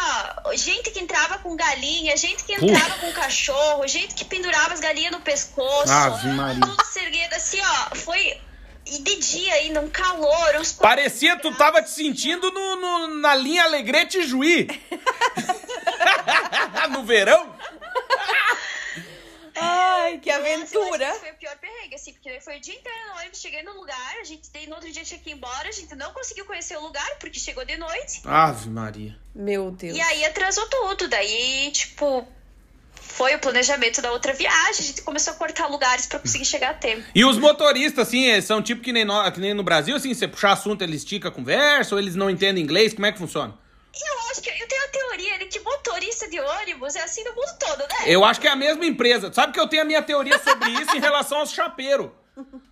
ó, 0.45 0.53
gente 0.55 0.91
que 0.91 0.99
entrava 0.99 1.39
com 1.39 1.55
galinha, 1.55 2.15
gente 2.15 2.43
que 2.43 2.53
entrava 2.53 2.97
com 2.99 3.11
cachorro, 3.13 3.87
gente 3.87 4.13
que 4.13 4.23
pendurava 4.23 4.73
as 4.73 4.79
galinhas 4.79 5.11
no 5.11 5.19
pescoço. 5.21 5.91
Ave 5.91 6.27
Maria. 6.29 6.61
Tudo 6.61 6.85
se 6.85 6.99
erguendo, 6.99 7.33
assim, 7.33 7.59
ó, 7.61 7.95
foi 7.95 8.39
e 8.85 8.99
de 9.03 9.15
dia 9.17 9.53
ainda, 9.55 9.81
um 9.81 9.89
calor, 9.89 10.55
uns 10.59 10.71
Parecia 10.71 11.37
tu 11.37 11.53
tava 11.55 11.81
te 11.81 11.91
sentindo 11.91 12.51
no, 12.51 12.75
no- 12.77 13.07
na 13.19 13.35
linha 13.35 13.63
Alegrete 13.65 14.23
Juí. 14.25 14.67
no 16.89 17.03
verão? 17.03 17.55
Ai, 19.61 20.17
que 20.19 20.31
Nossa, 20.31 20.41
aventura. 20.41 21.09
esse 21.09 21.19
foi 21.19 21.31
o 21.31 21.35
pior 21.35 21.57
perrengue, 21.57 21.95
assim, 21.95 22.13
porque 22.13 22.39
foi 22.41 22.57
o 22.57 22.61
dia 22.61 22.75
inteiro 22.75 22.97
no 23.07 23.19
ônibus, 23.19 23.39
cheguei 23.39 23.63
no 23.63 23.73
lugar, 23.73 24.15
a 24.19 24.23
gente 24.23 24.49
daí 24.53 24.67
no 24.67 24.75
outro 24.75 24.91
dia 24.91 25.03
tinha 25.03 25.19
que 25.19 25.29
ir 25.29 25.33
embora, 25.33 25.69
a 25.69 25.71
gente 25.71 25.93
não 25.95 26.11
conseguiu 26.13 26.45
conhecer 26.45 26.77
o 26.77 26.81
lugar, 26.81 27.09
porque 27.19 27.39
chegou 27.39 27.65
de 27.65 27.77
noite. 27.77 28.21
Ave 28.25 28.69
Maria. 28.69 29.17
Meu 29.33 29.71
Deus. 29.71 29.97
E 29.97 30.01
aí 30.01 30.25
atrasou 30.25 30.67
tudo. 30.67 31.07
Daí, 31.07 31.71
tipo, 31.71 32.27
foi 32.93 33.35
o 33.35 33.39
planejamento 33.39 34.01
da 34.01 34.11
outra 34.11 34.33
viagem. 34.33 34.79
A 34.79 34.87
gente 34.87 35.01
começou 35.01 35.33
a 35.33 35.35
cortar 35.35 35.67
lugares 35.67 36.05
pra 36.05 36.19
conseguir 36.19 36.45
chegar 36.45 36.71
a 36.71 36.73
tempo. 36.73 37.03
E 37.13 37.25
os 37.25 37.37
motoristas, 37.37 38.07
assim, 38.07 38.25
eles 38.25 38.45
são 38.45 38.61
tipo 38.61 38.81
que 38.81 38.93
nem, 38.93 39.05
no, 39.05 39.31
que 39.31 39.39
nem 39.39 39.53
no 39.53 39.63
Brasil, 39.63 39.95
assim, 39.95 40.13
você 40.13 40.27
puxar 40.27 40.53
assunto, 40.53 40.81
eles 40.83 41.01
esticam 41.01 41.29
a 41.29 41.33
conversa, 41.33 41.95
ou 41.95 41.99
eles 41.99 42.15
não 42.15 42.29
entendem 42.29 42.63
inglês, 42.63 42.93
como 42.93 43.05
é 43.05 43.11
que 43.11 43.17
funciona? 43.17 43.53
Eu 43.93 44.31
acho 44.31 44.41
que 44.41 44.49
eu 44.49 44.67
tenho 44.67 44.83
a 44.83 44.87
teoria 44.87 45.39
de 45.39 45.45
que 45.45 45.59
motorista 45.59 46.29
de 46.29 46.39
ônibus 46.39 46.95
é 46.95 47.01
assim 47.01 47.23
no 47.23 47.31
mundo 47.31 47.57
todo, 47.59 47.79
né? 47.79 48.05
Eu 48.05 48.23
acho 48.23 48.39
que 48.39 48.47
é 48.47 48.51
a 48.51 48.55
mesma 48.55 48.85
empresa. 48.85 49.31
Sabe 49.33 49.53
que 49.53 49.59
eu 49.59 49.67
tenho 49.67 49.81
a 49.81 49.85
minha 49.85 50.01
teoria 50.01 50.37
sobre 50.39 50.69
isso 50.69 50.95
em 50.95 50.99
relação 50.99 51.39
aos 51.39 51.51
chapeiros, 51.51 52.11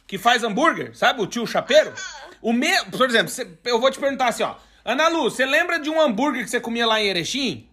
que 0.05 0.17
faz 0.17 0.43
hambúrguer, 0.43 0.95
sabe? 0.95 1.21
O 1.21 1.27
tio 1.27 1.45
chapeiro. 1.47 1.93
O 2.41 2.53
me... 2.53 2.69
Por 2.85 3.09
exemplo, 3.09 3.33
eu 3.65 3.79
vou 3.79 3.89
te 3.89 3.99
perguntar 3.99 4.27
assim, 4.27 4.43
ó. 4.43 4.55
Ana 4.85 5.07
Lu, 5.07 5.23
você 5.23 5.45
lembra 5.45 5.79
de 5.79 5.89
um 5.89 5.99
hambúrguer 5.99 6.43
que 6.43 6.49
você 6.49 6.61
comia 6.61 6.85
lá 6.85 7.01
em 7.01 7.07
Erechim? 7.07 7.69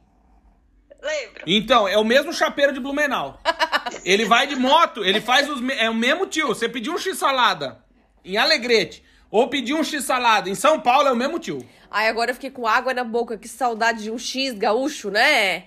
Lembro. 1.01 1.45
Então, 1.47 1.87
é 1.87 1.99
o 1.99 2.05
mesmo 2.05 2.33
chapeiro 2.33 2.73
de 2.73 2.81
Blumenau. 2.81 3.39
Ele 4.05 4.25
vai 4.25 4.47
de 4.47 4.57
moto, 4.57 5.05
ele 5.05 5.21
faz 5.21 5.49
os. 5.49 5.61
É 5.79 5.89
o 5.91 5.95
mesmo 5.95 6.27
tio. 6.27 6.49
Você 6.49 6.67
pediu 6.67 6.95
um 6.95 6.99
x-salada 6.99 7.85
em 8.25 8.39
Alegrete, 8.39 9.05
ou 9.35 9.49
pediu 9.49 9.77
um 9.77 9.83
x-salada 9.83 10.49
em 10.49 10.55
São 10.55 10.79
Paulo, 10.81 11.09
é 11.09 11.13
o 11.13 11.17
mesmo 11.17 11.41
tio. 11.41 11.69
Ai, 11.91 12.09
agora 12.09 12.31
eu 12.31 12.35
fiquei 12.37 12.51
com 12.51 12.69
água 12.69 12.95
na 12.95 13.03
boca. 13.03 13.37
Que 13.37 13.49
saudade 13.49 14.05
de 14.05 14.11
um 14.13 14.17
X 14.17 14.53
gaúcho, 14.55 15.11
né? 15.11 15.65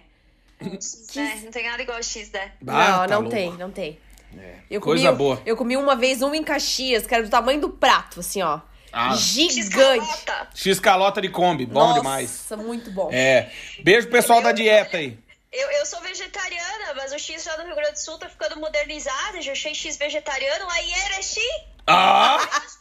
X, 0.62 1.10
né? 1.14 1.42
Não 1.44 1.52
tem 1.52 1.70
nada 1.70 1.82
igual 1.84 2.02
X, 2.02 2.32
né? 2.32 2.54
Ah, 2.66 2.92
não, 2.92 2.98
tá 3.00 3.08
não 3.08 3.20
louco. 3.24 3.36
tem, 3.36 3.52
não 3.58 3.70
tem. 3.70 4.00
É, 4.38 4.56
Eu 4.70 4.80
Coisa 4.80 5.08
comi, 5.08 5.18
boa. 5.18 5.42
Eu 5.46 5.58
comi 5.58 5.76
uma 5.76 5.98
vez 5.98 6.22
um 6.22 6.34
em 6.34 6.44
Caxias, 6.46 7.06
que 7.06 7.14
era 7.14 7.24
do 7.24 7.30
tamanho 7.30 7.60
do 7.60 7.70
prato, 7.70 8.22
assim, 8.22 8.42
ó. 8.42 8.62
Ah. 8.94 9.14
Gigante. 9.16 9.60
X-calota. 9.60 10.48
X-calota 10.56 11.22
de 11.22 11.28
Kombi, 11.30 11.66
bom 11.66 11.74
Nossa, 11.90 12.00
demais. 12.00 12.48
muito 12.66 12.90
bom. 12.90 13.10
É. 13.12 13.52
Beijo 13.84 14.08
pro 14.08 14.16
pessoal 14.18 14.42
da 14.42 14.54
dieta 14.54 14.96
aí. 14.96 15.20
Eu, 15.52 15.70
eu 15.72 15.86
sou 15.86 16.00
vegetariana, 16.02 16.94
mas 16.96 17.12
o 17.12 17.20
X 17.20 17.46
lá 17.46 17.58
no 17.58 17.66
Rio 17.66 17.76
Grande 17.76 17.94
do 17.94 18.00
Sul 18.00 18.18
tá 18.18 18.30
ficando 18.30 18.58
modernizado. 18.62 19.42
Já 19.42 19.52
achei 19.52 19.74
X 19.76 19.98
vegetariano. 19.98 20.70
Aí 20.70 20.90
Erechim, 21.06 21.42
Ah! 21.86 22.38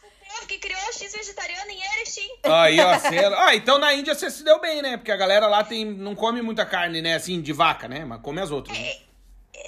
que 0.47 0.57
criou 0.57 0.79
o 0.89 0.93
X 0.93 1.11
vegetariano 1.13 1.69
em 1.69 1.81
Erechim. 1.93 2.29
Aí, 2.43 2.79
ó, 2.79 2.91
ah, 3.45 3.55
então 3.55 3.77
na 3.77 3.93
Índia 3.93 4.15
você 4.15 4.31
se 4.31 4.43
deu 4.43 4.59
bem, 4.59 4.81
né? 4.81 4.97
Porque 4.97 5.11
a 5.11 5.17
galera 5.17 5.47
lá 5.47 5.63
tem, 5.63 5.85
não 5.85 6.15
come 6.15 6.41
muita 6.41 6.65
carne, 6.65 7.01
né? 7.01 7.15
Assim, 7.15 7.41
de 7.41 7.53
vaca, 7.53 7.87
né? 7.87 8.03
Mas 8.05 8.21
come 8.21 8.41
as 8.41 8.49
outras. 8.51 8.77
Né? 8.77 8.95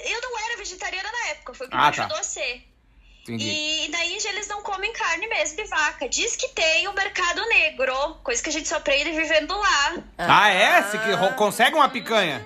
Eu 0.06 0.22
não 0.22 0.40
era 0.40 0.58
vegetariana 0.58 1.12
na 1.12 1.28
época, 1.30 1.54
foi 1.54 1.68
o 1.68 1.70
que 1.70 1.76
Ah, 1.76 1.90
me 1.90 1.96
tá. 1.96 2.04
ajudou 2.04 2.18
a 2.18 2.24
ser. 2.24 2.64
Entendi. 3.24 3.48
E 3.48 3.88
na 3.90 4.06
Índia 4.06 4.30
eles 4.30 4.48
não 4.48 4.64
comem 4.64 4.92
carne 4.94 5.28
mesmo 5.28 5.58
de 5.58 5.66
vaca. 5.66 6.08
Diz 6.10 6.36
que 6.36 6.48
tem 6.50 6.88
o 6.88 6.94
mercado 6.94 7.46
negro, 7.48 8.16
coisa 8.24 8.42
que 8.42 8.50
a 8.50 8.52
gente 8.52 8.68
só 8.68 8.78
aprende 8.78 9.12
vivendo 9.12 9.56
lá. 9.56 9.98
Ah, 10.18 10.50
é? 10.50 10.82
Você 10.82 10.98
que 10.98 11.36
consegue 11.36 11.76
uma 11.76 11.90
picanha? 11.90 12.46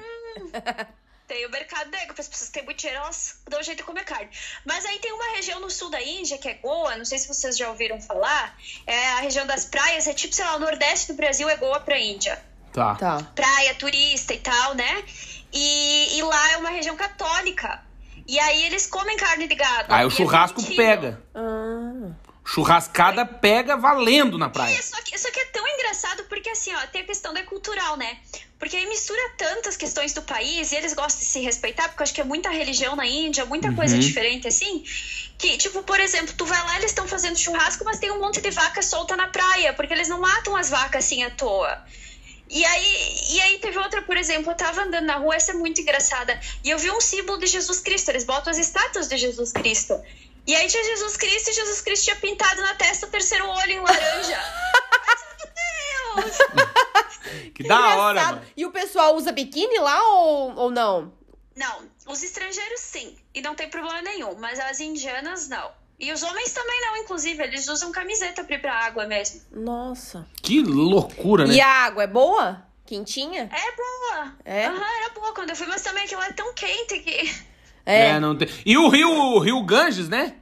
Tem 1.34 1.48
o 1.48 1.50
mercado 1.50 1.90
negro, 1.90 2.14
para 2.14 2.22
as 2.22 2.28
pessoas 2.28 2.50
que 2.50 2.54
têm 2.54 2.64
muito 2.64 2.78
dinheiro, 2.78 3.02
elas 3.02 3.42
dão 3.50 3.64
jeito 3.64 3.80
de 3.80 3.84
comer 3.84 4.06
carne. 4.06 4.30
Mas 4.64 4.86
aí 4.86 5.00
tem 5.00 5.12
uma 5.12 5.36
região 5.36 5.60
no 5.60 5.68
sul 5.68 5.90
da 5.90 6.00
Índia, 6.00 6.38
que 6.38 6.48
é 6.48 6.54
Goa, 6.54 6.96
não 6.96 7.06
sei 7.06 7.18
se 7.18 7.28
vocês 7.28 7.58
já 7.58 7.70
ouviram 7.70 8.00
falar. 8.00 8.56
É 8.86 9.14
a 9.14 9.20
região 9.22 9.48
das 9.48 9.66
praias, 9.66 10.06
é 10.06 10.14
tipo, 10.14 10.36
sei 10.36 10.46
lá, 10.46 10.58
o 10.58 10.60
nordeste 10.60 11.12
do 11.12 11.16
Brasil 11.16 11.50
é 11.50 11.56
Goa 11.56 11.80
pra 11.80 11.98
Índia. 11.98 12.40
Tá. 12.72 12.94
Tá. 12.94 13.18
praia, 13.34 13.74
turista 13.74 14.32
e 14.32 14.38
tal, 14.38 14.76
né? 14.76 15.04
E, 15.52 16.20
e 16.20 16.22
lá 16.22 16.52
é 16.52 16.58
uma 16.58 16.70
região 16.70 16.96
católica. 16.96 17.82
E 18.28 18.40
aí 18.40 18.66
eles 18.66 18.86
comem 18.86 19.18
carne 19.18 19.48
de 19.48 19.56
gado. 19.56 19.92
Aí 19.92 20.06
o 20.06 20.10
é 20.10 20.12
churrasco 20.12 20.62
permitido. 20.62 20.86
pega. 20.86 21.22
Ah, 21.34 21.63
Churrascada 22.46 23.26
pega 23.26 23.78
valendo 23.78 24.38
na 24.38 24.48
É, 24.48 24.50
praia. 24.50 24.82
só 24.82 25.02
que, 25.02 25.18
só 25.18 25.32
que 25.32 25.40
é 25.40 25.46
tão 25.46 25.66
engraçado 25.68 26.24
porque 26.26 26.50
assim, 26.50 26.74
ó, 26.76 26.88
tem 26.88 27.02
a 27.02 27.06
questão 27.06 27.34
da 27.34 27.42
cultural, 27.44 27.96
né? 27.98 28.18
Porque 28.60 28.76
aí 28.76 28.86
mistura 28.88 29.22
tantas 29.38 29.78
questões 29.78 30.14
do 30.14 30.22
país 30.22 30.72
e 30.72 30.76
eles 30.76 30.94
gostam 30.94 31.20
de 31.20 31.26
se 31.26 31.40
respeitar, 31.40 31.88
porque 31.90 32.02
eu 32.02 32.04
acho 32.04 32.14
que 32.14 32.22
é 32.22 32.24
muita 32.24 32.50
religião 32.50 32.96
na 32.96 33.06
Índia, 33.06 33.46
muita 33.46 33.70
Uhum. 33.70 33.76
coisa 33.76 33.98
diferente, 33.98 34.48
assim. 34.48 34.84
Que, 35.38 35.58
tipo, 35.58 35.84
por 35.84 36.00
exemplo, 36.00 36.34
tu 36.38 36.46
vai 36.46 36.62
lá, 36.64 36.76
eles 36.78 36.92
estão 36.92 37.08
fazendo 37.08 37.38
churrasco, 37.38 37.84
mas 37.86 38.00
tem 38.00 38.12
um 38.12 38.20
monte 38.20 38.40
de 38.42 38.52
vaca 38.52 38.82
solta 38.82 39.16
na 39.16 39.28
praia, 39.28 39.74
porque 39.74 39.94
eles 39.94 40.08
não 40.10 40.20
matam 40.20 40.56
as 40.56 40.70
vacas 40.70 41.06
assim 41.06 41.24
à 41.24 41.32
toa. 41.32 41.78
E 42.50 42.64
aí, 42.64 43.16
e 43.32 43.42
aí 43.42 43.58
teve 43.60 43.78
outra, 43.80 44.02
por 44.04 44.16
exemplo, 44.16 44.52
eu 44.52 44.56
tava 44.56 44.84
andando 44.84 45.06
na 45.06 45.16
rua, 45.16 45.36
essa 45.36 45.52
é 45.52 45.56
muito 45.56 45.82
engraçada, 45.82 46.40
e 46.64 46.70
eu 46.70 46.78
vi 46.78 46.92
um 46.92 47.02
símbolo 47.02 47.40
de 47.40 47.48
Jesus 47.48 47.80
Cristo, 47.80 48.10
eles 48.10 48.26
botam 48.26 48.52
as 48.52 48.58
estátuas 48.60 49.08
de 49.08 49.18
Jesus 49.18 49.52
Cristo. 49.52 50.00
E 50.46 50.56
aí 50.56 50.68
tinha 50.68 50.84
Jesus 50.84 51.18
Cristo 51.18 51.50
e 51.50 51.54
Jesus 51.54 51.82
Cristo 51.82 52.04
tinha 52.04 52.16
pintado 52.18 52.62
na 52.62 52.76
testa 52.76 53.06
o 53.06 53.10
terceiro 53.10 53.48
olho 53.48 53.72
em 53.72 53.80
laranja. 53.80 54.40
Meu 56.16 56.24
Deus! 56.24 56.38
Que 57.56 57.68
da 57.68 57.98
hora, 57.98 58.20
Engraçado. 58.20 58.36
mano. 58.36 58.48
E 58.56 58.66
o 58.66 58.72
pessoal 58.72 59.16
usa 59.16 59.32
biquíni 59.32 59.80
lá 59.80 60.04
ou, 60.10 60.56
ou 60.56 60.72
não? 60.72 61.14
Não, 61.56 61.88
os 62.08 62.22
estrangeiros 62.24 62.80
sim, 62.80 63.16
e 63.34 63.42
não 63.42 63.56
tem 63.56 63.70
problema 63.70 64.02
nenhum, 64.02 64.36
mas 64.36 64.60
as 64.60 64.80
indianas 64.80 65.48
não. 65.50 65.72
E 66.00 66.12
os 66.12 66.22
homens 66.24 66.52
também 66.52 66.82
não, 66.82 66.98
inclusive, 66.98 67.42
eles 67.44 67.68
usam 67.68 67.92
camiseta 67.92 68.44
pra 68.44 68.56
ir 68.56 68.60
pra 68.62 68.74
água 68.74 69.06
mesmo. 69.06 69.42
Nossa. 69.52 70.28
Que 70.42 70.62
loucura, 70.62 71.46
né? 71.46 71.54
E 71.56 71.62
a 71.62 71.68
água 71.68 72.04
é 72.04 72.08
boa? 72.08 72.66
Quentinha? 72.86 73.50
É 73.52 73.72
boa. 73.76 74.36
É? 74.44 74.66
Aham, 74.66 74.98
era 74.98 75.10
boa 75.14 75.34
quando 75.34 75.52
eu 75.52 75.56
fui, 75.56 75.68
mas 75.68 75.82
também 75.82 76.04
aquilo 76.04 76.22
é 76.22 76.34
tão 76.34 76.54
quente 76.54 77.00
que. 77.00 77.53
É, 77.86 78.20
não 78.20 78.36
tem. 78.36 78.48
E 78.66 78.78
o 78.78 78.88
rio, 78.88 79.12
o 79.12 79.40
rio 79.40 79.62
Ganges, 79.64 80.08
né? 80.08 80.36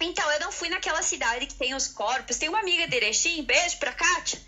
Então, 0.00 0.28
eu 0.32 0.40
não 0.40 0.50
fui 0.50 0.68
naquela 0.68 1.02
cidade 1.02 1.46
que 1.46 1.54
tem 1.54 1.74
os 1.74 1.86
corpos. 1.86 2.36
Tem 2.36 2.48
uma 2.48 2.60
amiga 2.60 2.88
de 2.88 2.96
Erechim, 2.96 3.42
beijo 3.44 3.78
pra 3.78 3.92
Kátia, 3.92 4.40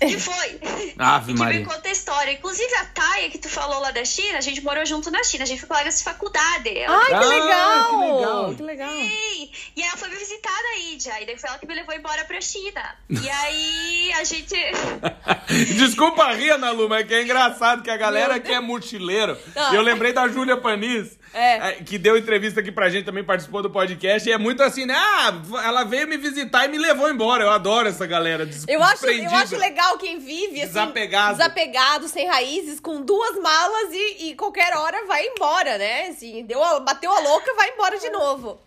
que 0.00 0.18
foi. 0.20 0.60
Ave 0.98 1.32
e 1.32 1.34
que 1.34 1.40
Maria. 1.40 1.60
me 1.60 1.66
conta 1.66 1.88
a 1.88 1.92
história. 1.92 2.32
Inclusive, 2.32 2.74
a 2.76 2.84
Taia, 2.86 3.30
que 3.30 3.38
tu 3.38 3.48
falou 3.48 3.80
lá 3.80 3.90
da 3.90 4.04
China, 4.04 4.38
a 4.38 4.40
gente 4.40 4.60
morou 4.62 4.84
junto 4.84 5.10
na 5.10 5.22
China. 5.22 5.44
A 5.44 5.46
gente 5.46 5.60
foi 5.60 5.68
colegas 5.68 5.98
de 5.98 6.04
faculdade. 6.04 6.68
Ela 6.76 6.96
Ai, 6.98 7.06
que 7.06 7.14
Ah, 7.14 7.20
legal! 7.20 7.90
que 7.90 7.96
legal. 8.12 8.54
Que 8.56 8.62
legal. 8.62 8.90
Sim. 8.92 9.50
E 9.76 9.82
ela 9.82 9.96
foi 9.96 10.08
me 10.08 10.16
visitar 10.16 10.50
na 10.62 10.78
Índia. 10.92 11.20
E 11.22 11.26
daí 11.26 11.36
foi 11.38 11.48
ela 11.50 11.58
que 11.58 11.66
me 11.66 11.74
levou 11.74 11.94
embora 11.94 12.24
pra 12.24 12.40
China. 12.40 12.94
E 13.08 13.28
aí 13.30 14.12
a 14.14 14.24
gente. 14.24 14.54
Desculpa 15.76 16.32
rir, 16.32 16.50
Ana 16.50 16.70
Lu, 16.70 16.88
mas 16.88 17.06
que 17.06 17.14
é 17.14 17.22
engraçado 17.22 17.82
que 17.82 17.90
a 17.90 17.96
galera 17.96 18.38
que 18.40 18.52
é 18.52 18.60
mochileiro. 18.60 19.36
Não. 19.54 19.74
Eu 19.74 19.82
lembrei 19.82 20.12
da 20.12 20.28
Júlia 20.28 20.56
Panis, 20.56 21.18
É. 21.32 21.68
eh, 21.68 21.72
que 21.84 21.96
deu 21.98 22.16
entrevista 22.16 22.60
aqui 22.60 22.72
pra 22.72 22.88
gente, 22.88 23.04
também 23.04 23.22
participou 23.22 23.62
do 23.62 23.70
podcast. 23.70 24.28
E 24.28 24.32
é 24.32 24.38
muito 24.38 24.62
assim, 24.62 24.84
né? 24.86 24.94
Ah, 24.96 25.32
ela 25.64 25.84
veio 25.84 26.08
me 26.08 26.16
visitar 26.16 26.64
e 26.64 26.68
me 26.68 26.76
levou 26.78 27.08
embora. 27.10 27.44
Eu 27.44 27.50
adoro 27.50 27.88
essa 27.88 28.06
galera. 28.06 28.44
des- 28.44 28.64
Eu 28.68 28.82
acho, 28.82 29.06
eu 29.06 29.30
acho 29.30 29.56
legal 29.56 29.96
quem 29.98 30.18
vive 30.18 30.62
assim, 30.62 30.68
Desapegado. 30.72 31.36
desapegado, 31.36 32.08
sem 32.08 32.26
raízes, 32.26 32.80
com 32.80 33.02
duas 33.02 33.36
malas 33.40 33.92
e, 33.92 34.30
e 34.30 34.34
qualquer 34.34 34.76
hora 34.76 35.06
vai 35.06 35.24
embora, 35.26 35.78
né? 35.78 36.08
Assim, 36.08 36.44
deu 36.44 36.62
a- 36.62 36.80
bateu 36.80 37.12
a 37.12 37.20
louca, 37.20 37.54
vai 37.54 37.70
embora 37.70 37.98
de 37.98 38.10
novo. 38.10 38.60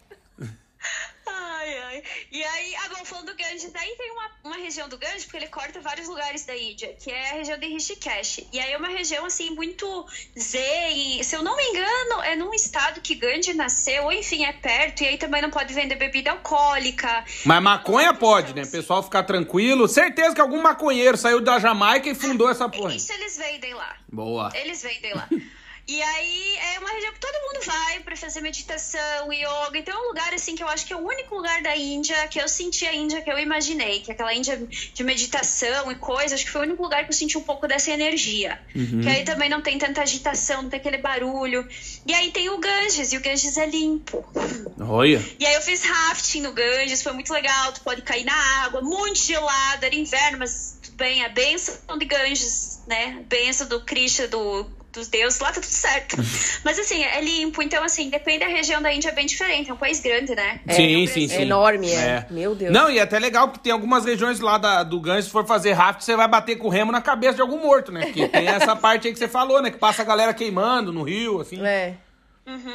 Ai, 1.34 1.78
ai. 1.78 2.04
E 2.32 2.44
aí, 2.44 2.76
agora 2.86 3.06
falando 3.06 3.28
do 3.28 3.36
Ganges, 3.36 3.72
daí 3.72 3.96
tem 3.98 4.12
uma, 4.12 4.30
uma 4.44 4.56
região 4.58 4.88
do 4.88 4.98
Ganges, 4.98 5.24
porque 5.24 5.38
ele 5.38 5.48
corta 5.48 5.80
vários 5.80 6.08
lugares 6.08 6.46
da 6.46 6.56
Índia, 6.56 6.96
que 7.00 7.10
é 7.10 7.32
a 7.32 7.34
região 7.36 7.58
de 7.58 7.68
Rishikesh. 7.68 8.46
E 8.52 8.60
aí 8.60 8.72
é 8.72 8.78
uma 8.78 8.90
região, 8.90 9.26
assim, 9.26 9.50
muito 9.52 10.06
zen. 10.38 11.24
Se 11.24 11.36
eu 11.36 11.42
não 11.42 11.56
me 11.56 11.64
engano, 11.64 12.22
é 12.24 12.36
num 12.36 12.54
estado 12.54 13.02
que 13.02 13.16
Gandhi 13.16 13.54
nasceu, 13.54 14.04
ou 14.04 14.12
enfim, 14.12 14.46
é 14.46 14.54
perto, 14.54 15.04
e 15.04 15.08
aí 15.08 15.18
também 15.18 15.42
não 15.42 15.50
pode 15.50 15.74
vender 15.74 15.96
bebida 15.96 16.32
alcoólica. 16.32 17.24
Mas 17.46 17.64
maconha 17.64 18.14
pode, 18.14 18.54
né? 18.54 18.64
O 18.64 18.72
pessoal 18.72 19.02
ficar 19.02 19.24
tranquilo. 19.24 19.88
Certeza 19.88 20.36
que 20.36 20.42
algum 20.42 20.62
maconheiro 20.62 21.18
saiu 21.18 21.42
da 21.42 21.60
Jamaica 21.60 22.10
e 22.10 22.16
fundou 22.16 22.50
essa 22.50 22.70
porra. 22.70 22.96
Isso 22.96 23.12
eles 23.14 23.38
vendem 23.38 23.74
lá. 23.74 23.96
Boa. 24.12 24.52
Eles 24.54 24.82
vendem 24.82 25.14
lá. 25.14 25.28
E 25.86 26.02
aí 26.02 26.56
é 26.76 26.80
uma 26.80 26.90
região 26.92 27.12
que 27.12 27.20
todo 27.20 27.34
mundo 27.42 27.66
vai 27.66 28.00
pra 28.00 28.16
fazer 28.16 28.40
meditação, 28.40 29.34
yoga. 29.34 29.78
Então 29.78 29.94
é 29.94 30.02
um 30.02 30.08
lugar 30.08 30.34
assim 30.34 30.56
que 30.56 30.64
eu 30.64 30.68
acho 30.68 30.86
que 30.86 30.94
é 30.94 30.96
o 30.96 31.06
único 31.06 31.36
lugar 31.36 31.62
da 31.62 31.76
Índia 31.76 32.28
que 32.30 32.40
eu 32.40 32.48
senti 32.48 32.86
a 32.86 32.94
Índia 32.94 33.22
que 33.22 33.30
eu 33.30 33.38
imaginei, 33.38 34.00
que 34.00 34.10
é 34.10 34.14
aquela 34.14 34.34
Índia 34.34 34.58
de 34.58 35.04
meditação 35.04 35.92
e 35.92 35.96
coisas, 35.96 36.34
acho 36.34 36.46
que 36.46 36.52
foi 36.52 36.62
o 36.62 36.64
único 36.64 36.84
lugar 36.84 37.04
que 37.04 37.10
eu 37.10 37.14
senti 37.14 37.38
um 37.38 37.42
pouco 37.42 37.68
dessa 37.68 37.92
energia. 37.92 38.62
Que 39.04 39.10
aí 39.10 39.24
também 39.26 39.50
não 39.50 39.62
tem 39.62 39.78
tanta 39.78 40.02
agitação, 40.02 40.64
não 40.64 40.70
tem 40.70 40.80
aquele 40.80 40.98
barulho. 40.98 41.68
E 42.06 42.14
aí 42.14 42.32
tem 42.32 42.50
o 42.50 42.60
Ganges, 42.60 43.12
e 43.12 43.18
o 43.18 43.22
Ganges 43.22 43.58
é 43.58 43.66
limpo. 43.66 44.26
Olha. 44.80 45.22
E 45.38 45.46
aí 45.46 45.54
eu 45.56 45.62
fiz 45.62 45.84
rafting 45.84 46.42
no 46.42 46.54
Ganges, 46.54 47.04
foi 47.04 47.12
muito 47.12 47.32
legal, 47.34 47.74
tu 47.74 47.82
pode 47.82 48.02
cair 48.02 48.24
na 48.24 48.36
água, 48.64 48.82
muito 48.82 49.20
gelado, 49.20 49.86
era 49.86 49.96
inverno, 49.96 50.40
mas 50.40 50.78
tudo 50.82 50.96
bem, 50.96 51.26
a 51.26 51.30
benção 51.30 51.98
de 51.98 52.06
Ganges, 52.06 52.82
né? 52.88 53.18
A 53.20 53.24
benção 53.24 53.68
do 53.68 53.82
Krishna, 53.82 54.28
do, 54.28 54.70
dos 54.94 55.08
deuses, 55.08 55.40
lá 55.40 55.48
tá 55.48 55.56
tudo 55.60 55.66
certo. 55.66 56.16
mas 56.64 56.78
assim, 56.80 57.04
é 57.04 57.20
limpo, 57.22 57.62
então 57.62 57.84
assim, 57.84 58.10
depende 58.10 58.40
da 58.40 58.48
região 58.48 58.82
da 58.82 58.94
Índia, 58.94 59.10
é 59.10 59.12
bem 59.12 59.26
diferente, 59.26 59.70
é 59.70 59.74
um 59.74 59.78
país 59.78 60.00
grande, 60.00 60.34
né? 60.36 60.60
sim, 60.70 61.04
É, 61.04 61.08
sim, 61.08 61.26
é 61.26 61.28
sim. 61.28 61.36
É 61.38 61.42
enorme, 61.42 61.92
é. 61.92 62.26
Meu 62.30 62.56
Deus. 62.56 62.72
Não, 62.72 62.90
e 62.90 63.00
é 63.00 63.02
até 63.02 63.20
legal 63.20 63.48
porque 63.48 63.64
tem 63.64 63.74
algumas 63.74 64.06
regiões 64.06 64.40
lá 64.40 64.58
da- 64.58 64.84
do 64.84 65.00
Ganges, 65.02 65.26
se 65.26 65.32
for 65.32 65.46
fazer 65.46 65.74
raft, 65.74 66.02
você 66.02 66.16
vai 66.16 66.28
bater 66.28 66.56
com 66.58 66.68
o 66.68 66.70
remo 66.70 66.92
na 66.92 67.02
cabeça 67.02 67.34
de 67.36 67.42
algum 67.42 67.58
morto, 67.62 67.92
né? 67.92 68.06
Porque 68.06 68.28
tem 68.28 68.48
essa 68.48 68.76
parte 68.76 69.08
aí 69.08 69.14
que 69.14 69.20
você 69.20 69.28
falou, 69.28 69.62
né? 69.62 69.72
Que 69.72 69.78
passa 69.78 70.02
a 70.02 70.06
galera 70.06 70.34
queimando 70.34 70.94
no 70.94 71.04
rio, 71.04 71.42
assim. 71.42 71.60
É. 71.66 71.96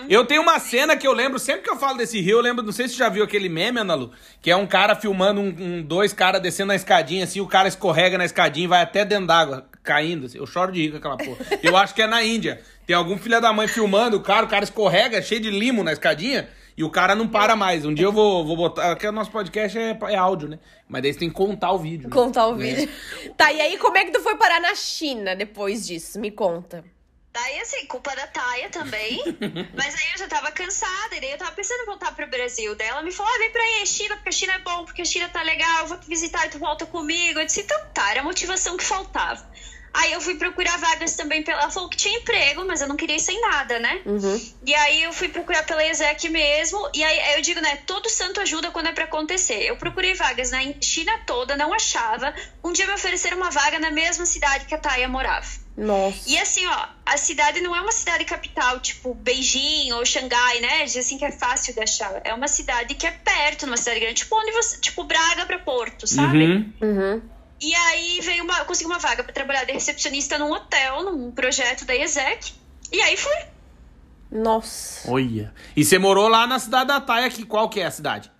Eu 0.08 0.24
tenho 0.24 0.40
uma 0.40 0.58
cena 0.58 0.96
que 0.96 1.06
eu 1.06 1.12
lembro, 1.12 1.38
sempre 1.38 1.60
que 1.62 1.68
eu 1.70 1.76
falo 1.76 1.98
desse 1.98 2.18
rio, 2.22 2.38
eu 2.38 2.40
lembro, 2.40 2.64
não 2.64 2.72
sei 2.72 2.88
se 2.88 2.94
você 2.94 3.00
já 3.00 3.10
viu 3.10 3.22
aquele 3.22 3.50
meme, 3.50 3.78
Ana 3.80 3.94
Lu, 3.94 4.10
que 4.40 4.50
é 4.50 4.56
um 4.56 4.66
cara 4.66 4.96
filmando 4.96 5.42
um, 5.42 5.48
um- 5.58 5.82
dois 5.82 6.10
caras 6.14 6.40
descendo 6.40 6.68
na 6.68 6.74
escadinha, 6.74 7.24
assim, 7.24 7.40
o 7.42 7.46
cara 7.46 7.68
escorrega 7.68 8.16
na 8.16 8.24
escadinha 8.24 8.64
e 8.64 8.66
vai 8.68 8.80
até 8.80 9.04
dentro 9.04 9.26
d'água, 9.26 9.66
caindo. 9.88 10.26
assim. 10.26 10.38
Eu 10.38 10.46
choro 10.46 10.70
de 10.70 10.82
rir 10.82 10.90
com 10.90 10.96
aquela 10.98 11.16
porra. 11.16 11.38
Eu 11.62 11.76
acho 11.76 11.94
que 11.94 12.02
é 12.02 12.06
na 12.06 12.22
Índia. 12.22 12.60
Tem 12.86 12.94
algum 12.94 13.16
filho 13.18 13.40
da 13.40 13.52
mãe 13.52 13.66
filmando 13.66 14.16
o 14.18 14.22
cara, 14.22 14.44
o 14.46 14.48
cara 14.48 14.64
escorrega, 14.64 15.20
cheio 15.22 15.40
de 15.40 15.50
limo 15.50 15.82
na 15.82 15.92
escadinha, 15.92 16.48
e 16.76 16.84
o 16.84 16.90
cara 16.90 17.14
não 17.14 17.26
para 17.28 17.56
mais. 17.56 17.84
Um 17.84 17.92
dia 17.94 18.04
eu 18.06 18.12
vou, 18.12 18.44
vou 18.46 18.56
botar. 18.56 18.90
Porque 18.90 19.06
o 19.06 19.12
nosso 19.12 19.30
podcast 19.30 19.76
é, 19.78 19.96
é 20.10 20.16
áudio, 20.16 20.48
né? 20.48 20.58
Mas 20.88 21.02
daí 21.02 21.12
você 21.12 21.18
tem 21.20 21.28
que 21.28 21.34
contar 21.34 21.72
o 21.72 21.78
vídeo. 21.78 22.08
né? 22.08 22.14
Contar 22.14 22.46
o 22.48 22.54
É. 22.54 22.58
vídeo. 22.58 22.88
Tá, 23.36 23.52
e 23.52 23.60
aí 23.60 23.76
como 23.78 23.96
é 23.98 24.04
que 24.04 24.10
tu 24.12 24.20
foi 24.20 24.36
parar 24.36 24.60
na 24.60 24.74
China 24.74 25.34
depois 25.34 25.86
disso? 25.86 26.20
Me 26.20 26.30
conta. 26.30 26.84
Daí, 27.30 27.60
assim, 27.60 27.84
culpa 27.86 28.16
da 28.16 28.26
Taia 28.26 28.68
também. 28.70 29.22
mas 29.76 29.94
aí 29.94 30.12
eu 30.14 30.18
já 30.18 30.26
tava 30.26 30.50
cansada, 30.50 31.14
e 31.14 31.20
daí 31.20 31.30
eu 31.32 31.38
tava 31.38 31.52
pensando 31.52 31.82
em 31.82 31.86
voltar 31.86 32.12
pro 32.16 32.26
Brasil. 32.26 32.74
Daí 32.74 32.88
ela 32.88 33.02
me 33.02 33.12
falou: 33.12 33.30
ah, 33.32 33.38
vem 33.38 33.50
pra 33.52 33.62
aí, 33.62 33.86
China, 33.86 34.14
porque 34.16 34.30
a 34.30 34.32
China 34.32 34.52
é 34.54 34.58
bom, 34.60 34.84
porque 34.84 35.02
a 35.02 35.04
China 35.04 35.28
tá 35.28 35.42
legal, 35.42 35.82
eu 35.82 35.86
vou 35.88 35.98
te 35.98 36.08
visitar 36.08 36.46
e 36.46 36.50
tu 36.50 36.58
volta 36.58 36.86
comigo. 36.86 37.38
Eu 37.38 37.44
disse: 37.46 37.60
então 37.60 37.78
tá, 37.94 38.10
era 38.10 38.20
a 38.22 38.24
motivação 38.24 38.76
que 38.76 38.82
faltava. 38.82 39.46
Aí 39.92 40.12
eu 40.12 40.20
fui 40.20 40.36
procurar 40.36 40.76
vagas 40.78 41.14
também 41.14 41.42
pela. 41.42 41.62
Ela 41.62 41.70
falou 41.70 41.88
que 41.88 41.96
tinha 41.96 42.18
emprego, 42.18 42.64
mas 42.66 42.80
eu 42.80 42.88
não 42.88 42.96
queria 42.96 43.16
ir 43.16 43.20
sem 43.20 43.40
nada, 43.40 43.78
né? 43.78 44.00
Uhum. 44.04 44.52
E 44.64 44.74
aí 44.74 45.02
eu 45.02 45.12
fui 45.12 45.28
procurar 45.28 45.64
pela 45.64 45.84
ESEC 45.84 46.28
mesmo. 46.28 46.88
E 46.94 47.02
aí 47.02 47.36
eu 47.36 47.42
digo, 47.42 47.60
né? 47.60 47.76
Todo 47.86 48.08
santo 48.08 48.40
ajuda 48.40 48.70
quando 48.70 48.86
é 48.86 48.92
pra 48.92 49.04
acontecer. 49.04 49.62
Eu 49.64 49.76
procurei 49.76 50.14
vagas 50.14 50.50
na 50.50 50.60
China 50.80 51.12
toda, 51.26 51.56
não 51.56 51.72
achava. 51.72 52.34
Um 52.62 52.72
dia 52.72 52.86
me 52.86 52.92
ofereceram 52.92 53.36
uma 53.36 53.50
vaga 53.50 53.78
na 53.78 53.90
mesma 53.90 54.26
cidade 54.26 54.66
que 54.66 54.74
a 54.74 54.78
Taia 54.78 55.08
morava. 55.08 55.46
Nossa. 55.76 56.28
E 56.28 56.36
assim, 56.38 56.66
ó, 56.66 56.88
a 57.06 57.16
cidade 57.16 57.60
não 57.60 57.74
é 57.74 57.80
uma 57.80 57.92
cidade 57.92 58.24
capital, 58.24 58.80
tipo 58.80 59.14
Beijing 59.14 59.92
ou 59.92 60.04
Xangai, 60.04 60.60
né? 60.60 60.84
De 60.84 60.98
assim 60.98 61.16
que 61.16 61.24
é 61.24 61.30
fácil 61.30 61.72
de 61.72 61.80
achar. 61.80 62.20
É 62.24 62.34
uma 62.34 62.48
cidade 62.48 62.94
que 62.96 63.06
é 63.06 63.12
perto, 63.12 63.64
numa 63.64 63.76
cidade 63.76 64.00
grande, 64.00 64.14
tipo 64.16 64.36
onde 64.36 64.50
você, 64.52 64.80
tipo 64.80 65.04
Braga 65.04 65.46
pra 65.46 65.58
Porto, 65.60 66.06
sabe? 66.06 66.44
Uhum. 66.44 66.72
Uhum. 66.82 67.22
E 67.60 67.74
aí 67.74 68.20
veio 68.20 68.44
uma, 68.44 68.58
eu 68.58 68.64
consegui 68.64 68.88
uma 68.88 68.98
vaga 68.98 69.24
pra 69.24 69.32
trabalhar 69.32 69.64
de 69.64 69.72
recepcionista 69.72 70.38
num 70.38 70.52
hotel, 70.52 71.02
num 71.04 71.30
projeto 71.30 71.84
da 71.84 71.94
ESEC. 71.94 72.54
E 72.92 73.00
aí 73.00 73.16
fui. 73.16 73.36
Nossa. 74.30 75.10
Olha. 75.10 75.52
E 75.74 75.84
você 75.84 75.98
morou 75.98 76.28
lá 76.28 76.46
na 76.46 76.58
cidade 76.58 76.88
da 76.88 77.00
Taia, 77.00 77.30
que 77.30 77.44
qual 77.44 77.68
que 77.68 77.80
é 77.80 77.86
a 77.86 77.90
cidade? 77.90 78.30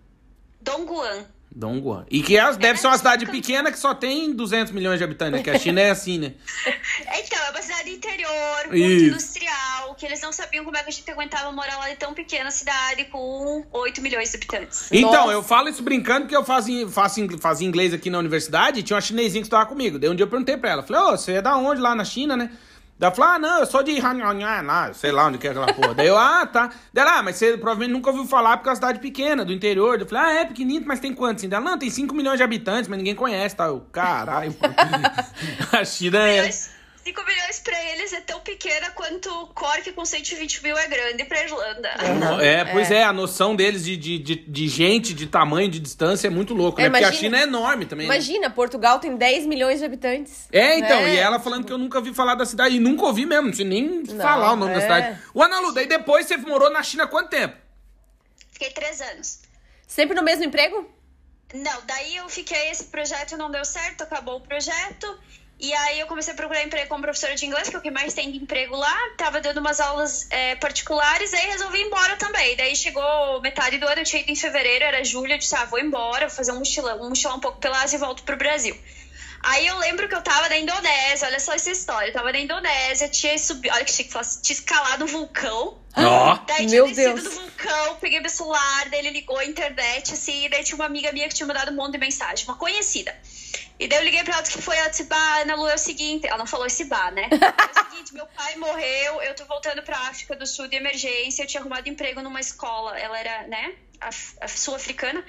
Dongguan. 0.61 1.25
Dongguan. 1.55 2.05
E 2.11 2.23
que 2.23 2.37
é, 2.37 2.53
deve 2.55 2.79
ser 2.79 2.87
uma 2.87 2.99
cidade 2.99 3.27
pequena 3.27 3.73
que 3.73 3.79
só 3.79 3.95
tem 3.95 4.33
200 4.33 4.73
milhões 4.73 4.99
de 4.99 5.05
habitantes, 5.05 5.33
né? 5.39 5.43
Que 5.43 5.51
a 5.51 5.59
China 5.59 5.81
é 5.81 5.91
assim, 5.91 6.19
né? 6.19 6.35
Então, 7.21 7.39
é 7.47 7.51
uma 7.51 7.63
cidade 7.63 7.91
interior, 7.91 8.67
muito 8.67 8.77
Isso. 8.77 9.05
industrial, 9.07 9.95
que 9.95 10.07
eles 10.07 10.21
não 10.21 10.33
sabiam 10.33 10.65
como 10.65 10.77
é 10.77 10.83
que 10.83 10.89
a 10.89 10.93
gente 10.93 11.11
aguentava 11.11 11.51
morar 11.53 11.77
lá 11.79 11.91
em 11.91 11.97
tão 11.97 12.15
pequena 12.15 12.51
cidade 12.51 13.05
com 13.07 13.65
8 13.73 14.01
milhões 14.01 14.31
de 14.31 14.37
habitantes. 14.37 14.89
Então, 14.93 15.11
Nossa. 15.13 15.33
eu 15.33 15.43
falo 15.43 15.69
isso 15.69 15.83
brincando 15.83 16.23
porque 16.23 16.37
eu 16.37 16.45
faço, 16.45 16.71
in- 16.71 16.89
faço 16.89 17.21
fazia 17.39 17.67
inglês 17.67 17.93
aqui 17.93 18.09
na 18.11 18.19
universidade 18.19 18.81
e 18.81 18.83
tinha 18.83 18.95
uma 18.97 19.01
chinesinha 19.01 19.43
que 19.43 19.47
estava 19.47 19.67
comigo. 19.67 19.99
Daí 19.99 20.09
um 20.11 20.15
dia 20.15 20.25
eu 20.25 20.29
perguntei 20.31 20.57
pra 20.57 20.71
ela, 20.71 20.83
falei, 20.83 21.03
ô, 21.03 21.11
você 21.17 21.33
é 21.35 21.43
da 21.43 21.57
onde 21.57 21.81
lá 21.81 21.95
na 21.95 22.05
China, 22.05 22.37
né? 22.37 22.51
Daí 22.99 23.07
ela 23.07 23.15
falou, 23.15 23.31
ah, 23.33 23.39
não, 23.39 23.61
eu 23.61 23.67
sou 23.67 23.83
de 23.83 24.01
lá, 24.01 24.93
sei 24.93 25.13
lá 25.13 25.27
onde 25.27 25.39
que 25.39 25.47
é 25.47 25.51
aquela 25.51 25.73
porra. 25.73 25.95
Daí 25.95 26.09
eu, 26.09 26.19
ah, 26.19 26.45
tá. 26.45 26.71
Daí 26.93 27.05
ela, 27.05 27.19
ah, 27.19 27.23
mas 27.23 27.37
você 27.37 27.57
provavelmente 27.57 27.93
nunca 27.93 28.11
ouviu 28.11 28.27
falar 28.27 28.57
porque 28.57 28.69
é 28.69 28.73
uma 28.73 28.77
cidade 28.77 28.99
pequena, 28.99 29.45
do 29.45 29.53
interior. 29.53 29.97
Daí 29.97 30.05
eu 30.05 30.09
falei, 30.09 30.25
ah, 30.25 30.41
é 30.41 30.45
pequenino, 30.45 30.85
mas 30.87 30.99
tem 30.99 31.15
quantos? 31.15 31.45
Daí 31.45 31.57
ela, 31.57 31.71
não, 31.71 31.79
tem 31.79 31.89
5 31.89 32.13
milhões 32.13 32.39
de 32.39 32.43
habitantes, 32.43 32.89
mas 32.89 32.99
ninguém 32.99 33.15
conhece, 33.15 33.55
tá? 33.55 33.67
Eu, 33.67 33.87
caralho. 33.93 34.55
a 35.71 35.85
China 35.85 36.29
é... 36.29 36.51
5 37.09 37.25
milhões 37.25 37.61
pra 37.61 37.85
eles 37.93 38.13
é 38.13 38.21
tão 38.21 38.39
pequena 38.41 38.91
quanto 38.91 39.31
Cork 39.55 39.93
com 39.93 40.05
120 40.05 40.63
mil 40.63 40.77
é 40.77 40.87
grande 40.89 41.25
pra 41.25 41.43
Irlanda. 41.43 41.89
Uhum. 42.05 42.41
É, 42.41 42.65
pois 42.67 42.91
é. 42.91 43.03
a 43.03 43.13
noção 43.15 43.57
deles 43.57 43.83
de, 43.85 43.97
de, 43.97 44.19
de, 44.19 44.35
de 44.37 44.69
gente, 44.69 45.15
de 45.15 45.27
tamanho, 45.27 45.71
de 45.71 45.79
distância 45.81 46.27
é 46.27 46.31
muito 46.31 46.53
louco, 46.53 46.79
É, 46.81 46.85
né? 46.85 46.91
Porque 46.91 47.05
a 47.05 47.09
imagina- 47.09 47.21
China 47.23 47.39
é 47.39 47.43
enorme 47.45 47.87
também. 47.87 48.07
né? 48.07 48.15
Imagina, 48.15 48.51
Portugal 48.51 48.99
tem 48.99 49.17
10 49.17 49.47
milhões 49.47 49.79
de 49.79 49.87
habitantes. 49.87 50.49
É, 50.53 50.79
então, 50.79 50.99
É. 50.99 51.15
e 51.15 51.17
ela 51.17 51.41
falando 51.41 51.65
que 51.65 51.73
eu 51.73 51.79
nunca 51.79 51.97
ouvi 51.99 52.13
falar 52.13 52.35
da 52.35 52.45
cidade, 52.45 52.77
e 52.77 52.81
nunca 52.81 53.07
ouvi 53.07 53.25
mesmo, 53.25 53.47
não 53.47 53.55
sei 53.55 53.65
nem 53.65 54.05
falar 54.05 54.53
o 54.53 54.57
nome 54.57 54.73
da 54.75 54.79
é. 54.79 54.83
cidade. 54.83 55.19
O 55.33 55.43
Analu, 55.43 55.73
daí 55.73 55.87
depois 55.87 56.27
você 56.27 56.37
morou 56.37 56.69
na 56.71 56.83
China 56.83 57.05
há 57.05 57.07
quanto 57.07 57.31
tempo? 57.31 57.57
Fiquei 58.53 58.71
três 58.71 59.01
anos. 59.01 59.41
Sempre 59.87 60.15
no 60.15 60.23
mesmo 60.23 60.45
emprego? 60.45 60.87
Não, 61.55 61.81
daí 61.87 62.17
eu 62.17 62.29
fiquei, 62.29 62.69
esse 62.71 62.85
projeto 62.85 63.35
não 63.39 63.51
deu 63.51 63.65
certo, 63.65 64.03
acabou 64.03 64.37
o 64.37 64.41
projeto. 64.43 65.19
E 65.61 65.75
aí 65.75 65.99
eu 65.99 66.07
comecei 66.07 66.33
a 66.33 66.37
procurar 66.37 66.63
emprego 66.63 66.89
como 66.89 67.03
professora 67.03 67.35
de 67.35 67.45
inglês, 67.45 67.69
que 67.69 67.75
é 67.75 67.79
o 67.79 67.83
que 67.83 67.91
mais 67.91 68.15
tem 68.15 68.31
de 68.31 68.39
emprego 68.39 68.77
lá. 68.77 68.97
Tava 69.17 69.41
dando 69.41 69.59
umas 69.59 69.81
aulas 69.81 70.29
é, 70.31 70.55
particulares, 70.55 71.35
aí 71.35 71.49
resolvi 71.49 71.79
ir 71.79 71.87
embora 71.87 72.17
também. 72.17 72.57
Daí 72.57 72.77
chegou 72.77 73.41
metade 73.41 73.77
do 73.79 73.87
ano, 73.87 74.01
eu 74.01 74.05
tinha 74.05 74.23
ido 74.23 74.31
em 74.31 74.37
fevereiro, 74.37 74.85
era 74.85 75.03
julho, 75.03 75.33
eu 75.33 75.39
disse, 75.39 75.57
ah, 75.57 75.65
vou 75.65 75.81
embora, 75.81 76.29
vou 76.29 76.37
fazer 76.37 76.53
um 76.53 76.59
mochilão, 76.59 77.03
um 77.03 77.09
mochilão 77.09 77.39
um 77.39 77.41
pouco 77.41 77.59
pela 77.59 77.83
Ásia 77.83 77.97
e 77.97 78.01
volto 78.01 78.23
pro 78.23 78.37
Brasil. 78.37 78.77
Aí 79.43 79.67
eu 79.67 79.79
lembro 79.79 80.09
que 80.09 80.15
eu 80.15 80.23
tava 80.23 80.49
na 80.49 80.59
Indonésia, 80.59 81.29
olha 81.29 81.41
só 81.41 81.53
essa 81.55 81.71
história. 81.71 82.09
Eu 82.09 82.13
tava 82.13 82.33
na 82.33 82.39
Indonésia, 82.39 83.09
tinha 83.09 83.37
subido, 83.39 83.75
olha 83.75 83.85
que 83.85 83.93
chique, 83.93 84.11
tinha 84.11 84.57
escalado 84.57 85.05
um 85.05 85.09
vulcão. 85.09 85.79
Ó. 85.97 86.39
Daí 86.47 86.67
Meu 86.67 86.85
tinha 86.85 87.15
descido 87.15 87.23
Deus. 87.23 87.35
do 87.35 87.41
vulcão, 87.41 87.97
peguei 87.97 88.21
meu 88.21 88.31
celular, 88.31 88.89
daí 88.91 89.01
ele 89.01 89.11
ligou 89.11 89.37
a 89.37 89.45
internet, 89.45 90.13
assim, 90.13 90.47
e 90.47 90.49
daí 90.49 90.63
tinha 90.63 90.77
uma 90.77 90.87
amiga 90.87 91.11
minha 91.13 91.29
que 91.29 91.35
tinha 91.35 91.47
mandado 91.47 91.73
um 91.73 91.75
monte 91.75 91.93
de 91.93 91.99
mensagem, 91.99 92.45
uma 92.47 92.57
conhecida. 92.57 93.15
E 93.79 93.87
daí 93.87 93.99
eu 93.99 94.05
liguei 94.05 94.25
pra 94.25 94.35
ela 94.35 94.43
disse 94.43 94.57
que 94.57 94.63
foi, 94.63 94.77
ela 94.77 94.89
disse, 94.89 95.05
bah, 95.05 95.41
Ana 95.43 95.55
Lu, 95.55 95.69
é 95.69 95.75
o 95.75 95.79
seguinte, 95.79 96.27
ela 96.27 96.39
não 96.39 96.47
falou 96.47 96.67
esse 96.67 96.85
bah, 96.85 97.11
né? 97.11 97.29
É 97.31 97.81
o 97.81 97.91
seguinte, 97.91 98.13
meu 98.15 98.27
pai 98.27 98.57
morreu, 98.57 99.23
eu 99.23 99.35
tô 99.35 99.45
voltando 99.45 99.83
pra 99.83 99.97
África 100.09 100.35
do 100.35 100.47
Sul 100.47 100.67
de 100.69 100.77
emergência, 100.77 101.43
eu 101.43 101.47
tinha 101.47 101.61
arrumado 101.61 101.89
emprego 101.89 102.21
numa 102.21 102.41
escola, 102.41 102.99
ela 102.99 103.19
era, 103.19 103.47
né, 103.47 103.73
af- 104.01 104.35
af- 104.41 104.59
sul-africana, 104.59 105.25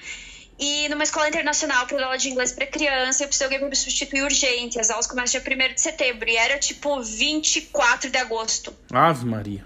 e 0.58 0.88
numa 0.90 1.04
escola 1.04 1.26
internacional 1.28 1.86
para 1.86 1.96
dar 1.96 2.04
aula 2.04 2.18
de 2.18 2.28
inglês 2.28 2.52
para 2.52 2.66
criança, 2.66 3.22
eu 3.22 3.28
preciso 3.28 3.38
de 3.38 3.44
alguém 3.44 3.58
para 3.60 3.68
me 3.70 3.76
substituir 3.76 4.22
urgente. 4.24 4.78
As 4.78 4.90
aulas 4.90 5.06
começam 5.06 5.40
dia 5.40 5.56
1 5.70 5.74
de 5.74 5.80
setembro 5.80 6.28
e 6.28 6.36
era 6.36 6.58
tipo 6.58 7.00
24 7.02 8.10
de 8.10 8.18
agosto. 8.18 8.76
Ave 8.92 9.24
Maria. 9.24 9.64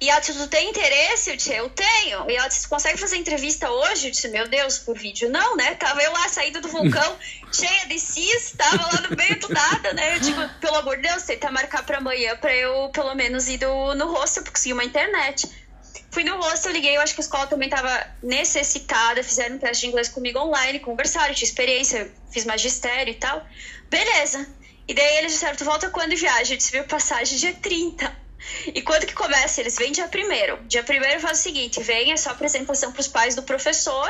E 0.00 0.08
ela 0.08 0.20
disse, 0.20 0.34
tu 0.38 0.46
tem 0.46 0.70
interesse? 0.70 1.30
Eu 1.30 1.36
disse, 1.36 1.52
eu 1.52 1.68
tenho. 1.70 2.30
E 2.30 2.36
ela 2.36 2.46
disse, 2.46 2.62
tu 2.62 2.68
consegue 2.68 2.96
fazer 2.96 3.16
entrevista 3.16 3.68
hoje? 3.68 4.06
Eu 4.06 4.10
disse, 4.12 4.28
meu 4.28 4.46
Deus, 4.46 4.78
por 4.78 4.96
vídeo. 4.96 5.28
Não, 5.30 5.56
né? 5.56 5.74
Tava 5.74 6.00
eu 6.00 6.12
lá, 6.12 6.28
saindo 6.28 6.60
do 6.60 6.68
vulcão, 6.68 7.18
cheia 7.56 7.86
de 7.86 7.98
cis, 7.98 8.52
tava 8.56 8.76
lá 8.76 9.08
no 9.08 9.16
meio 9.16 9.38
do 9.40 9.48
nada, 9.48 9.92
né? 9.94 10.16
Eu 10.16 10.20
digo, 10.20 10.48
pelo 10.60 10.76
amor 10.76 10.96
de 10.96 11.02
Deus, 11.02 11.22
tenta 11.22 11.50
marcar 11.50 11.84
pra 11.84 11.98
amanhã 11.98 12.36
pra 12.36 12.54
eu, 12.54 12.88
pelo 12.90 13.14
menos, 13.14 13.48
ir 13.48 13.58
do, 13.58 13.94
no 13.94 14.12
hostel, 14.12 14.42
porque 14.42 14.58
consegui 14.58 14.72
uma 14.72 14.84
internet. 14.84 15.48
Fui 16.10 16.24
no 16.24 16.36
hostel, 16.36 16.72
liguei, 16.72 16.96
eu 16.96 17.00
acho 17.00 17.14
que 17.14 17.20
a 17.20 17.24
escola 17.24 17.46
também 17.46 17.68
tava 17.68 18.06
necessitada, 18.22 19.22
fizeram 19.22 19.56
um 19.56 19.58
teste 19.58 19.82
de 19.82 19.88
inglês 19.88 20.08
comigo 20.08 20.38
online, 20.38 20.80
conversaram, 20.80 21.34
tinha 21.34 21.48
experiência, 21.48 22.10
fiz 22.30 22.44
magistério 22.44 23.10
e 23.10 23.16
tal. 23.16 23.44
Beleza. 23.88 24.46
E 24.88 24.94
daí 24.94 25.18
eles 25.18 25.32
disseram, 25.32 25.56
tu 25.56 25.64
volta 25.64 25.90
quando 25.90 26.16
viaja? 26.16 26.54
Eu 26.54 26.58
disse, 26.58 26.72
viu 26.72 26.84
passagem 26.84 27.38
dia 27.38 27.54
30. 27.54 28.26
E 28.74 28.80
quando 28.82 29.06
que 29.06 29.14
começa? 29.14 29.60
Eles 29.60 29.76
vêm 29.76 29.92
dia 29.92 30.06
primeiro. 30.08 30.58
Dia 30.66 30.82
primeiro 30.82 31.20
faz 31.20 31.40
o 31.40 31.42
seguinte, 31.42 31.82
vem, 31.82 32.12
é 32.12 32.16
só 32.16 32.30
apresentação 32.30 32.92
pros 32.92 33.08
pais 33.08 33.34
do 33.34 33.42
professor, 33.42 34.08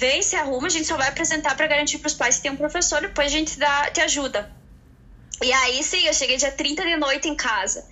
vem, 0.00 0.22
se 0.22 0.34
arruma, 0.34 0.66
a 0.66 0.70
gente 0.70 0.86
só 0.86 0.96
vai 0.96 1.08
apresentar 1.08 1.54
pra 1.54 1.66
garantir 1.66 1.98
pros 1.98 2.14
pais 2.14 2.36
que 2.36 2.42
tem 2.42 2.50
um 2.50 2.56
professor, 2.56 3.02
depois 3.02 3.26
a 3.26 3.36
gente 3.36 3.58
dá, 3.58 3.90
te 3.90 4.00
ajuda. 4.00 4.50
E 5.42 5.52
aí 5.52 5.82
sim, 5.82 6.06
eu 6.06 6.14
cheguei 6.14 6.38
dia 6.38 6.50
30 6.50 6.82
de 6.86 6.96
noite 6.96 7.28
em 7.28 7.34
casa. 7.34 7.86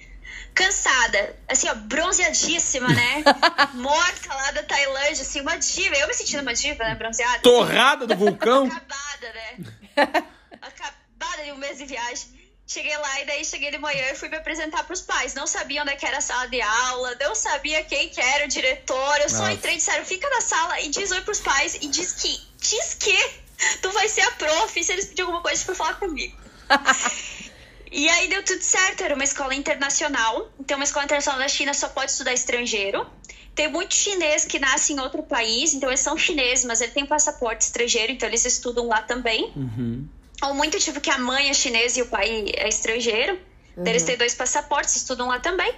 Cansada, 0.54 1.36
assim, 1.46 1.68
ó, 1.68 1.74
bronzeadíssima, 1.74 2.88
né? 2.88 3.22
Morta 3.74 4.34
lá 4.34 4.50
da 4.52 4.62
Tailândia, 4.62 5.22
assim, 5.22 5.42
uma 5.42 5.56
diva. 5.56 5.94
Eu 5.96 6.08
me 6.08 6.14
sentindo 6.14 6.40
uma 6.40 6.54
diva, 6.54 6.82
né? 6.82 6.94
Bronzeada. 6.94 7.40
Torrada 7.40 8.06
do 8.06 8.16
vulcão. 8.16 8.66
Acabada, 8.66 9.32
né? 9.34 9.66
Acabada 10.62 11.44
de 11.44 11.52
um 11.52 11.58
mês 11.58 11.76
de 11.76 11.84
viagem. 11.84 12.37
Cheguei 12.68 12.94
lá 12.98 13.22
e 13.22 13.24
daí 13.24 13.44
cheguei 13.46 13.70
de 13.70 13.78
manhã 13.78 14.10
e 14.12 14.14
fui 14.14 14.28
me 14.28 14.36
apresentar 14.36 14.84
pros 14.84 15.00
pais. 15.00 15.32
Não 15.32 15.46
sabia 15.46 15.80
onde 15.80 15.92
é 15.92 15.96
que 15.96 16.04
era 16.04 16.18
a 16.18 16.20
sala 16.20 16.46
de 16.48 16.60
aula, 16.60 17.16
não 17.18 17.34
sabia 17.34 17.82
quem 17.82 18.10
que 18.10 18.20
era 18.20 18.44
o 18.44 18.48
diretor. 18.48 19.20
Eu 19.22 19.30
só 19.30 19.38
Nossa. 19.38 19.52
entrei 19.52 19.72
e 19.72 19.76
disseram, 19.78 20.04
fica 20.04 20.28
na 20.28 20.42
sala 20.42 20.78
e 20.82 20.90
diz 20.90 21.10
oi 21.10 21.22
pros 21.22 21.40
pais 21.40 21.76
e 21.80 21.88
diz 21.88 22.12
que, 22.12 22.38
diz 22.58 22.92
que 22.92 23.16
tu 23.80 23.90
vai 23.92 24.06
ser 24.06 24.20
a 24.20 24.30
prof 24.32 24.84
se 24.84 24.92
eles 24.92 25.06
pedirem 25.06 25.24
alguma 25.24 25.42
coisa 25.42 25.64
pra 25.64 25.74
falar 25.74 25.94
comigo. 25.94 26.36
E 27.90 28.06
aí 28.06 28.28
deu 28.28 28.44
tudo 28.44 28.60
certo, 28.60 29.02
era 29.02 29.14
uma 29.14 29.24
escola 29.24 29.54
internacional. 29.54 30.50
Então, 30.60 30.76
uma 30.76 30.84
escola 30.84 31.06
internacional 31.06 31.40
da 31.40 31.48
China 31.48 31.72
só 31.72 31.88
pode 31.88 32.10
estudar 32.10 32.34
estrangeiro. 32.34 33.06
Tem 33.54 33.66
muito 33.66 33.94
chinês 33.94 34.44
que 34.44 34.58
nasce 34.58 34.92
em 34.92 35.00
outro 35.00 35.22
país, 35.22 35.72
então 35.72 35.88
eles 35.88 36.00
são 36.00 36.16
chineses, 36.16 36.66
mas 36.66 36.82
ele 36.82 36.92
tem 36.92 37.06
passaporte 37.06 37.64
estrangeiro, 37.64 38.12
então 38.12 38.28
eles 38.28 38.44
estudam 38.44 38.86
lá 38.86 39.00
também. 39.00 39.50
Ou 40.42 40.54
muito 40.54 40.78
tipo 40.78 41.00
que 41.00 41.10
a 41.10 41.18
mãe 41.18 41.50
é 41.50 41.54
chinesa 41.54 41.98
e 41.98 42.02
o 42.02 42.06
pai 42.06 42.52
é 42.56 42.68
estrangeiro. 42.68 43.38
Daí 43.76 43.92
eles 43.92 44.02
têm 44.02 44.16
dois 44.16 44.34
passaportes, 44.34 44.96
estudam 44.96 45.28
lá 45.28 45.38
também. 45.38 45.72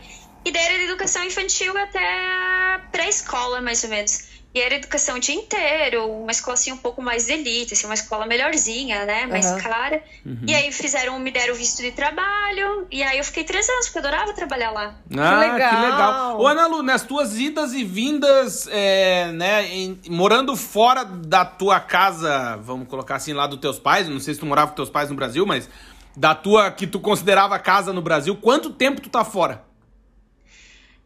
E 0.44 0.50
daí 0.50 0.62
era 0.64 0.78
de 0.78 0.84
educação 0.84 1.22
infantil 1.24 1.76
até 1.76 2.80
pré-escola, 2.90 3.60
mais 3.60 3.84
ou 3.84 3.90
menos. 3.90 4.39
E 4.52 4.60
era 4.60 4.74
educação 4.74 5.16
o 5.16 5.20
dia 5.20 5.34
inteiro, 5.36 6.04
uma 6.10 6.32
escola 6.32 6.54
assim 6.54 6.72
um 6.72 6.76
pouco 6.76 7.00
mais 7.00 7.26
de 7.26 7.32
elite, 7.34 7.72
assim, 7.74 7.86
uma 7.86 7.94
escola 7.94 8.26
melhorzinha, 8.26 9.04
né? 9.04 9.26
Mais 9.26 9.46
Aham. 9.46 9.58
cara. 9.60 10.02
E 10.44 10.52
aí 10.52 10.72
fizeram, 10.72 11.18
me 11.20 11.30
deram 11.30 11.54
visto 11.54 11.80
de 11.80 11.92
trabalho. 11.92 12.86
E 12.90 13.00
aí 13.02 13.18
eu 13.18 13.22
fiquei 13.24 13.44
três 13.44 13.68
anos, 13.68 13.86
porque 13.86 13.98
eu 13.98 14.02
adorava 14.08 14.32
trabalhar 14.32 14.72
lá. 14.72 14.96
Ah, 15.16 15.38
legal. 15.38 15.70
que 15.70 15.76
legal. 15.76 16.40
Ô, 16.40 16.46
Ana 16.48 16.66
Lu, 16.66 16.82
nas 16.82 17.02
tuas 17.02 17.38
idas 17.38 17.72
e 17.74 17.84
vindas, 17.84 18.66
é, 18.72 19.30
né, 19.30 19.66
em- 19.68 20.00
morando 20.08 20.56
fora 20.56 21.04
da 21.04 21.44
tua 21.44 21.78
casa, 21.78 22.56
vamos 22.56 22.88
colocar 22.88 23.16
assim, 23.16 23.32
lá 23.32 23.46
dos 23.46 23.60
teus 23.60 23.78
pais, 23.78 24.08
não 24.08 24.18
sei 24.18 24.34
se 24.34 24.40
tu 24.40 24.46
morava 24.46 24.70
com 24.70 24.76
teus 24.76 24.90
pais 24.90 25.08
no 25.10 25.14
Brasil, 25.14 25.46
mas 25.46 25.68
da 26.16 26.34
tua, 26.34 26.72
que 26.72 26.88
tu 26.88 26.98
considerava 26.98 27.56
casa 27.60 27.92
no 27.92 28.02
Brasil, 28.02 28.34
quanto 28.34 28.70
tempo 28.70 29.00
tu 29.00 29.08
tá 29.08 29.24
fora? 29.24 29.62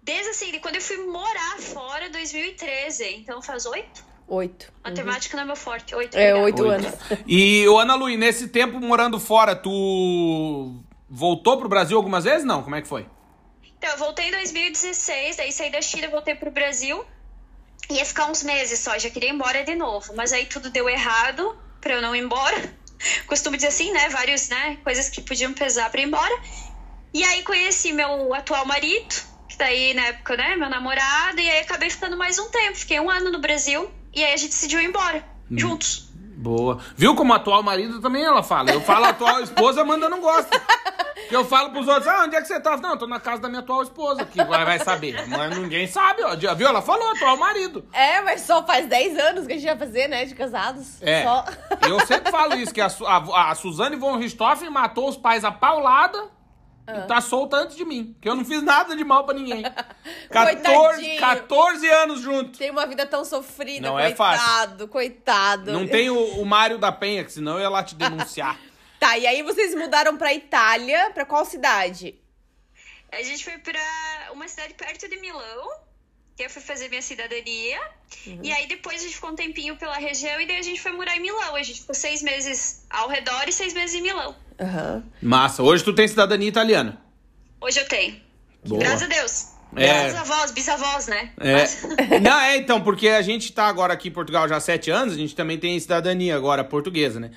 Desde 0.04 0.28
assim, 0.30 0.52
de 0.52 0.60
quando 0.60 0.74
eu 0.74 0.82
fui 0.82 0.98
morar 0.98 1.56
fora, 1.58 2.10
2013. 2.10 3.16
Então 3.16 3.40
faz 3.40 3.64
oito? 3.64 4.04
Oito. 4.28 4.70
Matemática 4.84 5.34
não 5.34 5.44
é 5.44 5.46
meu 5.46 5.56
forte. 5.56 5.94
Oito. 5.94 6.14
É, 6.14 6.34
oito 6.34 6.62
Oito. 6.62 6.70
anos. 6.70 6.92
E, 7.26 7.66
ô, 7.68 7.78
Ana 7.78 7.94
Lu, 7.94 8.08
nesse 8.08 8.48
tempo 8.48 8.78
morando 8.80 9.18
fora, 9.18 9.56
tu 9.56 10.74
voltou 11.08 11.56
pro 11.56 11.70
Brasil 11.70 11.96
algumas 11.96 12.24
vezes? 12.24 12.44
Não, 12.44 12.62
como 12.62 12.76
é 12.76 12.82
que 12.82 12.88
foi? 12.88 13.06
Então, 13.78 13.90
eu 13.90 13.98
voltei 13.98 14.28
em 14.28 14.30
2016, 14.30 15.36
daí 15.36 15.52
saí 15.52 15.70
da 15.70 15.80
China, 15.80 16.08
voltei 16.08 16.34
pro 16.34 16.50
Brasil. 16.50 17.02
Ia 17.90 18.04
ficar 18.04 18.30
uns 18.30 18.42
meses 18.42 18.78
só, 18.80 18.98
já 18.98 19.08
queria 19.08 19.30
ir 19.30 19.34
embora 19.34 19.64
de 19.64 19.74
novo. 19.74 20.14
Mas 20.14 20.34
aí 20.34 20.44
tudo 20.44 20.68
deu 20.68 20.86
errado 20.86 21.56
pra 21.80 21.94
eu 21.94 22.02
não 22.02 22.14
ir 22.14 22.20
embora. 22.20 22.74
Costumo 23.26 23.56
dizer 23.56 23.68
assim, 23.68 23.90
né? 23.90 24.10
Vários, 24.10 24.50
né? 24.50 24.78
Coisas 24.84 25.08
que 25.08 25.22
podiam 25.22 25.54
pesar 25.54 25.90
pra 25.90 26.00
ir 26.02 26.04
embora. 26.04 26.34
E 27.12 27.22
aí 27.24 27.42
conheci 27.42 27.92
meu 27.92 28.34
atual 28.34 28.66
marido, 28.66 29.14
daí 29.56 29.94
na 29.94 30.06
época, 30.06 30.36
né? 30.36 30.56
Meu 30.56 30.68
namorado. 30.68 31.40
E 31.40 31.50
aí 31.50 31.60
acabei 31.60 31.90
ficando 31.90 32.16
mais 32.16 32.38
um 32.38 32.48
tempo. 32.50 32.76
Fiquei 32.76 33.00
um 33.00 33.10
ano 33.10 33.30
no 33.30 33.38
Brasil. 33.38 33.90
E 34.12 34.22
aí 34.22 34.32
a 34.32 34.36
gente 34.36 34.50
decidiu 34.50 34.80
ir 34.80 34.86
embora, 34.86 35.24
juntos. 35.50 36.08
Boa. 36.36 36.78
Viu 36.96 37.14
como 37.14 37.32
atual 37.32 37.62
marido 37.62 38.00
também 38.00 38.24
ela 38.24 38.42
fala? 38.42 38.70
Eu 38.70 38.80
falo 38.80 39.06
atual 39.06 39.40
esposa, 39.40 39.80
a 39.80 39.82
Amanda 39.82 40.08
não 40.08 40.20
gosta. 40.20 40.60
Que 41.28 41.34
eu 41.34 41.44
falo 41.44 41.70
pros 41.70 41.88
outros, 41.88 42.06
ah, 42.06 42.24
onde 42.24 42.36
é 42.36 42.40
que 42.42 42.46
você 42.46 42.60
tá? 42.60 42.76
Não, 42.76 42.90
eu 42.90 42.98
tô 42.98 43.06
na 43.06 43.18
casa 43.18 43.40
da 43.40 43.48
minha 43.48 43.60
atual 43.60 43.82
esposa, 43.82 44.26
que 44.26 44.42
vai 44.44 44.64
vai 44.64 44.78
saber. 44.78 45.24
Mas 45.28 45.56
ninguém 45.56 45.86
sabe, 45.86 46.22
ó. 46.22 46.36
Já 46.36 46.52
Viu? 46.54 46.68
Ela 46.68 46.82
falou, 46.82 47.10
atual 47.12 47.36
marido. 47.36 47.84
É, 47.92 48.20
mas 48.20 48.42
só 48.42 48.64
faz 48.64 48.86
10 48.86 49.18
anos 49.18 49.46
que 49.46 49.54
a 49.54 49.56
gente 49.56 49.64
vai 49.64 49.78
fazer, 49.78 50.08
né? 50.08 50.24
De 50.24 50.34
casados. 50.34 51.00
É. 51.00 51.22
Só. 51.22 51.44
Eu 51.88 52.06
sempre 52.06 52.30
falo 52.30 52.54
isso, 52.56 52.74
que 52.74 52.80
a, 52.80 52.88
a, 53.06 53.50
a 53.50 53.54
Suzane 53.54 53.96
von 53.96 54.16
Richthofen 54.16 54.70
matou 54.70 55.08
os 55.08 55.16
pais 55.16 55.44
a 55.44 55.50
paulada 55.50 56.33
Ah. 56.86 56.98
e 56.98 57.06
tá 57.06 57.20
solta 57.20 57.56
antes 57.56 57.76
de 57.76 57.84
mim. 57.84 58.14
Que 58.20 58.28
eu 58.28 58.34
não 58.34 58.44
fiz 58.44 58.62
nada 58.62 58.94
de 58.96 59.02
mal 59.04 59.24
pra 59.24 59.34
ninguém. 59.34 59.62
14, 60.30 60.62
Coitadinho. 60.62 61.20
14 61.20 61.90
anos 61.90 62.20
junto. 62.20 62.58
Tem 62.58 62.70
uma 62.70 62.86
vida 62.86 63.06
tão 63.06 63.24
sofrida, 63.24 63.88
Não 63.88 63.98
é 63.98 64.12
coitado, 64.12 64.72
fácil. 64.72 64.88
coitado. 64.88 65.72
Não 65.72 65.86
tem 65.88 66.10
o, 66.10 66.40
o 66.40 66.44
Mário 66.44 66.76
da 66.78 66.92
Penha, 66.92 67.24
que 67.24 67.32
senão 67.32 67.54
eu 67.54 67.60
ia 67.60 67.68
lá 67.68 67.82
te 67.82 67.94
denunciar. 67.94 68.58
Tá, 68.96 69.18
e 69.18 69.26
aí 69.26 69.42
vocês 69.42 69.74
mudaram 69.74 70.16
pra 70.16 70.32
Itália, 70.32 71.10
pra 71.12 71.26
qual 71.26 71.44
cidade? 71.44 72.18
A 73.12 73.22
gente 73.22 73.44
foi 73.44 73.58
pra 73.58 73.78
uma 74.32 74.48
cidade 74.48 74.72
perto 74.72 75.06
de 75.10 75.18
Milão, 75.18 75.68
eu 76.38 76.50
fui 76.50 76.60
fazer 76.62 76.88
minha 76.88 77.02
cidadania. 77.02 77.80
E 78.42 78.50
aí 78.52 78.66
depois 78.66 79.00
a 79.00 79.04
gente 79.04 79.14
ficou 79.14 79.30
um 79.30 79.34
tempinho 79.36 79.76
pela 79.76 79.96
região 79.96 80.40
e 80.40 80.46
daí 80.46 80.58
a 80.58 80.62
gente 80.62 80.80
foi 80.80 80.92
morar 80.92 81.16
em 81.16 81.20
Milão. 81.20 81.54
A 81.54 81.62
gente 81.62 81.80
ficou 81.80 81.94
seis 81.94 82.22
meses 82.22 82.84
ao 82.90 83.08
redor 83.08 83.44
e 83.46 83.52
seis 83.52 83.72
meses 83.74 83.94
em 83.94 84.02
Milão. 84.02 84.34
Aham. 84.60 85.04
Massa. 85.22 85.62
Hoje 85.62 85.84
tu 85.84 85.92
tem 85.92 86.06
cidadania 86.08 86.48
italiana. 86.48 87.00
Hoje 87.60 87.78
eu 87.80 87.86
tenho. 87.88 88.20
Boa. 88.66 88.80
Graças 88.80 89.02
a 89.02 89.06
Deus. 89.06 89.46
É. 89.76 89.86
Graças 89.86 90.14
a 90.14 90.20
avós, 90.20 90.50
bisavós, 90.52 91.06
né? 91.08 91.32
É. 91.40 91.52
Mas- 91.54 91.82
Não, 92.22 92.40
é, 92.40 92.56
então, 92.56 92.80
porque 92.82 93.08
a 93.08 93.22
gente 93.22 93.52
tá 93.52 93.66
agora 93.66 93.92
aqui 93.92 94.08
em 94.08 94.12
Portugal 94.12 94.48
já 94.48 94.56
há 94.56 94.60
sete 94.60 94.90
anos, 94.90 95.14
a 95.14 95.16
gente 95.16 95.34
também 95.34 95.58
tem 95.58 95.78
cidadania 95.80 96.36
agora 96.36 96.62
portuguesa, 96.62 97.18
né? 97.18 97.30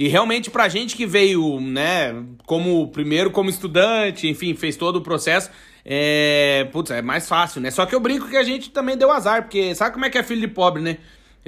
E 0.00 0.08
realmente 0.08 0.48
pra 0.50 0.66
gente 0.66 0.96
que 0.96 1.04
veio, 1.04 1.60
né, 1.60 2.24
como 2.46 2.88
primeiro 2.88 3.30
como 3.30 3.50
estudante, 3.50 4.26
enfim, 4.26 4.54
fez 4.54 4.74
todo 4.74 4.96
o 4.96 5.02
processo, 5.02 5.50
é, 5.84 6.66
putz, 6.72 6.90
é 6.90 7.02
mais 7.02 7.28
fácil, 7.28 7.60
né? 7.60 7.70
Só 7.70 7.84
que 7.84 7.94
eu 7.94 8.00
brinco 8.00 8.26
que 8.26 8.38
a 8.38 8.42
gente 8.42 8.70
também 8.70 8.96
deu 8.96 9.12
azar, 9.12 9.42
porque 9.42 9.74
sabe 9.74 9.92
como 9.92 10.06
é 10.06 10.08
que 10.08 10.16
é 10.16 10.22
filho 10.22 10.40
de 10.40 10.48
pobre, 10.48 10.80
né? 10.80 10.96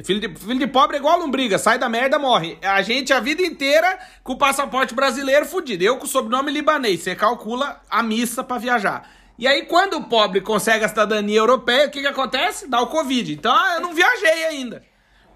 Filho 0.04 0.20
de, 0.20 0.38
filho 0.38 0.58
de 0.58 0.66
pobre 0.66 0.98
é 0.98 1.00
igual 1.00 1.18
lombriga, 1.18 1.56
sai 1.56 1.78
da 1.78 1.88
merda, 1.88 2.18
morre. 2.18 2.58
A 2.60 2.82
gente 2.82 3.10
a 3.10 3.20
vida 3.20 3.40
inteira 3.40 3.98
com 4.22 4.34
o 4.34 4.38
passaporte 4.38 4.94
brasileiro 4.94 5.46
fudido. 5.46 5.82
Eu 5.82 5.96
com 5.96 6.04
o 6.04 6.06
sobrenome 6.06 6.52
libanês, 6.52 7.00
você 7.00 7.14
calcula 7.14 7.80
a 7.88 8.02
missa 8.02 8.44
pra 8.44 8.58
viajar. 8.58 9.10
E 9.38 9.46
aí, 9.46 9.62
quando 9.64 9.94
o 9.94 10.04
pobre 10.04 10.42
consegue 10.42 10.84
a 10.84 10.88
cidadania 10.88 11.38
europeia, 11.38 11.86
o 11.86 11.90
que 11.90 12.02
que 12.02 12.06
acontece? 12.06 12.68
Dá 12.68 12.82
o 12.82 12.88
Covid. 12.88 13.32
Então, 13.32 13.50
ah, 13.50 13.76
eu 13.76 13.80
não 13.80 13.94
viajei 13.94 14.44
ainda. 14.44 14.91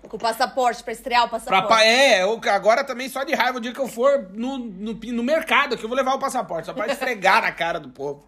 Com 0.08 0.16
o 0.16 0.20
passaporte, 0.20 0.82
pra 0.82 0.92
estrear 0.92 1.24
o 1.24 1.28
Pra, 1.28 1.38
passaporte. 1.38 1.68
pa- 1.68 1.84
é, 1.84 2.22
eu- 2.22 2.40
agora 2.50 2.84
também 2.84 3.08
só 3.08 3.24
de 3.24 3.34
raiva, 3.34 3.58
o 3.58 3.60
dia 3.60 3.72
que 3.72 3.80
eu 3.80 3.88
for 3.88 4.28
no, 4.32 4.58
no, 4.58 4.92
no 4.94 5.22
mercado, 5.22 5.76
que 5.76 5.84
eu 5.84 5.88
vou 5.88 5.96
levar 5.96 6.14
o 6.14 6.18
passaporte, 6.18 6.66
só 6.66 6.72
pra 6.74 6.86
esfregar 6.86 7.42
na 7.42 7.52
cara 7.52 7.78
do 7.80 7.88
povo. 7.90 8.26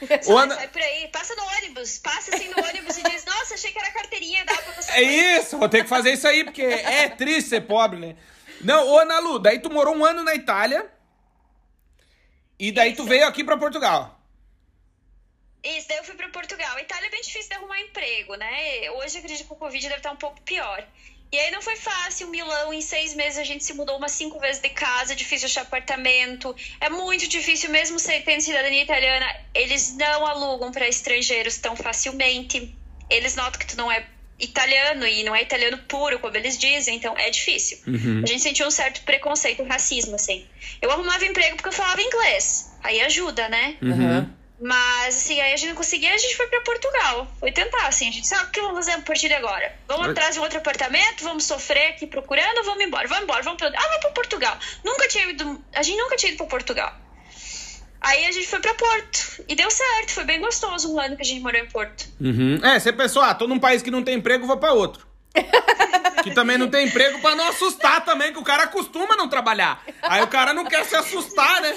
Sai, 0.22 0.34
Ana- 0.36 0.54
sai 0.56 0.68
por 0.68 0.82
aí, 0.82 1.08
passa 1.08 1.34
no 1.34 1.44
ônibus, 1.44 1.98
passa 1.98 2.34
assim 2.34 2.48
no 2.48 2.62
ônibus 2.62 2.98
e 2.98 3.02
diz, 3.04 3.24
nossa, 3.24 3.54
achei 3.54 3.72
que 3.72 3.78
era 3.78 3.90
carteirinha, 3.92 4.44
dá 4.44 4.54
pra 4.54 4.72
você. 4.74 4.90
É 4.92 5.02
isso, 5.38 5.56
vou 5.56 5.68
ter 5.68 5.82
que 5.82 5.88
fazer 5.88 6.12
isso 6.12 6.26
aí, 6.28 6.44
porque 6.44 6.62
é 6.62 7.08
triste 7.08 7.48
ser 7.50 7.62
pobre, 7.62 7.98
né? 7.98 8.16
Não, 8.60 8.86
ô 8.88 8.98
Ana 8.98 9.18
Lu, 9.20 9.38
daí 9.38 9.58
tu 9.60 9.70
morou 9.70 9.94
um 9.96 10.04
ano 10.04 10.22
na 10.22 10.34
Itália 10.34 10.86
e 12.58 12.70
daí 12.72 12.92
tu 12.94 13.00
Isso. 13.02 13.08
veio 13.08 13.26
aqui 13.26 13.42
pra 13.44 13.56
Portugal. 13.56 14.20
Isso, 15.62 15.88
daí 15.88 15.96
eu 15.98 16.04
fui 16.04 16.14
pra 16.14 16.28
Portugal. 16.28 16.76
A 16.76 16.82
Itália 16.82 17.06
é 17.06 17.10
bem 17.10 17.22
difícil 17.22 17.48
de 17.48 17.54
arrumar 17.54 17.80
emprego, 17.80 18.34
né? 18.34 18.90
Hoje 18.98 19.16
eu 19.16 19.20
acredito 19.22 19.46
que 19.46 19.52
o 19.52 19.56
Covid 19.56 19.82
deve 19.88 19.96
estar 19.96 20.12
um 20.12 20.16
pouco 20.16 20.40
pior. 20.42 20.86
E 21.32 21.38
aí 21.38 21.50
não 21.50 21.60
foi 21.60 21.74
fácil, 21.74 22.28
Milão, 22.28 22.72
em 22.72 22.80
seis 22.80 23.12
meses 23.14 23.38
a 23.38 23.44
gente 23.44 23.64
se 23.64 23.72
mudou 23.74 23.96
umas 23.96 24.12
cinco 24.12 24.38
vezes 24.38 24.62
de 24.62 24.68
casa, 24.68 25.16
difícil 25.16 25.46
achar 25.46 25.62
apartamento. 25.62 26.54
É 26.80 26.88
muito 26.88 27.26
difícil, 27.26 27.70
mesmo 27.70 27.98
sem- 27.98 28.22
tendo 28.22 28.40
cidadania 28.40 28.82
italiana, 28.82 29.26
eles 29.52 29.96
não 29.96 30.24
alugam 30.26 30.70
para 30.70 30.86
estrangeiros 30.88 31.58
tão 31.58 31.74
facilmente. 31.74 32.78
Eles 33.10 33.34
notam 33.34 33.58
que 33.58 33.66
tu 33.66 33.76
não 33.76 33.90
é 33.90 34.06
italiano 34.38 35.06
e 35.06 35.24
não 35.24 35.34
é 35.34 35.42
italiano 35.42 35.78
puro, 35.88 36.18
como 36.20 36.36
eles 36.36 36.56
dizem, 36.56 36.96
então 36.96 37.16
é 37.18 37.30
difícil. 37.30 37.78
A 38.22 38.26
gente 38.26 38.40
sentiu 38.42 38.66
um 38.66 38.70
certo 38.70 39.02
preconceito, 39.02 39.62
um 39.62 39.68
racismo, 39.68 40.14
assim. 40.14 40.46
Eu 40.80 40.90
arrumava 40.90 41.24
emprego 41.24 41.56
porque 41.56 41.68
eu 41.68 41.72
falava 41.72 42.00
inglês. 42.00 42.76
Aí 42.82 43.00
ajuda, 43.00 43.48
né? 43.48 43.76
Uhum. 43.82 44.30
Mas, 44.60 45.16
assim, 45.16 45.40
aí 45.40 45.52
a 45.52 45.56
gente 45.56 45.70
não 45.70 45.76
conseguia, 45.76 46.14
a 46.14 46.16
gente 46.16 46.36
foi 46.36 46.46
pra 46.46 46.60
Portugal. 46.60 47.26
Foi 47.40 47.50
tentar, 47.50 47.86
assim, 47.86 48.08
a 48.08 48.12
gente 48.12 48.26
sabe 48.26 48.44
o 48.44 48.50
que 48.50 48.60
vamos 48.60 48.76
fazer 48.76 48.92
a 48.92 49.00
partir 49.00 49.28
de 49.28 49.34
agora. 49.34 49.76
Vamos 49.88 50.08
atrás 50.08 50.34
de 50.34 50.40
um 50.40 50.42
outro 50.42 50.58
apartamento, 50.58 51.22
vamos 51.22 51.44
sofrer 51.44 51.88
aqui 51.88 52.06
procurando, 52.06 52.64
vamos 52.64 52.82
embora, 52.84 53.08
vamos 53.08 53.24
embora, 53.24 53.42
vamos 53.42 53.58
pra... 53.58 53.68
Ah, 53.68 53.88
vamos 53.88 54.00
pra 54.00 54.10
Portugal. 54.10 54.56
Nunca 54.84 55.08
tinha 55.08 55.28
ido, 55.28 55.62
a 55.74 55.82
gente 55.82 55.98
nunca 55.98 56.16
tinha 56.16 56.30
ido 56.30 56.38
pra 56.38 56.46
Portugal. 56.46 56.94
Aí 58.00 58.26
a 58.26 58.32
gente 58.32 58.46
foi 58.46 58.60
pra 58.60 58.74
Porto. 58.74 59.44
E 59.48 59.54
deu 59.54 59.70
certo, 59.70 60.12
foi 60.12 60.24
bem 60.24 60.40
gostoso 60.40 60.94
um 60.94 61.00
ano 61.00 61.16
que 61.16 61.22
a 61.22 61.24
gente 61.24 61.40
morou 61.40 61.58
em 61.58 61.66
Porto. 61.66 62.06
Uhum. 62.20 62.60
É, 62.62 62.78
você 62.78 62.92
pensou, 62.92 63.22
ah, 63.22 63.34
tô 63.34 63.48
num 63.48 63.58
país 63.58 63.82
que 63.82 63.90
não 63.90 64.04
tem 64.04 64.16
emprego, 64.16 64.46
vou 64.46 64.58
pra 64.58 64.72
outro. 64.72 65.06
Que 66.22 66.32
também 66.32 66.56
não 66.56 66.70
tem 66.70 66.86
emprego 66.86 67.20
pra 67.20 67.34
não 67.34 67.48
assustar 67.48 68.04
também, 68.04 68.32
que 68.32 68.38
o 68.38 68.44
cara 68.44 68.66
costuma 68.66 69.16
não 69.16 69.28
trabalhar. 69.28 69.84
Aí 70.02 70.22
o 70.22 70.28
cara 70.28 70.54
não 70.54 70.64
quer 70.64 70.84
se 70.84 70.96
assustar, 70.96 71.60
né? 71.60 71.74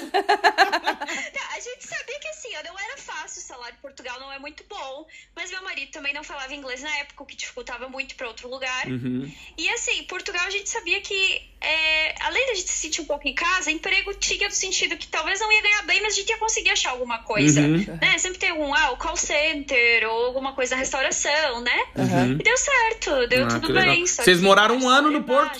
A 1.54 1.60
gente 1.60 1.86
sabia 1.86 2.18
que 2.18 2.28
assim, 2.28 2.48
não 2.64 2.78
era 2.78 2.96
fácil, 2.96 3.42
o 3.42 3.44
salário 3.44 3.74
em 3.78 3.82
Portugal 3.82 4.18
não 4.20 4.32
é 4.32 4.38
muito 4.38 4.64
bom, 4.68 5.06
mas 5.34 5.50
meu 5.50 5.62
marido 5.62 5.90
também 5.90 6.14
não 6.14 6.24
falava 6.24 6.54
inglês 6.54 6.82
na 6.82 6.96
época, 6.98 7.22
o 7.22 7.26
que 7.26 7.36
dificultava 7.36 7.88
muito 7.88 8.14
pra 8.14 8.28
outro 8.28 8.48
lugar. 8.48 8.86
Uhum. 8.86 9.30
E 9.56 9.68
assim, 9.70 10.02
Portugal 10.04 10.46
a 10.46 10.50
gente 10.50 10.68
sabia 10.68 11.00
que, 11.00 11.42
é, 11.60 12.14
além 12.24 12.46
da 12.46 12.54
gente 12.54 12.68
se 12.68 12.78
sentir 12.78 13.00
um 13.00 13.04
pouco 13.04 13.26
em 13.26 13.34
casa, 13.34 13.70
emprego 13.70 14.14
tinha 14.14 14.48
no 14.48 14.54
sentido 14.54 14.96
que 14.96 15.08
talvez 15.08 15.40
não 15.40 15.50
ia 15.50 15.60
ganhar 15.60 15.82
bem, 15.82 16.00
mas 16.00 16.14
a 16.14 16.16
gente 16.16 16.30
ia 16.30 16.38
conseguir 16.38 16.70
achar 16.70 16.90
alguma 16.90 17.18
coisa. 17.18 17.60
Uhum. 17.60 17.98
Né? 18.00 18.18
Sempre 18.18 18.38
tem 18.38 18.52
um, 18.52 18.72
ah, 18.72 18.92
o 18.92 18.96
call 18.96 19.16
center 19.16 20.08
ou 20.08 20.26
alguma 20.26 20.52
coisa 20.52 20.76
na 20.76 20.80
restauração, 20.80 21.60
né? 21.60 21.84
Uhum. 21.96 22.32
E 22.32 22.42
deu 22.42 22.56
certo, 22.56 23.26
deu 23.28 23.44
Ah, 23.46 23.48
tudo 23.48 23.74
bem. 23.74 24.06
Vocês 24.06 24.40
moraram 24.40 24.76
um 24.76 24.88
ano 24.88 25.10
no 25.10 25.24
Porto? 25.24 25.58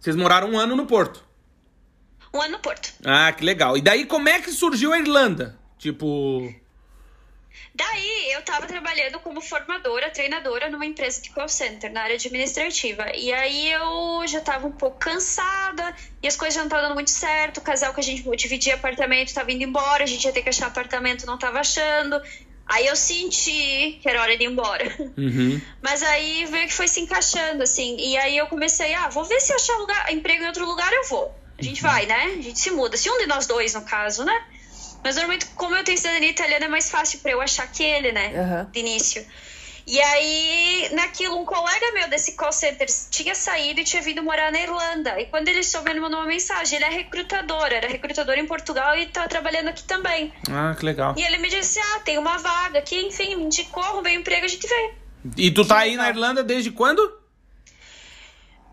Vocês 0.00 0.16
moraram 0.16 0.50
um 0.50 0.58
ano 0.58 0.74
no 0.74 0.86
Porto. 0.86 1.24
Um 2.32 2.40
ano 2.40 2.52
no 2.52 2.58
Porto. 2.60 2.94
Ah, 3.04 3.32
que 3.32 3.44
legal. 3.44 3.76
E 3.76 3.82
daí 3.82 4.06
como 4.06 4.28
é 4.28 4.40
que 4.40 4.50
surgiu 4.50 4.92
a 4.92 4.98
Irlanda? 4.98 5.58
Tipo. 5.78 6.54
Daí 7.74 8.32
eu 8.32 8.42
tava 8.42 8.66
trabalhando 8.66 9.20
como 9.20 9.40
formadora, 9.40 10.10
treinadora 10.10 10.68
numa 10.68 10.84
empresa 10.84 11.22
de 11.22 11.30
call 11.30 11.48
center, 11.48 11.92
na 11.92 12.02
área 12.02 12.16
administrativa. 12.16 13.06
E 13.14 13.32
aí 13.32 13.72
eu 13.72 14.26
já 14.26 14.40
tava 14.40 14.66
um 14.66 14.72
pouco 14.72 14.98
cansada 14.98 15.94
e 16.22 16.26
as 16.26 16.36
coisas 16.36 16.54
já 16.54 16.60
não 16.60 16.66
estavam 16.66 16.86
dando 16.86 16.94
muito 16.94 17.10
certo. 17.10 17.58
O 17.58 17.62
casal 17.62 17.94
que 17.94 18.00
a 18.00 18.02
gente 18.02 18.28
dividia 18.36 18.74
apartamento 18.74 19.32
tava 19.32 19.52
indo 19.52 19.62
embora, 19.62 20.02
a 20.04 20.06
gente 20.06 20.24
ia 20.24 20.32
ter 20.32 20.42
que 20.42 20.48
achar 20.48 20.66
apartamento, 20.66 21.26
não 21.26 21.38
tava 21.38 21.60
achando. 21.60 22.20
Aí 22.66 22.86
eu 22.86 22.94
senti 22.94 23.98
que 24.00 24.08
era 24.08 24.22
hora 24.22 24.36
de 24.36 24.44
ir 24.44 24.46
embora. 24.46 24.94
Uhum. 25.16 25.60
Mas 25.82 26.02
aí 26.02 26.44
veio 26.46 26.68
que 26.68 26.74
foi 26.74 26.86
se 26.86 27.00
encaixando, 27.00 27.64
assim. 27.64 27.96
E 27.98 28.16
aí 28.16 28.36
eu 28.36 28.46
comecei, 28.46 28.94
ah, 28.94 29.08
vou 29.08 29.24
ver 29.24 29.40
se 29.40 29.52
achar 29.52 29.76
lugar, 29.76 30.12
emprego 30.12 30.44
em 30.44 30.46
outro 30.46 30.64
lugar, 30.64 30.92
eu 30.92 31.04
vou. 31.08 31.34
A 31.58 31.62
gente 31.62 31.82
vai, 31.82 32.06
né? 32.06 32.36
A 32.38 32.42
gente 32.42 32.58
se 32.58 32.70
muda. 32.70 32.96
Se 32.96 33.10
um 33.10 33.18
de 33.18 33.26
nós 33.26 33.46
dois, 33.46 33.74
no 33.74 33.82
caso, 33.82 34.24
né? 34.24 34.44
Mas 35.02 35.16
normalmente, 35.16 35.46
como 35.56 35.74
eu 35.74 35.84
tenho 35.84 35.96
cidadania 35.98 36.30
italiana, 36.30 36.66
é 36.66 36.68
mais 36.68 36.90
fácil 36.90 37.20
pra 37.20 37.32
eu 37.32 37.40
achar 37.40 37.66
que 37.70 37.82
ele, 37.82 38.12
né? 38.12 38.32
Aham. 38.36 38.70
De 38.70 38.80
início. 38.80 39.26
E 39.86 40.00
aí, 40.00 40.88
naquilo, 40.92 41.36
um 41.36 41.44
colega 41.44 41.92
meu 41.92 42.08
desse 42.08 42.36
call 42.36 42.52
center 42.52 42.86
tinha 43.10 43.34
saído 43.34 43.80
e 43.80 43.84
tinha 43.84 44.00
vindo 44.02 44.22
morar 44.22 44.52
na 44.52 44.60
Irlanda. 44.60 45.20
E 45.20 45.26
quando 45.26 45.48
ele 45.48 45.64
soube, 45.64 45.90
ele 45.90 46.00
mandou 46.00 46.20
uma 46.20 46.28
mensagem. 46.28 46.76
Ele 46.76 46.84
é 46.84 46.90
recrutador, 46.90 47.66
era 47.72 47.88
recrutador 47.88 48.38
em 48.38 48.46
Portugal 48.46 48.96
e 48.96 49.06
tá 49.06 49.26
trabalhando 49.26 49.68
aqui 49.68 49.82
também. 49.84 50.32
Ah, 50.50 50.76
que 50.78 50.84
legal. 50.84 51.14
E 51.16 51.22
ele 51.22 51.38
me 51.38 51.48
disse: 51.48 51.80
Ah, 51.80 52.00
tem 52.00 52.18
uma 52.18 52.36
vaga 52.38 52.78
aqui, 52.78 53.00
enfim, 53.00 53.34
me 53.36 53.44
indicou, 53.44 53.82
arrumei 53.82 54.16
um 54.16 54.20
emprego, 54.20 54.44
a 54.44 54.48
gente 54.48 54.66
veio. 54.66 54.94
E 55.36 55.50
tu 55.50 55.66
tá 55.66 55.78
aí 55.78 55.96
na 55.96 56.08
Irlanda 56.08 56.44
desde 56.44 56.70
quando? 56.70 57.00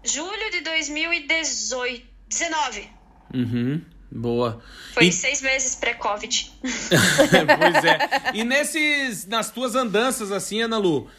Julho 0.03 0.51
de 0.51 0.61
2018. 0.61 2.05
19. 2.30 2.89
Uhum. 3.34 3.82
Boa. 4.12 4.62
Foi 4.93 5.05
E- 5.08 5.12
seis 5.12 5.41
meses 5.41 5.76
pré-Covid. 5.76 6.51
pois 6.62 7.84
é. 7.84 8.32
E 8.34 8.43
nesses, 8.43 9.26
nas 9.26 9.51
tuas 9.51 9.76
andanças 9.76 10.32
assim, 10.32 10.62
Ana 10.62 10.78
Lu, 10.78 11.10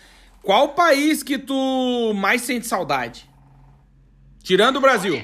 qual 0.43 0.70
país 0.74 1.22
que 1.22 1.39
tu 1.39 2.12
mais 2.14 2.43
sente 2.43 2.66
saudade? 2.66 3.28
Tirando 4.43 4.76
o 4.76 4.80
Brasil. 4.80 5.14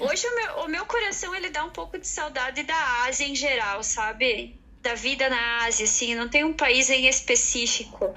Hoje 0.00 0.26
o 0.26 0.34
meu, 0.36 0.64
o 0.64 0.68
meu 0.68 0.86
coração 0.86 1.34
ele 1.34 1.50
dá 1.50 1.64
um 1.64 1.70
pouco 1.70 1.98
de 1.98 2.06
saudade 2.06 2.62
da 2.62 3.04
Ásia 3.06 3.26
em 3.26 3.34
geral, 3.34 3.82
sabe? 3.82 4.58
Da 4.80 4.94
vida 4.94 5.28
na 5.28 5.64
Ásia, 5.66 5.84
assim, 5.84 6.14
não 6.14 6.26
tem 6.28 6.42
um 6.44 6.54
país 6.54 6.88
em 6.88 7.06
específico. 7.06 8.14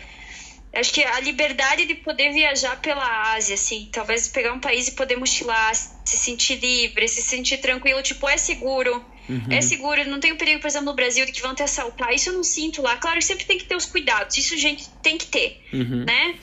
Acho 0.73 0.91
que 0.91 1.03
a 1.03 1.19
liberdade 1.19 1.85
de 1.85 1.93
poder 1.93 2.31
viajar 2.31 2.75
pela 2.81 3.33
Ásia, 3.33 3.53
assim, 3.53 3.87
talvez 3.91 4.27
pegar 4.27 4.51
um 4.53 4.59
país 4.59 4.87
e 4.87 4.91
poder 4.91 5.15
mochilar, 5.15 5.73
se 5.75 6.17
sentir 6.17 6.55
livre, 6.55 7.07
se 7.07 7.21
sentir 7.21 7.57
tranquilo, 7.59 8.01
tipo, 8.01 8.27
é 8.27 8.37
seguro. 8.37 9.03
É 9.49 9.61
seguro, 9.61 10.03
não 10.05 10.19
tem 10.19 10.31
o 10.33 10.35
perigo, 10.35 10.59
por 10.59 10.67
exemplo, 10.67 10.87
no 10.87 10.93
Brasil 10.95 11.25
de 11.25 11.31
que 11.31 11.41
vão 11.41 11.53
te 11.55 11.63
assaltar. 11.63 12.11
Isso 12.13 12.29
eu 12.29 12.33
não 12.33 12.43
sinto 12.43 12.81
lá. 12.81 12.97
Claro 12.97 13.19
que 13.19 13.25
sempre 13.25 13.45
tem 13.45 13.57
que 13.57 13.63
ter 13.65 13.75
os 13.75 13.85
cuidados, 13.85 14.35
isso 14.35 14.53
a 14.53 14.57
gente 14.57 14.89
tem 15.01 15.17
que 15.17 15.27
ter, 15.27 15.61
Uhum. 15.71 16.03
né? 16.05 16.35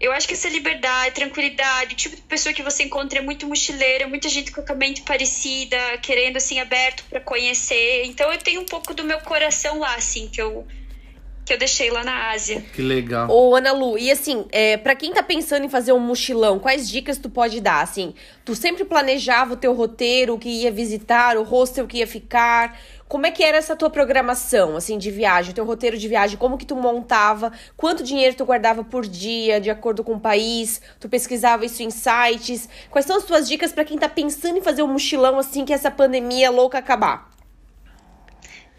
Eu 0.00 0.12
acho 0.12 0.26
que 0.26 0.32
essa 0.34 0.48
liberdade, 0.48 1.14
tranquilidade, 1.14 1.92
o 1.92 1.96
tipo 1.96 2.16
de 2.16 2.22
pessoa 2.22 2.54
que 2.54 2.62
você 2.62 2.82
encontra 2.84 3.18
é 3.18 3.22
muito 3.22 3.46
mochileira, 3.46 4.06
muita 4.08 4.28
gente 4.30 4.50
com 4.50 4.62
a 4.66 4.74
mente 4.74 5.02
parecida, 5.02 5.76
querendo, 6.02 6.38
assim, 6.38 6.58
aberto 6.58 7.04
pra 7.08 7.20
conhecer. 7.20 8.04
Então 8.06 8.32
eu 8.32 8.38
tenho 8.38 8.62
um 8.62 8.64
pouco 8.64 8.94
do 8.94 9.04
meu 9.04 9.20
coração 9.20 9.78
lá, 9.78 9.94
assim, 9.94 10.26
que 10.28 10.40
eu, 10.40 10.66
que 11.50 11.54
eu 11.54 11.58
deixei 11.58 11.90
lá 11.90 12.04
na 12.04 12.30
Ásia. 12.30 12.64
Que 12.72 12.80
legal. 12.80 13.28
Ô, 13.28 13.56
Ana 13.56 13.72
Lu, 13.72 13.98
e 13.98 14.08
assim, 14.08 14.46
é, 14.52 14.76
para 14.76 14.94
quem 14.94 15.12
tá 15.12 15.20
pensando 15.20 15.66
em 15.66 15.68
fazer 15.68 15.92
um 15.92 15.98
mochilão, 15.98 16.60
quais 16.60 16.88
dicas 16.88 17.18
tu 17.18 17.28
pode 17.28 17.60
dar? 17.60 17.82
Assim, 17.82 18.14
tu 18.44 18.54
sempre 18.54 18.84
planejava 18.84 19.54
o 19.54 19.56
teu 19.56 19.74
roteiro, 19.74 20.34
o 20.34 20.38
que 20.38 20.48
ia 20.48 20.70
visitar, 20.70 21.36
o 21.36 21.42
hostel 21.42 21.88
que 21.88 21.98
ia 21.98 22.06
ficar? 22.06 22.78
Como 23.08 23.26
é 23.26 23.32
que 23.32 23.42
era 23.42 23.58
essa 23.58 23.74
tua 23.74 23.90
programação, 23.90 24.76
assim, 24.76 24.96
de 24.96 25.10
viagem, 25.10 25.50
o 25.50 25.54
teu 25.54 25.64
roteiro 25.64 25.98
de 25.98 26.06
viagem? 26.06 26.38
Como 26.38 26.56
que 26.56 26.64
tu 26.64 26.76
montava? 26.76 27.50
Quanto 27.76 28.04
dinheiro 28.04 28.36
tu 28.36 28.44
guardava 28.44 28.84
por 28.84 29.04
dia, 29.04 29.60
de 29.60 29.70
acordo 29.70 30.04
com 30.04 30.12
o 30.12 30.20
país? 30.20 30.80
Tu 31.00 31.08
pesquisava 31.08 31.64
isso 31.64 31.82
em 31.82 31.90
sites? 31.90 32.68
Quais 32.92 33.06
são 33.06 33.16
as 33.16 33.24
tuas 33.24 33.48
dicas 33.48 33.72
pra 33.72 33.84
quem 33.84 33.98
tá 33.98 34.08
pensando 34.08 34.58
em 34.58 34.62
fazer 34.62 34.84
um 34.84 34.92
mochilão, 34.92 35.36
assim, 35.36 35.64
que 35.64 35.72
essa 35.72 35.90
pandemia 35.90 36.48
louca 36.48 36.78
acabar? 36.78 37.29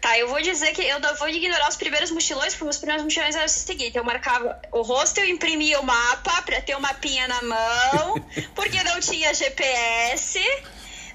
Tá, 0.02 0.18
eu 0.18 0.26
vou 0.26 0.42
dizer 0.42 0.72
que 0.72 0.82
eu 0.82 0.98
vou 1.16 1.28
ignorar 1.28 1.68
os 1.68 1.76
primeiros 1.76 2.10
mochilões, 2.10 2.56
porque 2.56 2.70
os 2.70 2.78
primeiros 2.78 3.04
mochilões 3.04 3.36
eram 3.36 3.46
o 3.46 3.48
seguinte: 3.48 3.96
eu 3.96 4.02
marcava 4.02 4.60
o 4.72 4.82
hostel, 4.82 5.24
imprimia 5.26 5.78
o 5.78 5.84
mapa 5.84 6.42
pra 6.42 6.60
ter 6.60 6.74
o 6.74 6.80
mapinha 6.80 7.28
na 7.28 7.40
mão, 7.42 8.14
porque 8.52 8.82
não 8.82 8.98
tinha 8.98 9.32
GPS. 9.32 10.40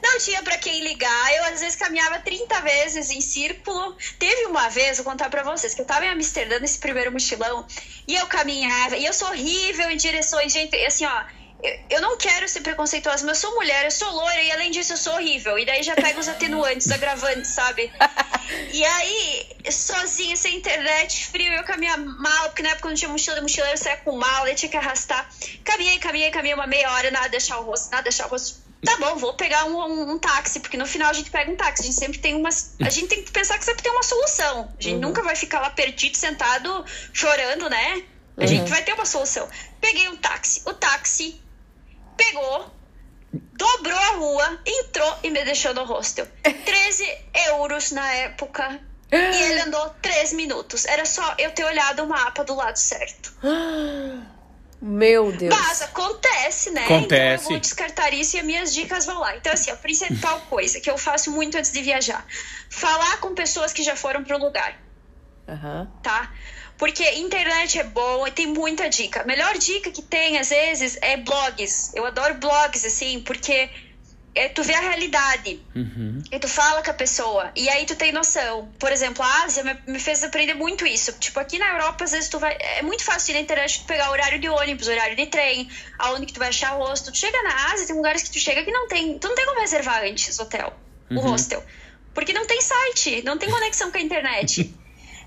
Não 0.01 0.19
tinha 0.19 0.41
pra 0.41 0.57
quem 0.57 0.83
ligar, 0.83 1.35
eu 1.35 1.43
às 1.45 1.59
vezes 1.59 1.75
caminhava 1.75 2.19
30 2.19 2.61
vezes 2.61 3.09
em 3.09 3.19
círculo. 3.19 3.97
Teve 4.17 4.45
uma 4.45 4.69
vez, 4.69 4.97
vou 4.97 5.05
contar 5.05 5.29
pra 5.29 5.43
vocês, 5.43 5.73
que 5.73 5.81
eu 5.81 5.85
tava 5.85 6.05
em 6.05 6.09
Amsterdã 6.09 6.59
nesse 6.59 6.79
primeiro 6.79 7.11
mochilão, 7.11 7.65
e 8.07 8.15
eu 8.15 8.25
caminhava, 8.27 8.95
e 8.95 9.05
eu 9.05 9.11
sou 9.11 9.27
horrível 9.27 9.89
em 9.89 9.97
direções, 9.97 10.53
gente, 10.53 10.77
assim, 10.85 11.05
ó, 11.05 11.23
eu, 11.89 12.01
não 12.01 12.17
quero 12.17 12.47
ser 12.47 12.61
preconceituosa, 12.61 13.25
mas 13.25 13.41
eu 13.41 13.49
sou 13.49 13.55
mulher, 13.55 13.85
eu 13.85 13.91
sou 13.91 14.11
loira, 14.11 14.41
e 14.41 14.51
além 14.51 14.69
disso 14.69 14.93
eu 14.93 14.97
sou 14.97 15.13
horrível. 15.13 15.57
E 15.57 15.65
daí 15.65 15.81
já 15.81 15.95
pega 15.95 16.19
os 16.19 16.27
atenuantes, 16.27 16.89
agravantes, 16.91 17.51
sabe? 17.51 17.91
E 18.71 18.85
aí, 18.85 19.47
sozinha, 19.69 20.35
sem 20.35 20.55
internet, 20.55 21.27
frio, 21.27 21.51
eu 21.51 21.63
caminhava 21.63 22.03
mal, 22.03 22.45
porque 22.45 22.61
na 22.61 22.69
época 22.69 22.87
não 22.87 22.95
tinha 22.95 23.09
mochila, 23.09 23.41
mochileiro 23.41 23.73
eu 23.73 23.77
saia 23.77 23.97
com 23.97 24.15
mala, 24.15 24.49
eu 24.49 24.55
tinha 24.55 24.69
que 24.69 24.77
arrastar. 24.77 25.29
Caminhei, 25.63 25.99
caminhei, 25.99 26.31
caminhei 26.31 26.53
uma 26.53 26.67
meia 26.67 26.91
hora, 26.91 27.11
nada 27.11 27.27
deixar 27.27 27.59
o 27.59 27.63
rosto, 27.63 27.91
nada 27.91 28.03
deixar 28.03 28.27
o 28.27 28.29
rosto. 28.29 28.67
Tá 28.85 28.95
bom, 28.97 29.15
vou 29.17 29.33
pegar 29.33 29.65
um, 29.65 29.77
um, 29.77 30.11
um 30.11 30.19
táxi, 30.19 30.59
porque 30.59 30.77
no 30.77 30.85
final 30.85 31.09
a 31.09 31.13
gente 31.13 31.31
pega 31.31 31.51
um 31.51 31.55
táxi. 31.55 31.81
A 31.81 31.85
gente 31.85 31.97
sempre 31.97 32.19
tem 32.19 32.35
uma. 32.35 32.49
A 32.49 32.89
gente 32.89 33.07
tem 33.07 33.23
que 33.23 33.31
pensar 33.31 33.57
que 33.57 33.65
sempre 33.65 33.81
tem 33.81 33.91
uma 33.91 34.03
solução. 34.03 34.71
A 34.79 34.81
gente 34.81 34.99
nunca 34.99 35.23
vai 35.23 35.35
ficar 35.35 35.59
lá 35.59 35.71
perdido, 35.71 36.15
sentado, 36.15 36.85
chorando, 37.11 37.69
né? 37.69 38.03
A 38.37 38.45
gente 38.45 38.69
vai 38.69 38.83
ter 38.83 38.93
uma 38.93 39.05
solução. 39.05 39.49
Peguei 39.81 40.07
um 40.09 40.15
táxi. 40.15 40.61
O 40.65 40.73
táxi 40.73 41.41
pegou, 42.17 42.71
dobrou 43.53 43.97
a 43.97 44.11
rua, 44.15 44.59
entrou 44.65 45.17
e 45.23 45.29
me 45.29 45.43
deixou 45.45 45.73
no 45.73 45.83
hostel. 45.85 46.27
13 46.43 47.17
euros 47.49 47.91
na 47.91 48.11
época. 48.13 48.79
E 49.09 49.15
ele 49.15 49.61
andou 49.61 49.89
3 50.01 50.33
minutos. 50.33 50.85
Era 50.85 51.05
só 51.05 51.35
eu 51.37 51.51
ter 51.51 51.63
olhado 51.63 52.03
o 52.03 52.07
mapa 52.07 52.43
do 52.43 52.53
lado 52.55 52.77
certo. 52.77 53.33
Meu 54.79 55.31
Deus. 55.31 55.55
Mas 55.55 55.81
acontece, 55.81 56.69
né? 56.69 56.83
Acontece. 56.83 57.05
Então 57.05 57.43
eu 57.45 57.49
vou 57.49 57.59
descartar 57.59 58.13
isso 58.13 58.35
e 58.35 58.39
as 58.39 58.45
minhas 58.45 58.73
dicas 58.73 59.05
vão 59.05 59.19
lá. 59.19 59.35
Então, 59.35 59.51
assim, 59.51 59.71
a 59.71 59.75
principal 59.75 60.39
coisa 60.49 60.79
que 60.79 60.89
eu 60.89 60.97
faço 60.97 61.31
muito 61.31 61.57
antes 61.57 61.71
de 61.71 61.81
viajar: 61.81 62.23
falar 62.69 63.17
com 63.17 63.33
pessoas 63.33 63.73
que 63.73 63.81
já 63.81 63.95
foram 63.95 64.23
pro 64.23 64.37
lugar, 64.37 64.79
Aham. 65.47 65.91
tá? 66.03 66.31
Porque 66.77 67.03
internet 67.15 67.79
é 67.79 67.83
bom 67.83 68.27
e 68.27 68.31
tem 68.31 68.47
muita 68.47 68.89
dica. 68.89 69.21
A 69.21 69.25
melhor 69.25 69.57
dica 69.57 69.89
que 69.91 70.01
tem, 70.01 70.37
às 70.37 70.49
vezes, 70.49 70.97
é 71.01 71.17
blogs. 71.17 71.91
Eu 71.95 72.05
adoro 72.05 72.35
blogs, 72.35 72.85
assim, 72.85 73.19
porque 73.21 73.69
é, 74.37 74.47
tu 74.49 74.63
vê 74.63 74.75
a 74.75 74.79
realidade. 74.79 75.59
Uhum. 75.75 76.21
E 76.31 76.39
tu 76.39 76.47
fala 76.47 76.83
com 76.83 76.91
a 76.91 76.93
pessoa. 76.93 77.51
E 77.55 77.67
aí 77.67 77.85
tu 77.87 77.95
tem 77.95 78.11
noção. 78.11 78.71
Por 78.77 78.91
exemplo, 78.91 79.23
a 79.23 79.43
Ásia 79.43 79.63
me, 79.63 79.75
me 79.87 79.99
fez 79.99 80.23
aprender 80.23 80.53
muito 80.53 80.85
isso. 80.85 81.11
Tipo, 81.13 81.39
aqui 81.39 81.57
na 81.57 81.67
Europa, 81.71 82.03
às 82.03 82.11
vezes 82.11 82.29
tu 82.29 82.37
vai. 82.37 82.55
É 82.59 82.83
muito 82.83 83.03
fácil 83.03 83.33
na 83.33 83.39
internet 83.39 83.79
tu 83.79 83.85
pegar 83.85 84.11
horário 84.11 84.39
de 84.39 84.47
ônibus, 84.47 84.87
horário 84.87 85.15
de 85.15 85.25
trem, 85.25 85.67
aonde 85.97 86.27
que 86.27 86.33
tu 86.33 86.39
vai 86.39 86.49
achar 86.49 86.69
rosto. 86.77 87.11
Tu 87.11 87.17
chega 87.17 87.41
na 87.41 87.73
Ásia, 87.73 87.87
tem 87.87 87.95
lugares 87.95 88.21
que 88.21 88.31
tu 88.31 88.39
chega 88.39 88.63
que 88.63 88.71
não 88.71 88.87
tem. 88.87 89.17
Tu 89.17 89.27
não 89.27 89.35
tem 89.35 89.45
como 89.45 89.59
reservar 89.59 90.03
antes 90.03 90.37
hotel, 90.37 90.71
o 91.09 91.19
hostel. 91.19 91.63
Porque 92.13 92.31
não 92.33 92.45
tem 92.45 92.61
site, 92.61 93.23
não 93.23 93.39
tem 93.39 93.49
conexão 93.49 93.91
com 93.91 93.97
a 93.97 94.01
internet. 94.01 94.71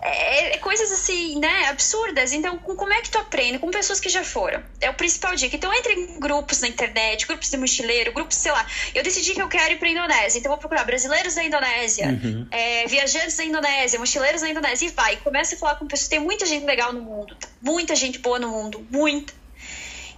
É, 0.02 0.54
é 0.54 0.58
coisas 0.58 0.90
assim, 0.92 1.38
né, 1.38 1.66
absurdas. 1.68 2.32
Então, 2.32 2.58
com- 2.58 2.74
como 2.74 2.92
é 2.92 3.02
que 3.02 3.10
tu 3.10 3.18
aprende? 3.18 3.58
Com 3.58 3.70
pessoas 3.70 4.00
que 4.00 4.08
já 4.08 4.24
foram. 4.24 4.62
É 4.80 4.88
o 4.88 4.94
principal 4.94 5.34
dica. 5.36 5.54
Então, 5.54 5.72
entre 5.74 5.92
em 5.92 6.18
grupos 6.18 6.60
na 6.60 6.68
internet, 6.68 7.26
grupos 7.26 7.50
de 7.50 7.56
mochileiro, 7.58 8.12
grupos, 8.12 8.36
sei 8.38 8.50
lá. 8.52 8.66
Eu 8.94 9.02
decidi 9.02 9.34
que 9.34 9.42
eu 9.42 9.48
quero 9.48 9.74
ir 9.74 9.78
pra 9.78 9.88
Indonésia, 9.90 10.38
então 10.38 10.50
vou 10.50 10.58
procurar 10.58 10.84
brasileiros 10.84 11.34
da 11.34 11.44
Indonésia, 11.44 12.18
é, 12.50 12.86
viajantes 12.86 13.36
da 13.36 13.44
Indonésia, 13.44 13.98
mochileiros 13.98 14.40
da 14.40 14.48
Indonésia, 14.48 14.86
e 14.86 14.90
vai. 14.90 15.16
Começa 15.18 15.54
a 15.54 15.58
falar 15.58 15.74
com 15.76 15.86
pessoas. 15.86 16.08
Tem 16.08 16.18
muita 16.18 16.46
gente 16.46 16.64
legal 16.64 16.92
no 16.92 17.02
mundo, 17.02 17.34
tá? 17.36 17.48
muita 17.60 17.94
gente 17.94 18.18
boa 18.20 18.38
no 18.38 18.48
mundo, 18.48 18.86
muita. 18.90 19.34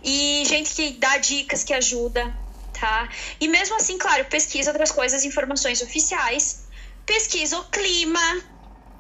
E 0.05 0.45
gente 0.47 0.75
que 0.75 0.93
dá 0.93 1.17
dicas, 1.19 1.63
que 1.65 1.73
ajuda, 1.75 2.33
tá? 2.79 3.09
E 3.41 3.49
mesmo 3.49 3.77
assim, 3.77 3.99
claro, 3.99 4.25
pesquisa 4.27 4.71
outras 4.71 4.91
coisas, 4.93 5.25
informações 5.25 5.81
oficiais. 5.83 6.63
Pesquisa 7.05 7.59
o 7.59 7.65
clima, 7.65 8.21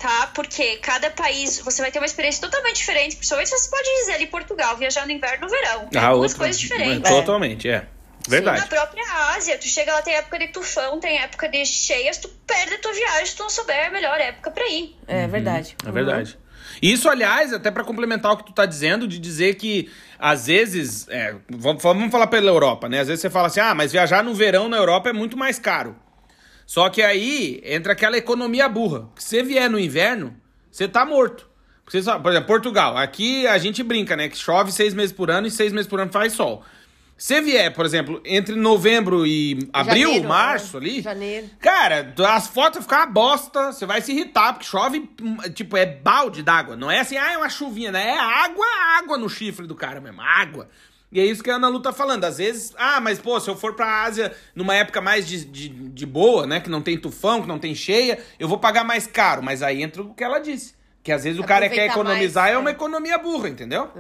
tá? 0.02 0.26
Porque 0.34 0.76
cada 0.78 1.08
país 1.10 1.60
você 1.60 1.80
vai 1.80 1.90
ter 1.92 1.98
uma 2.00 2.06
experiência 2.06 2.40
totalmente 2.40 2.76
diferente. 2.76 3.14
Principalmente 3.16 3.50
você 3.50 3.70
pode 3.70 3.88
dizer 4.00 4.12
ali 4.14 4.26
Portugal, 4.26 4.76
viajar 4.76 5.06
no 5.06 5.12
inverno 5.12 5.46
ou 5.46 5.50
no 5.50 5.56
verão. 5.56 5.88
É 5.94 5.98
Ah, 5.98 6.08
duas 6.12 6.32
outra. 6.32 6.38
coisas 6.38 6.58
diferentes. 6.60 7.08
Totalmente, 7.10 7.68
é. 7.68 7.86
Na 8.28 8.28
Verdade. 8.28 8.66
própria 8.68 9.02
Ásia, 9.36 9.58
tu 9.58 9.66
chega 9.66 9.92
lá, 9.92 10.02
tem 10.02 10.14
época 10.14 10.38
de 10.38 10.48
tufão, 10.48 11.00
tem 11.00 11.18
época 11.18 11.48
de 11.48 11.64
cheias, 11.66 12.18
tu 12.18 12.28
perde 12.46 12.74
a 12.74 12.78
tua 12.78 12.92
viagem 12.92 13.26
se 13.26 13.36
tu 13.36 13.42
não 13.42 13.50
souber 13.50 13.86
a 13.86 13.90
melhor 13.90 14.20
época 14.20 14.50
pra 14.50 14.68
ir. 14.68 14.96
É 15.08 15.26
verdade. 15.26 15.76
É 15.84 15.90
verdade. 15.90 16.38
Isso, 16.80 17.08
aliás, 17.08 17.52
até 17.52 17.70
pra 17.70 17.82
complementar 17.84 18.32
o 18.32 18.36
que 18.36 18.44
tu 18.46 18.52
tá 18.52 18.64
dizendo, 18.64 19.08
de 19.08 19.18
dizer 19.18 19.54
que, 19.56 19.90
às 20.18 20.46
vezes, 20.46 21.06
é, 21.08 21.34
vamos, 21.50 21.82
vamos 21.82 22.10
falar 22.12 22.28
pela 22.28 22.48
Europa, 22.48 22.88
né? 22.88 23.00
Às 23.00 23.08
vezes 23.08 23.20
você 23.22 23.28
fala 23.30 23.48
assim, 23.48 23.60
ah, 23.60 23.74
mas 23.74 23.90
viajar 23.92 24.22
no 24.22 24.34
verão 24.34 24.68
na 24.68 24.76
Europa 24.76 25.10
é 25.10 25.12
muito 25.12 25.36
mais 25.36 25.58
caro. 25.58 25.96
Só 26.66 26.88
que 26.88 27.02
aí 27.02 27.60
entra 27.64 27.92
aquela 27.92 28.16
economia 28.16 28.68
burra. 28.68 29.08
Se 29.16 29.28
você 29.28 29.42
vier 29.42 29.68
no 29.68 29.78
inverno, 29.78 30.34
você 30.70 30.88
tá 30.88 31.04
morto. 31.04 31.48
Você 31.86 32.02
só- 32.02 32.18
por 32.18 32.30
exemplo, 32.30 32.46
Portugal. 32.46 32.96
Aqui 32.96 33.46
a 33.46 33.58
gente 33.58 33.82
brinca, 33.82 34.16
né? 34.16 34.28
Que 34.28 34.36
chove 34.36 34.72
seis 34.72 34.94
meses 34.94 35.12
por 35.12 35.30
ano 35.30 35.46
e 35.46 35.50
seis 35.50 35.72
meses 35.72 35.86
por 35.86 36.00
ano 36.00 36.10
faz 36.12 36.32
sol. 36.32 36.64
Se 37.16 37.40
vier, 37.40 37.72
por 37.72 37.84
exemplo, 37.86 38.20
entre 38.24 38.56
novembro 38.56 39.24
e 39.26 39.68
abril, 39.72 40.08
Janeiro, 40.08 40.28
março 40.28 40.80
né? 40.80 40.86
ali. 40.88 41.02
Janeiro. 41.02 41.50
Cara, 41.60 42.12
as 42.30 42.48
fotos 42.48 42.76
vão 42.78 42.82
ficar 42.82 43.00
uma 43.00 43.06
bosta, 43.06 43.72
você 43.72 43.86
vai 43.86 44.00
se 44.00 44.10
irritar, 44.12 44.54
porque 44.54 44.66
chove, 44.66 45.08
tipo, 45.54 45.76
é 45.76 45.86
balde 45.86 46.42
d'água. 46.42 46.74
Não 46.74 46.90
é 46.90 46.98
assim, 47.00 47.16
ah, 47.16 47.32
é 47.32 47.36
uma 47.36 47.48
chuvinha, 47.48 47.92
né? 47.92 48.08
É 48.08 48.18
água, 48.18 48.66
água 48.98 49.16
no 49.18 49.28
chifre 49.28 49.66
do 49.68 49.74
cara 49.74 50.00
mesmo, 50.00 50.20
água. 50.20 50.68
E 51.12 51.20
é 51.20 51.24
isso 51.26 51.42
que 51.42 51.50
a 51.50 51.56
Ana 51.56 51.68
Lu 51.68 51.80
tá 51.80 51.92
falando. 51.92 52.24
Às 52.24 52.38
vezes, 52.38 52.72
ah, 52.78 52.98
mas 52.98 53.18
pô, 53.18 53.38
se 53.38 53.50
eu 53.50 53.54
for 53.54 53.74
pra 53.74 54.02
Ásia 54.02 54.34
numa 54.54 54.74
época 54.74 55.00
mais 55.00 55.28
de, 55.28 55.44
de, 55.44 55.68
de 55.68 56.06
boa, 56.06 56.46
né? 56.46 56.58
Que 56.58 56.70
não 56.70 56.80
tem 56.80 56.96
tufão, 56.96 57.42
que 57.42 57.48
não 57.48 57.58
tem 57.58 57.74
cheia, 57.74 58.18
eu 58.38 58.48
vou 58.48 58.58
pagar 58.58 58.82
mais 58.82 59.06
caro. 59.06 59.42
Mas 59.42 59.62
aí 59.62 59.82
entra 59.82 60.02
o 60.02 60.14
que 60.14 60.24
ela 60.24 60.38
disse. 60.38 60.74
Que 61.02 61.10
às 61.10 61.24
vezes 61.24 61.38
o 61.40 61.44
cara 61.44 61.68
quer 61.68 61.86
economizar, 61.86 62.44
mais, 62.44 62.54
é 62.54 62.58
uma 62.58 62.70
é. 62.70 62.72
economia 62.72 63.18
burra, 63.18 63.48
entendeu? 63.48 63.90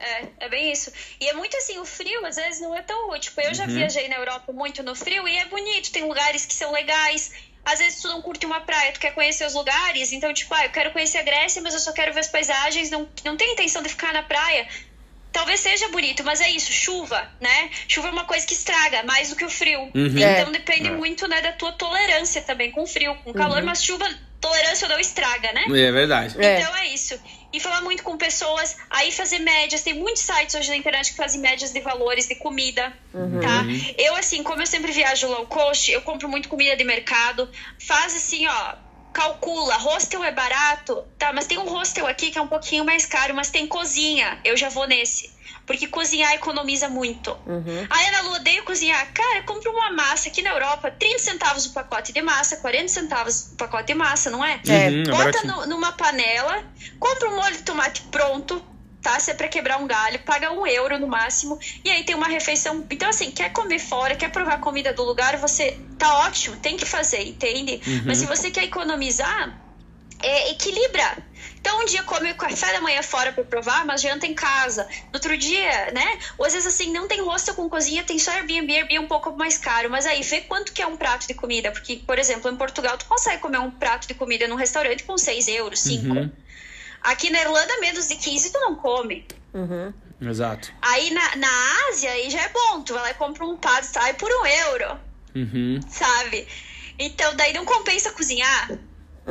É, 0.00 0.46
é 0.46 0.48
bem 0.48 0.72
isso. 0.72 0.90
E 1.20 1.28
é 1.28 1.34
muito 1.34 1.54
assim, 1.58 1.78
o 1.78 1.84
frio 1.84 2.24
às 2.24 2.36
vezes 2.36 2.60
não 2.62 2.74
é 2.74 2.80
tão 2.80 3.06
ruim. 3.06 3.20
Tipo, 3.20 3.40
eu 3.42 3.54
já 3.54 3.66
viajei 3.66 4.08
na 4.08 4.16
Europa 4.16 4.50
muito 4.50 4.82
no 4.82 4.94
frio 4.94 5.28
e 5.28 5.36
é 5.36 5.44
bonito, 5.44 5.92
tem 5.92 6.04
lugares 6.04 6.46
que 6.46 6.54
são 6.54 6.72
legais. 6.72 7.32
Às 7.66 7.80
vezes 7.80 8.00
tu 8.00 8.08
não 8.08 8.22
curte 8.22 8.46
uma 8.46 8.60
praia, 8.60 8.92
tu 8.92 9.00
quer 9.00 9.12
conhecer 9.12 9.46
os 9.46 9.52
lugares, 9.52 10.10
então, 10.10 10.32
tipo, 10.32 10.54
ah, 10.54 10.64
eu 10.64 10.70
quero 10.70 10.90
conhecer 10.90 11.18
a 11.18 11.22
Grécia, 11.22 11.60
mas 11.60 11.74
eu 11.74 11.80
só 11.80 11.92
quero 11.92 12.14
ver 12.14 12.20
as 12.20 12.28
paisagens, 12.28 12.88
não, 12.88 13.06
não 13.22 13.36
tenho 13.36 13.52
intenção 13.52 13.82
de 13.82 13.90
ficar 13.90 14.10
na 14.14 14.22
praia. 14.22 14.66
Talvez 15.38 15.60
seja 15.60 15.86
bonito, 15.90 16.24
mas 16.24 16.40
é 16.40 16.50
isso, 16.50 16.72
chuva, 16.72 17.30
né? 17.40 17.70
Chuva 17.86 18.08
é 18.08 18.10
uma 18.10 18.24
coisa 18.24 18.44
que 18.44 18.54
estraga 18.54 19.04
mais 19.04 19.30
do 19.30 19.36
que 19.36 19.44
o 19.44 19.48
frio. 19.48 19.88
Então 19.94 20.48
É. 20.48 20.50
depende 20.50 20.90
muito, 20.90 21.28
né, 21.28 21.40
da 21.40 21.52
tua 21.52 21.70
tolerância 21.70 22.42
também 22.42 22.72
com 22.72 22.84
frio, 22.88 23.14
com 23.22 23.32
calor, 23.32 23.62
mas 23.62 23.84
chuva, 23.84 24.04
tolerância 24.40 24.88
não 24.88 24.98
estraga, 24.98 25.52
né? 25.52 25.64
É 25.68 25.92
verdade. 25.92 26.34
É. 26.44 26.60
Então 26.60 26.74
é 26.76 26.88
isso. 26.88 27.16
E 27.52 27.60
falar 27.60 27.82
muito 27.82 28.02
com 28.02 28.16
pessoas, 28.18 28.76
aí 28.90 29.12
fazer 29.12 29.38
médias. 29.38 29.80
Tem 29.82 29.94
muitos 29.94 30.22
sites 30.22 30.56
hoje 30.56 30.70
na 30.70 30.76
internet 30.76 31.12
que 31.12 31.16
fazem 31.16 31.40
médias 31.40 31.72
de 31.72 31.78
valores 31.80 32.26
de 32.26 32.34
comida, 32.34 32.92
tá? 33.40 33.64
Eu, 33.96 34.16
assim, 34.16 34.42
como 34.42 34.60
eu 34.60 34.66
sempre 34.66 34.90
viajo 34.90 35.28
low 35.28 35.46
cost, 35.46 35.88
eu 35.92 36.02
compro 36.02 36.28
muito 36.28 36.48
comida 36.48 36.76
de 36.76 36.82
mercado. 36.82 37.48
Faz 37.86 38.16
assim, 38.16 38.44
ó. 38.48 38.74
Calcula, 39.22 39.76
hostel 39.78 40.22
é 40.22 40.30
barato, 40.30 41.04
tá? 41.18 41.32
Mas 41.32 41.48
tem 41.48 41.58
um 41.58 41.66
hostel 41.68 42.06
aqui 42.06 42.30
que 42.30 42.38
é 42.38 42.40
um 42.40 42.46
pouquinho 42.46 42.84
mais 42.84 43.04
caro, 43.04 43.34
mas 43.34 43.50
tem 43.50 43.66
cozinha. 43.66 44.38
Eu 44.44 44.56
já 44.56 44.68
vou 44.68 44.86
nesse. 44.86 45.36
Porque 45.66 45.88
cozinhar 45.88 46.32
economiza 46.34 46.88
muito. 46.88 47.36
Aí, 47.90 48.06
Ana 48.06 48.20
Lu, 48.22 48.34
odeio 48.36 48.62
cozinhar. 48.64 49.12
Cara, 49.12 49.42
compra 49.42 49.70
uma 49.72 49.90
massa 49.90 50.28
aqui 50.28 50.40
na 50.40 50.50
Europa, 50.50 50.90
30 50.92 51.18
centavos 51.18 51.66
o 51.66 51.72
pacote 51.72 52.12
de 52.12 52.22
massa, 52.22 52.58
40 52.58 52.86
centavos 52.88 53.50
o 53.52 53.56
pacote 53.56 53.88
de 53.88 53.94
massa, 53.94 54.30
não 54.30 54.42
é? 54.44 54.60
É. 54.68 54.88
Uhum, 54.88 55.02
é 55.02 55.10
Bota 55.10 55.16
baratinho. 55.24 55.56
no- 55.56 55.66
numa 55.66 55.90
panela, 55.92 56.62
compra 57.00 57.28
um 57.30 57.36
molho 57.36 57.56
de 57.56 57.62
tomate 57.64 58.02
pronto, 58.02 58.64
tá? 59.02 59.18
Se 59.20 59.30
é 59.30 59.34
pra 59.34 59.48
quebrar 59.48 59.78
um 59.78 59.86
galho, 59.86 60.18
paga 60.20 60.50
um 60.52 60.66
euro 60.66 60.98
no 60.98 61.06
máximo. 61.06 61.58
E 61.84 61.90
aí 61.90 62.04
tem 62.04 62.14
uma 62.14 62.28
refeição. 62.28 62.84
Então, 62.90 63.08
assim, 63.08 63.30
quer 63.30 63.52
comer 63.52 63.78
fora, 63.78 64.14
quer 64.14 64.30
provar 64.30 64.54
a 64.54 64.58
comida 64.58 64.92
do 64.92 65.04
lugar, 65.04 65.36
você 65.36 65.78
tá 65.98 66.26
ótimo, 66.26 66.56
tem 66.56 66.76
que 66.76 66.84
fazer, 66.84 67.22
entende? 67.22 67.80
Mas 68.04 68.18
se 68.18 68.26
você 68.26 68.50
quer 68.50 68.64
economizar, 68.64 69.58
é, 70.22 70.50
equilibra. 70.50 71.16
Então, 71.60 71.82
um 71.82 71.84
dia 71.84 72.02
come 72.02 72.32
café 72.34 72.72
da 72.72 72.80
manhã 72.80 73.02
fora 73.02 73.32
pra 73.32 73.44
provar, 73.44 73.84
mas 73.84 74.00
janta 74.00 74.26
em 74.26 74.34
casa. 74.34 74.84
No 75.06 75.14
outro 75.14 75.36
dia, 75.36 75.90
né? 75.92 76.18
Ou 76.38 76.46
às 76.46 76.52
vezes 76.52 76.66
assim, 76.66 76.92
não 76.92 77.06
tem 77.06 77.20
hostel 77.20 77.54
com 77.54 77.68
cozinha, 77.68 78.02
tem 78.04 78.18
só 78.18 78.30
Airbnb, 78.32 78.72
Airbnb 78.72 78.94
é 78.94 79.00
um 79.00 79.06
pouco 79.06 79.36
mais 79.36 79.58
caro. 79.58 79.90
Mas 79.90 80.06
aí, 80.06 80.22
vê 80.22 80.40
quanto 80.42 80.72
que 80.72 80.80
é 80.80 80.86
um 80.86 80.96
prato 80.96 81.26
de 81.26 81.34
comida. 81.34 81.70
Porque, 81.70 81.96
por 81.96 82.18
exemplo, 82.18 82.50
em 82.50 82.56
Portugal, 82.56 82.96
tu 82.96 83.06
consegue 83.06 83.42
comer 83.42 83.58
um 83.58 83.70
prato 83.70 84.08
de 84.08 84.14
comida 84.14 84.48
num 84.48 84.56
restaurante 84.56 85.02
com 85.04 85.18
6 85.18 85.48
euros, 85.48 85.80
5. 85.80 86.06
Uhum. 86.06 86.30
Aqui 87.02 87.30
na 87.30 87.40
Irlanda, 87.40 87.78
menos 87.80 88.08
de 88.08 88.16
15 88.16 88.50
tu 88.52 88.58
não 88.60 88.74
come. 88.74 89.26
Uhum. 89.54 89.92
Exato. 90.20 90.72
Aí 90.82 91.10
na, 91.10 91.36
na 91.36 91.88
Ásia, 91.90 92.10
aí 92.10 92.28
já 92.30 92.42
é 92.42 92.48
bom. 92.48 92.82
Tu 92.82 92.92
vai 92.92 93.02
lá 93.02 93.10
e 93.10 93.14
compra 93.14 93.44
um 93.46 93.56
pad 93.56 93.86
thai 93.88 94.14
por 94.14 94.30
um 94.30 94.44
euro, 94.46 94.98
Uhum. 95.34 95.80
sabe? 95.88 96.46
Então, 96.98 97.34
daí 97.36 97.52
não 97.52 97.64
compensa 97.64 98.10
cozinhar 98.10 98.70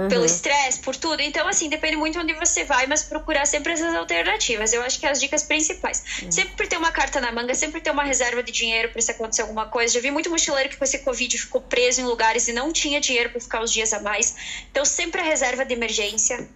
pelo 0.10 0.24
estresse, 0.26 0.80
por 0.80 0.96
tudo. 0.96 1.22
Então, 1.22 1.48
assim, 1.48 1.70
depende 1.70 1.98
muito 1.98 2.20
onde 2.20 2.32
você 2.36 2.64
vai, 2.64 2.86
mas 2.86 3.02
procurar 3.04 3.48
sempre 3.48 3.74
essas 3.74 3.96
alternativas. 3.96 4.72
Eu 4.72 4.84
acho 4.84 5.00
que 5.00 5.08
é 5.08 5.10
as 5.10 5.20
dicas 5.20 5.42
principais. 5.42 6.04
Sempre 6.30 6.68
ter 6.68 6.78
uma 6.78 6.92
carta 6.92 7.20
na 7.20 7.32
manga, 7.32 7.56
sempre 7.56 7.82
ter 7.82 7.90
uma 7.90 8.04
reserva 8.04 8.44
de 8.44 8.52
dinheiro 8.52 8.90
pra 8.92 9.02
se 9.02 9.10
acontecer 9.12 9.42
alguma 9.42 9.66
coisa. 9.66 9.96
Já 9.96 10.00
vi 10.00 10.12
muito 10.12 10.30
mochileiro 10.30 10.70
que 10.70 10.78
com 10.78 10.84
esse 10.86 11.00
Covid 11.00 11.36
ficou 11.40 11.62
preso 11.62 12.00
em 12.00 12.04
lugares 12.06 12.48
e 12.48 12.54
não 12.54 12.72
tinha 12.72 13.02
dinheiro 13.02 13.32
pra 13.32 13.42
ficar 13.42 13.62
os 13.64 13.74
dias 13.74 13.92
a 13.92 14.00
mais. 14.00 14.36
Então, 14.72 14.86
sempre 14.86 15.20
a 15.20 15.24
reserva 15.24 15.66
de 15.66 15.74
emergência. 15.74 16.48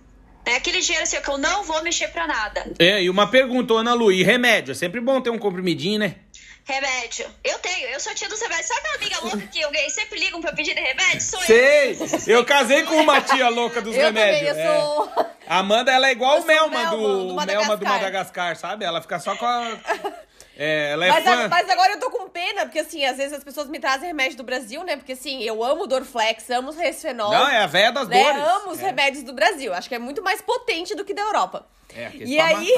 Né? 0.45 0.55
Aquele 0.55 0.81
dinheiro 0.81 1.03
assim, 1.03 1.21
que 1.21 1.29
eu 1.29 1.37
não 1.37 1.63
vou 1.63 1.81
mexer 1.83 2.07
pra 2.09 2.27
nada. 2.27 2.65
É, 2.79 3.01
e 3.03 3.09
uma 3.09 3.29
pergunta, 3.29 3.73
Ana 3.73 3.93
Lu, 3.93 4.11
e 4.11 4.23
remédio? 4.23 4.71
É 4.71 4.75
sempre 4.75 4.99
bom 4.99 5.21
ter 5.21 5.29
um 5.29 5.37
comprimidinho, 5.39 5.99
né? 5.99 6.15
Remédio. 6.63 7.25
Eu 7.43 7.57
tenho, 7.59 7.87
eu 7.89 7.99
sou 7.99 8.13
tia 8.13 8.29
dos 8.29 8.39
remédios. 8.39 8.67
Sabe 8.67 8.79
aquela 8.81 8.95
amiga 8.95 9.19
louca 9.23 9.47
que 9.47 9.63
alguém 9.63 9.89
sempre 9.89 10.19
ligam 10.19 10.39
pra 10.39 10.53
pedir 10.53 10.73
remédio? 10.75 11.21
Sou 11.21 11.39
eu. 11.39 11.45
Sei! 11.45 11.97
Eu 12.27 12.45
casei 12.45 12.83
com 12.83 12.95
uma 12.97 13.19
tia 13.21 13.49
louca 13.49 13.81
dos 13.81 13.93
Eu 13.97 14.03
remédios. 14.05 14.49
também, 14.49 14.63
eu 14.63 14.71
é. 14.71 14.77
sou. 14.77 15.25
A 15.47 15.57
Amanda, 15.57 15.91
ela 15.91 16.07
é 16.07 16.11
igual 16.11 16.37
Eu 16.37 16.43
o 16.43 16.45
Melma, 16.45 16.77
Melma, 16.77 16.91
do, 16.91 16.97
do 16.97 17.07
Melma 17.07 17.25
do 17.27 17.35
Madagascar. 17.35 17.89
Madagascar, 17.89 18.55
sabe? 18.55 18.85
Ela 18.85 19.01
fica 19.01 19.19
só 19.19 19.35
com 19.35 19.45
a... 19.45 19.77
É, 20.57 20.91
ela 20.91 21.05
é 21.05 21.09
Mas, 21.09 21.23
fã. 21.23 21.45
a- 21.45 21.47
mas 21.47 21.69
agora 21.69 21.93
eu 21.93 21.99
tô 21.99 22.09
com 22.11 22.27
pena, 22.29 22.61
porque 22.65 22.79
assim, 22.79 23.03
às 23.05 23.17
vezes 23.17 23.33
as 23.33 23.43
pessoas 23.43 23.67
me 23.67 23.79
trazem 23.79 24.07
remédio 24.07 24.37
do 24.37 24.43
Brasil, 24.43 24.83
né? 24.83 24.95
Porque 24.97 25.13
assim, 25.13 25.41
eu 25.43 25.63
amo 25.63 25.87
Dorflex, 25.87 26.49
amo 26.49 26.71
Resfenol. 26.71 27.31
Não, 27.31 27.49
é 27.49 27.63
a 27.63 27.67
véia 27.67 27.91
das 27.91 28.07
né? 28.07 28.21
dores. 28.23 28.41
Amo 28.47 28.71
os 28.71 28.79
É. 28.79 28.85
remédios 28.87 29.23
do 29.23 29.33
Brasil. 29.33 29.73
Acho 29.73 29.87
que 29.89 29.95
é 29.95 29.99
muito 29.99 30.21
mais 30.21 30.41
potente 30.41 30.93
do 30.93 31.05
que 31.05 31.13
da 31.13 31.21
Europa. 31.21 31.65
É, 31.95 32.11
E 32.15 32.39
aí. 32.39 32.69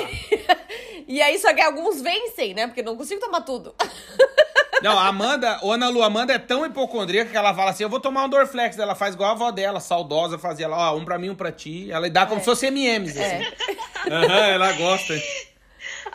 e 1.08 1.22
aí, 1.22 1.38
só 1.40 1.54
que 1.54 1.62
alguns 1.62 2.02
vencem, 2.02 2.54
né? 2.54 2.68
Porque 2.68 2.82
eu 2.82 2.86
não 2.86 2.96
consigo 2.96 3.20
tomar 3.22 3.42
tudo. 3.42 3.74
Não, 4.82 5.00
a 5.00 5.08
Amanda, 5.08 5.60
Ana 5.64 5.88
Lu, 5.88 6.04
a 6.04 6.08
Amanda 6.08 6.34
é 6.34 6.40
tão 6.40 6.66
hipocondríaca 6.66 7.32
que 7.32 7.38
ela 7.38 7.54
fala 7.56 7.72
assim: 7.72 7.84
eu 7.84 7.90
vou 7.90 8.02
tomar 8.02 8.26
um 8.26 8.30
Dorflex. 8.30 8.78
Ela 8.78 8.94
faz 8.96 9.14
igual 9.16 9.30
a 9.30 9.32
avó 9.34 9.50
dela, 9.50 9.80
saudosa, 9.80 10.38
fazia 10.38 10.68
lá, 10.68 10.92
ó, 10.92 10.98
um 10.98 11.06
pra 11.06 11.18
mim, 11.18 11.30
um 11.30 11.36
pra 11.36 11.54
ti. 11.54 11.90
Ela 11.90 12.10
dá 12.10 12.26
como 12.26 12.42
se 12.42 12.46
fosse 12.46 12.66
MMs, 12.68 13.18
É. 13.18 13.26
assim. 13.38 14.12
Aham, 14.12 14.46
ela 14.48 14.72
gosta. 14.74 15.14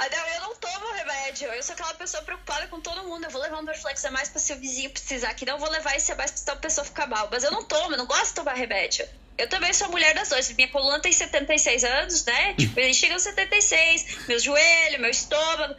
Ah, 0.00 0.06
não, 0.12 0.34
eu 0.34 0.40
não 0.42 0.54
tomo 0.56 0.86
Eu 1.28 1.62
sou 1.62 1.74
aquela 1.74 1.92
pessoa 1.92 2.22
preocupada 2.22 2.66
com 2.68 2.80
todo 2.80 3.04
mundo. 3.04 3.24
Eu 3.24 3.30
vou 3.30 3.42
levar 3.42 3.58
um 3.60 3.64
Dorflex 3.64 4.02
a 4.04 4.10
mais 4.10 4.30
pra 4.30 4.40
se 4.40 4.50
o 4.52 4.56
vizinho 4.56 4.88
precisar, 4.90 5.34
que 5.34 5.44
não 5.44 5.58
vou 5.58 5.68
levar 5.68 5.94
esse 5.94 6.10
a 6.10 6.16
mais 6.16 6.30
pra 6.30 6.54
a 6.54 6.56
pessoa 6.56 6.84
ficar 6.86 7.06
mal. 7.06 7.28
Mas 7.30 7.44
eu 7.44 7.50
não 7.50 7.64
tomo, 7.64 7.92
eu 7.92 7.98
não 7.98 8.06
gosto 8.06 8.28
de 8.28 8.34
tomar 8.34 8.54
remédio. 8.54 9.06
Eu 9.36 9.46
também 9.48 9.72
sou 9.74 9.88
mulher 9.90 10.14
das 10.14 10.30
dores. 10.30 10.50
Minha 10.52 10.68
coluna 10.68 11.00
tem 11.00 11.12
76 11.12 11.84
anos, 11.84 12.24
né? 12.24 12.54
Tipo, 12.54 12.80
ele 12.80 12.94
chega 12.94 13.12
aos 13.14 13.22
76, 13.22 14.26
meu 14.26 14.38
joelho, 14.38 15.00
meu 15.00 15.10
estômago. 15.10 15.76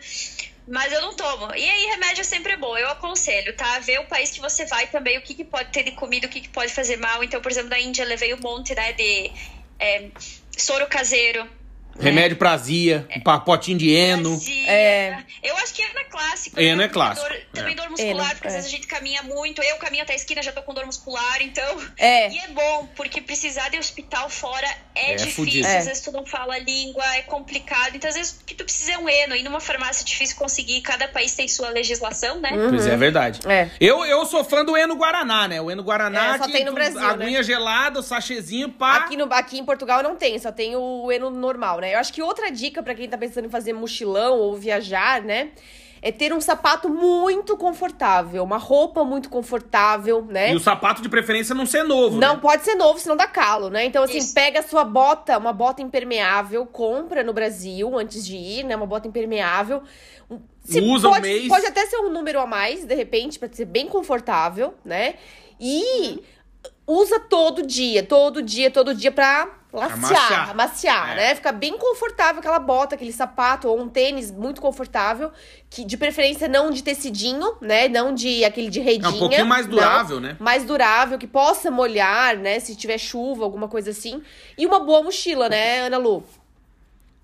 Mas 0.67 0.93
eu 0.93 1.01
não 1.01 1.15
tomo. 1.15 1.53
E 1.55 1.67
aí, 1.67 1.85
remédio 1.87 2.21
é 2.21 2.23
sempre 2.23 2.55
bom. 2.55 2.77
Eu 2.77 2.89
aconselho, 2.89 3.55
tá? 3.55 3.79
Ver 3.79 3.99
o 4.01 4.05
país 4.05 4.29
que 4.29 4.39
você 4.39 4.65
vai 4.65 4.85
também, 4.87 5.17
o 5.17 5.21
que, 5.23 5.33
que 5.33 5.43
pode 5.43 5.71
ter 5.71 5.81
de 5.81 5.91
comida, 5.93 6.27
o 6.27 6.29
que, 6.29 6.41
que 6.41 6.49
pode 6.49 6.71
fazer 6.71 6.97
mal. 6.97 7.23
Então, 7.23 7.41
por 7.41 7.51
exemplo, 7.51 7.71
na 7.71 7.79
Índia, 7.79 8.03
eu 8.03 8.07
levei 8.07 8.33
um 8.35 8.39
monte, 8.39 8.75
né, 8.75 8.93
de 8.93 9.31
é, 9.79 10.09
soro 10.55 10.85
caseiro. 10.87 11.49
Remédio 11.99 12.37
pra 12.37 12.51
azia, 12.51 13.07
um 13.15 13.19
papotinho 13.19 13.77
de 13.77 13.91
eno. 13.93 14.33
Azia. 14.33 14.69
É. 14.71 15.17
Eu 15.43 15.55
acho 15.57 15.73
que 15.73 15.81
Eno 15.81 15.99
é 15.99 16.03
clássico. 16.05 16.59
Eno 16.59 16.77
né? 16.77 16.83
é 16.85 16.87
clássico, 16.87 17.27
Dor- 17.27 17.39
também 17.53 17.73
é. 17.73 17.75
dor 17.75 17.89
muscular, 17.89 18.25
Eno, 18.25 18.35
porque 18.35 18.47
às 18.47 18.53
é. 18.53 18.57
vezes 18.57 18.71
a 18.71 18.75
gente 18.75 18.87
caminha 18.87 19.23
muito. 19.23 19.61
Eu 19.61 19.77
caminho 19.77 20.03
até 20.03 20.13
a 20.13 20.15
esquina, 20.15 20.41
já 20.41 20.51
tô 20.51 20.61
com 20.61 20.73
dor 20.73 20.85
muscular, 20.85 21.41
então. 21.41 21.77
É. 21.97 22.29
E 22.29 22.37
é 22.37 22.47
bom, 22.49 22.87
porque 22.95 23.21
precisar 23.21 23.69
de 23.69 23.77
hospital 23.77 24.29
fora 24.29 24.67
é, 24.95 25.11
É 25.13 25.15
difícil. 25.15 25.35
fudido. 25.35 25.67
É. 25.67 25.77
Às 25.77 25.85
vezes 25.85 26.03
tu 26.03 26.11
não 26.11 26.25
fala 26.25 26.55
a 26.55 26.59
língua, 26.59 27.03
é 27.15 27.21
complicado. 27.23 27.95
Então, 27.95 28.09
às 28.09 28.15
vezes, 28.15 28.39
o 28.41 28.45
que 28.45 28.55
tu 28.55 28.63
precisa 28.63 28.93
é 28.93 28.97
um 28.97 29.07
Eno. 29.09 29.35
E 29.35 29.43
numa 29.43 29.59
farmácia 29.59 30.01
é 30.03 30.05
difícil 30.05 30.35
conseguir. 30.37 30.81
Cada 30.81 31.07
país 31.07 31.33
tem 31.35 31.47
sua 31.47 31.69
legislação, 31.69 32.39
né? 32.39 32.51
Uhum. 32.51 32.69
Pois 32.69 32.87
é, 32.87 32.93
é 32.93 32.97
verdade. 32.97 33.39
É. 33.47 33.69
Eu, 33.79 34.05
eu 34.05 34.25
sou 34.25 34.43
fã 34.43 34.63
do 34.63 34.75
Eno 34.77 34.95
Guaraná, 34.95 35.47
né? 35.47 35.61
O 35.61 35.69
Eno 35.69 35.83
Guaraná 35.83 36.35
É, 36.35 36.37
só 36.37 36.45
que 36.45 36.51
tem 36.51 36.65
no 36.65 36.73
Brasil, 36.73 36.99
aguinha 36.99 37.39
né? 37.39 37.43
gelada, 37.43 37.99
o 37.99 38.03
sachêzinho, 38.03 38.69
pá. 38.69 38.97
Aqui, 38.97 39.17
no, 39.17 39.31
aqui 39.33 39.57
em 39.59 39.65
Portugal 39.65 40.01
não 40.03 40.15
tem, 40.15 40.37
só 40.39 40.51
tem 40.51 40.75
o 40.75 41.11
Eno 41.11 41.29
normal, 41.29 41.79
né? 41.79 41.88
Eu 41.93 41.99
acho 41.99 42.13
que 42.13 42.21
outra 42.21 42.49
dica 42.51 42.81
pra 42.83 42.95
quem 42.95 43.07
tá 43.07 43.17
pensando 43.17 43.45
em 43.45 43.49
fazer 43.49 43.73
mochilão 43.73 44.37
ou 44.39 44.55
viajar, 44.55 45.21
né? 45.21 45.51
É 46.01 46.13
ter 46.13 46.31
um 46.31 46.39
sapato 46.39 46.87
muito 46.87 47.57
confortável, 47.57 48.41
uma 48.41 48.57
roupa 48.57 49.03
muito 49.03 49.29
confortável, 49.29 50.23
né? 50.23 50.53
E 50.53 50.55
o 50.55 50.59
sapato 50.59 51.01
de 51.01 51.09
preferência 51.09 51.53
não 51.53 51.65
ser 51.65 51.83
novo. 51.83 52.17
Não 52.17 52.35
né? 52.35 52.39
pode 52.41 52.63
ser 52.63 52.75
novo, 52.75 52.97
senão 52.99 53.17
dá 53.17 53.27
calo, 53.27 53.69
né? 53.69 53.83
Então, 53.83 54.03
assim, 54.03 54.19
Isso. 54.19 54.33
pega 54.33 54.59
a 54.59 54.63
sua 54.63 54.85
bota, 54.85 55.37
uma 55.37 55.51
bota 55.51 55.81
impermeável, 55.81 56.65
compra 56.65 57.21
no 57.21 57.33
Brasil 57.33 57.97
antes 57.97 58.25
de 58.25 58.37
ir, 58.37 58.63
né? 58.63 58.77
Uma 58.77 58.87
bota 58.87 59.09
impermeável. 59.09 59.83
Um- 60.31 60.39
Usa 60.93 61.09
um 61.09 61.11
pode, 61.11 61.27
mês. 61.27 61.47
Pode 61.49 61.65
até 61.65 61.85
ser 61.85 61.97
um 61.97 62.09
número 62.09 62.39
a 62.39 62.45
mais, 62.45 62.85
de 62.85 62.95
repente, 62.95 63.37
pra 63.37 63.49
ser 63.51 63.65
bem 63.65 63.87
confortável, 63.87 64.75
né? 64.85 65.15
E 65.59 66.23
usa 66.87 67.19
todo 67.19 67.65
dia, 67.65 68.03
todo 68.03 68.41
dia, 68.41 68.71
todo 68.71 68.93
dia 68.95 69.11
pra 69.11 69.58
lacear, 69.71 69.93
Amaciar. 69.93 70.49
amaciar, 70.49 71.11
É. 71.11 71.15
né? 71.15 71.35
Fica 71.35 71.51
bem 71.51 71.77
confortável 71.77 72.39
aquela 72.39 72.57
bota, 72.59 72.95
aquele 72.95 73.13
sapato 73.13 73.67
ou 73.67 73.79
um 73.79 73.87
tênis 73.87 74.31
muito 74.31 74.59
confortável, 74.61 75.31
que 75.69 75.83
de 75.85 75.95
preferência 75.95 76.47
não 76.47 76.71
de 76.71 76.81
tecidinho, 76.83 77.55
né? 77.61 77.87
Não 77.87 78.13
de 78.13 78.43
aquele 78.43 78.69
de 78.69 78.79
redinha. 78.79 79.07
É 79.07 79.15
um 79.15 79.19
pouquinho 79.19 79.45
mais 79.45 79.67
não 79.67 79.75
durável, 79.75 80.19
né? 80.19 80.35
mais 80.39 80.65
durável, 80.65 81.17
que 81.19 81.27
possa 81.27 81.69
molhar, 81.69 82.35
né? 82.37 82.59
Se 82.59 82.75
tiver 82.75 82.97
chuva, 82.97 83.43
alguma 83.43 83.67
coisa 83.67 83.91
assim. 83.91 84.23
E 84.57 84.65
uma 84.65 84.79
boa 84.79 85.03
mochila, 85.03 85.47
né, 85.49 85.81
Ana 85.81 85.97
Lu? 85.97 86.23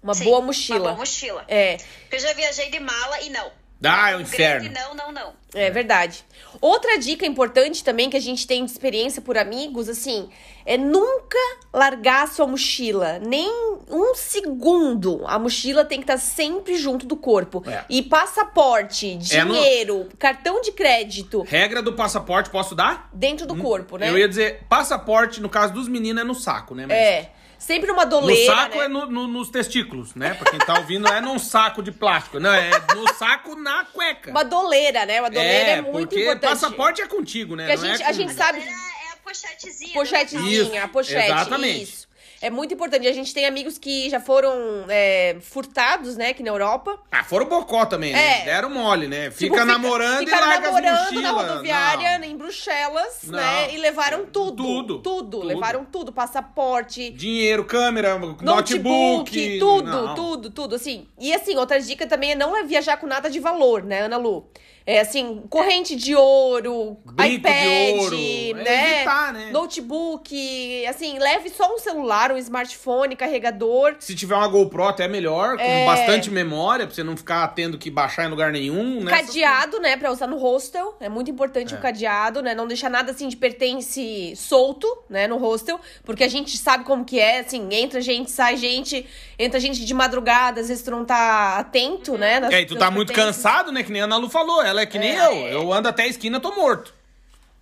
Uma 0.03 0.13
Sim, 0.13 0.25
boa 0.25 0.37
Uma 0.39 0.45
mochila. 0.45 0.79
boa 0.79 0.95
mochila. 0.97 1.43
É, 1.47 1.77
Eu 2.11 2.19
já 2.19 2.31
viajei 2.33 2.69
de 2.69 2.79
mala 2.79 3.21
e 3.21 3.29
não. 3.31 3.51
Ah, 3.83 4.11
é 4.11 4.13
um 4.15 4.17
Grande, 4.19 4.33
inferno. 4.33 4.71
Não, 4.73 4.95
não, 4.95 5.11
não. 5.11 5.33
é 5.53 5.69
verdade. 5.69 6.23
Outra 6.61 6.97
dica 6.97 7.25
importante 7.25 7.83
também 7.83 8.09
que 8.09 8.17
a 8.17 8.21
gente 8.21 8.47
tem 8.47 8.63
de 8.65 8.71
experiência 8.71 9.21
por 9.21 9.37
amigos, 9.37 9.89
assim, 9.89 10.29
é 10.65 10.77
nunca 10.77 11.37
largar 11.73 12.23
a 12.23 12.27
sua 12.27 12.47
mochila. 12.47 13.19
Nem 13.19 13.47
um 13.89 14.15
segundo. 14.15 15.21
A 15.27 15.37
mochila 15.37 15.83
tem 15.85 15.99
que 15.99 16.03
estar 16.03 16.17
sempre 16.17 16.75
junto 16.77 17.05
do 17.05 17.15
corpo. 17.15 17.63
É. 17.69 17.83
E 17.89 18.01
passaporte, 18.01 19.19
É 19.31 19.43
no- 19.43 19.53
dinheiro, 19.53 20.09
cartão 20.17 20.61
de 20.61 20.71
crédito 20.71 21.41
Regra 21.43 21.81
do 21.81 21.93
passaporte, 21.93 22.49
posso 22.49 22.73
dar? 22.75 23.09
dentro 23.13 23.45
do 23.45 23.55
corpo, 23.57 23.97
né? 23.97 24.09
Eu 24.09 24.17
ia 24.17 24.27
dizer, 24.27 24.63
passaporte, 24.69 25.41
no 25.41 25.49
caso 25.49 25.73
dos 25.73 25.87
meninos, 25.87 26.21
é 26.21 26.25
no 26.25 26.33
saco, 26.35 26.73
né? 26.73 26.85
Mas 26.87 26.97
É. 26.97 27.31
Sempre 27.65 27.89
uma 27.89 28.03
No 28.05 28.11
doleira. 28.11 28.55
saco 28.55 28.77
né? 28.77 28.85
é 28.85 28.87
no- 28.87 29.07
no- 29.07 29.27
nos 29.27 29.49
testículos, 29.49 30.13
né? 30.13 30.35
Pra 30.35 30.51
quem 30.51 30.59
tá 30.59 30.77
ouvindo, 30.77 31.07
é 31.07 31.19
num 31.19 31.39
saco 31.39 31.81
de 31.81 31.91
plástico. 31.91 32.39
Não, 32.39 32.53
é 32.53 32.69
no 32.93 33.11
saco 33.15 33.55
na 33.55 33.83
cueca. 33.85 34.29
Uma 34.29 34.43
doleira, 34.45 35.03
né? 35.03 35.19
Uma 35.19 35.31
doleira 35.31 35.69
é, 35.71 35.81
muito 35.81 36.09
porque 36.09 36.21
importante. 36.21 36.51
passaporte 36.51 37.01
é 37.01 37.07
contigo, 37.07 37.55
né? 37.55 37.65
Porque 37.65 37.73
a 37.73 37.81
Não 37.87 37.93
é 37.95 37.97
gente- 37.97 38.07
a 38.07 38.11
gente 38.11 38.33
sabe- 38.33 38.59
É 38.59 39.13
a 39.13 39.17
pochetezinha. 39.23 39.93
Pochetezinha, 39.95 40.61
Isso, 40.61 40.77
a 40.77 40.87
pochete. 40.87 41.25
exatamente. 41.31 41.83
Isso. 41.83 42.04
É 42.45 42.49
muito 42.51 42.73
importante. 42.75 43.07
A 43.07 43.11
gente 43.11 43.33
tem 43.33 43.45
amigos 43.47 43.77
que 43.79 44.07
já 44.09 44.19
foram 44.19 44.53
é, 44.87 45.37
furtados, 45.41 46.15
né, 46.15 46.29
aqui 46.29 46.43
na 46.43 46.49
Europa. 46.51 46.99
Ah, 47.11 47.23
foram 47.23 47.47
bocó 47.47 47.85
também, 47.87 48.13
né? 48.13 48.41
É. 48.41 48.45
Deram 48.45 48.69
mole, 48.69 49.07
né? 49.07 49.31
Fica, 49.31 49.55
Tipo, 49.55 49.65
namorando 49.65 50.21
e 50.21 50.25
ficaram 50.25 50.47
larga 50.47 50.67
namorando 50.67 51.21
na 51.21 51.31
rodoviária, 51.31 52.19
Não. 52.19 52.25
em 52.27 52.37
Bruxelas, 52.37 53.21
Não. 53.23 53.39
né? 53.39 53.73
E 53.73 53.77
levaram 53.77 54.25
tudo. 54.27 54.63
Tudo, 54.63 54.99
Tudo. 54.99 55.29
tudo. 55.39 55.43
Levaram 55.43 55.83
tudo. 55.85 56.11
Passaporte, 56.13 57.09
Dinheiro, 57.11 57.65
câmera, 57.65 58.17
notebook. 58.19 58.43
notebook, 58.45 59.59
tudo, 59.59 59.83
Não. 59.91 60.13
tudo, 60.15 60.51
tudo, 60.51 60.75
assim. 60.75 61.07
E 61.19 61.33
assim, 61.33 61.55
outra 61.55 61.79
dica 61.79 62.05
também 62.05 62.33
é 62.33 62.35
não 62.35 62.65
viajar 62.67 62.97
com 62.97 63.07
nada 63.07 63.27
de 63.29 63.39
valor, 63.39 63.83
né, 63.83 64.01
Ana 64.01 64.17
Lu? 64.17 64.47
É 64.87 64.99
assim, 64.99 65.41
corrente 65.49 65.95
de 65.95 66.15
ouro, 66.15 66.97
Brinco 67.03 67.33
iPad, 67.47 67.53
de 67.53 67.99
ouro. 67.99 68.17
né? 68.63 68.63
É 68.67 68.95
evitar, 68.97 69.33
né? 69.33 69.49
Notebook, 69.51 70.85
assim, 70.87 71.17
leve 71.19 71.49
só 71.49 71.73
um 71.73 71.77
celular, 71.79 72.31
um 72.31 72.37
smartphone, 72.37 73.15
carregador. 73.15 73.95
Se 73.99 74.13
tiver 74.15 74.35
uma 74.35 74.47
GoPro, 74.47 74.83
até 74.83 75.07
melhor, 75.07 75.57
com 75.57 75.63
É. 75.63 75.85
bastante 75.85 76.29
memória, 76.29 76.85
pra 76.85 76.93
você 76.95 77.03
não 77.03 77.17
ficar 77.17 77.47
tendo 77.49 77.77
que 77.77 77.89
baixar 77.89 78.25
em 78.25 78.29
lugar 78.29 78.51
nenhum. 78.51 79.03
né? 79.03 79.11
Cadeado, 79.11 79.79
né, 79.79 79.97
pra 79.97 80.11
usar 80.11 80.27
no 80.27 80.37
hostel. 80.37 80.95
É 80.99 81.09
muito 81.09 81.29
importante 81.31 81.73
É. 81.73 81.77
o 81.77 81.81
cadeado, 81.81 82.41
né? 82.41 82.53
Não 82.53 82.67
deixar 82.67 82.89
nada 82.89 83.11
assim 83.11 83.27
de 83.27 83.35
pertence 83.37 84.33
solto, 84.35 84.87
né, 85.09 85.27
no 85.27 85.37
hostel, 85.37 85.79
porque 86.03 86.23
a 86.23 86.27
gente 86.27 86.57
sabe 86.57 86.83
como 86.83 87.03
que 87.03 87.19
é, 87.19 87.39
assim, 87.39 87.67
entra 87.71 88.01
gente, 88.01 88.29
sai 88.31 88.55
gente, 88.57 89.05
entra 89.37 89.59
gente 89.59 89.83
de 89.83 89.93
madrugada, 89.93 90.61
às 90.61 90.67
vezes 90.69 90.83
tu 90.83 90.91
não 90.91 91.03
tá 91.05 91.57
atento, 91.57 92.17
né? 92.17 92.39
nas 92.39 92.53
É, 92.53 92.61
e 92.61 92.65
tu 92.65 92.75
tá 92.75 92.89
muito 92.91 93.11
cansado, 93.13 93.71
né? 93.71 93.81
Que 93.83 93.91
nem 93.91 94.01
a 94.01 94.05
Ana 94.05 94.17
Lu 94.17 94.29
falou. 94.29 94.61
Ela 94.63 94.74
é 94.81 94.85
que 94.85 94.97
nem 94.99 95.17
É. 95.17 95.25
eu. 95.27 95.47
Eu 95.47 95.73
ando 95.73 95.87
até 95.89 96.03
a 96.03 96.07
esquina, 96.07 96.39
tô 96.39 96.53
morto. 96.55 96.93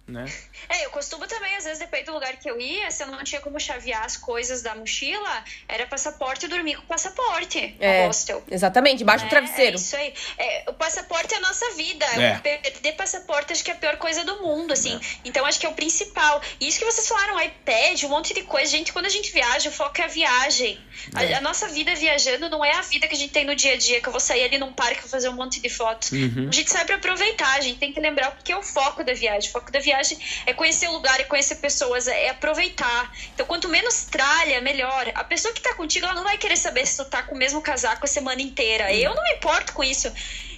Né? 0.07 0.26
É, 0.70 0.86
eu 0.86 0.89
costumo 0.89 1.28
também, 1.28 1.55
às 1.55 1.64
vezes, 1.64 1.80
depende 1.80 2.05
do 2.05 2.14
lugar 2.14 2.36
que 2.38 2.49
eu 2.49 2.59
ia, 2.59 2.89
se 2.91 3.03
eu 3.03 3.07
não 3.07 3.24
tinha 3.24 3.41
como 3.41 3.59
chavear 3.59 4.03
as 4.05 4.18
coisas 4.18 4.61
da 4.61 4.76
mochila, 4.76 5.43
era 5.68 5.86
passaporte 5.88 6.45
e 6.45 6.49
dormir 6.49 6.76
com 6.76 6.84
o 6.84 6.86
passaporte 6.88 7.76
É, 7.80 8.01
no 8.01 8.07
hostel. 8.07 8.43
exatamente, 8.49 9.03
embaixo 9.03 9.26
do 9.26 9.28
É, 9.28 9.30
travesseiro. 9.30 9.78
É 9.78 9.80
isso 9.80 9.95
aí. 9.95 10.14
É, 10.38 10.64
o 10.68 10.74
passaporte 10.74 11.34
é 11.34 11.38
a 11.38 11.41
nossa 11.41 11.72
vida. 11.74 12.05
É. 12.05 12.38
Perder 12.39 12.93
passaporte 12.93 13.53
acho 13.53 13.64
que 13.64 13.72
é 13.72 13.74
a 13.74 13.78
pior 13.78 13.97
coisa 13.97 14.24
do 14.24 14.41
mundo, 14.41 14.74
assim. 14.74 14.99
Então 15.26 15.45
acho 15.45 15.59
que 15.59 15.66
é 15.66 15.70
o 15.70 15.74
principal. 15.74 16.41
E 16.59 16.68
isso 16.68 16.80
que 16.80 16.86
vocês 16.86 17.07
falaram, 17.07 17.39
iPad, 17.41 18.03
um 18.03 18.09
monte 18.09 18.34
de 18.34 18.43
coisa. 18.43 18.72
Gente, 18.72 18.91
quando 18.93 19.05
a 19.05 19.09
gente 19.09 19.32
viaja, 19.32 19.70
o 19.70 19.72
foco 19.72 19.99
é 20.01 20.05
a 20.05 20.07
viagem. 20.07 20.80
A- 21.16 21.24
É. 21.24 21.34
A, 21.36 21.41
nossa 21.41 21.68
vida 21.68 21.93
viajando 21.95 22.49
não 22.49 22.64
é 22.64 22.72
a 22.74 22.82
vida 22.82 23.07
que 23.07 23.16
a 23.16 23.18
gente 23.18 23.32
tem 23.32 23.45
no 23.45 23.55
dia 23.55 23.74
a 23.74 23.78
dia, 23.78 23.99
que 24.01 24.07
eu 24.07 24.11
vou 24.11 24.20
sair 24.22 24.43
ali 24.43 24.57
num 24.57 24.72
parque 24.74 24.99
e 24.99 25.01
vou 25.01 25.09
fazer 25.09 25.30
um 25.30 25.34
monte 25.34 25.59
de 25.59 25.70
fotos. 25.70 26.11
Uhum. 26.11 26.47
A 26.49 26.55
gente 26.55 26.70
sai 26.70 26.86
pra 26.86 26.95
aproveitar, 26.95 27.55
a 27.57 27.61
gente 27.61 27.80
tem 27.80 27.91
que 27.91 27.99
lembrar 27.99 28.30
o 28.30 28.43
que 28.43 28.51
é 28.51 28.57
o 28.57 28.61
foco 28.64 29.03
da 29.03 29.14
viagem. 29.14 29.49
O 29.49 29.53
foco 29.53 29.72
da 29.72 29.80
viagem 29.80 30.18
é 30.45 30.52
conhecer 30.53 30.87
o 30.87 30.93
lugar, 30.93 31.19
é 31.19 31.23
conhecer 31.23 31.55
pessoas, 31.55 32.07
é 32.07 32.29
aproveitar. 32.29 33.11
Então, 33.33 33.45
quanto 33.45 33.67
menos 33.69 34.05
tralha, 34.05 34.61
melhor. 34.61 35.11
A 35.15 35.23
pessoa 35.23 35.53
que 35.53 35.61
tá 35.61 35.73
contigo, 35.73 36.05
ela 36.05 36.15
não 36.15 36.23
vai 36.23 36.37
querer 36.37 36.57
saber 36.57 36.85
se 36.85 36.97
tu 36.97 37.05
tá 37.09 37.23
com 37.23 37.35
o 37.35 37.37
mesmo 37.37 37.61
casaco 37.61 38.05
a 38.05 38.07
semana 38.07 38.41
inteira. 38.41 38.93
Eu 38.93 39.13
não 39.15 39.23
me 39.23 39.31
importo 39.33 39.73
com 39.73 39.83
isso. 39.83 40.11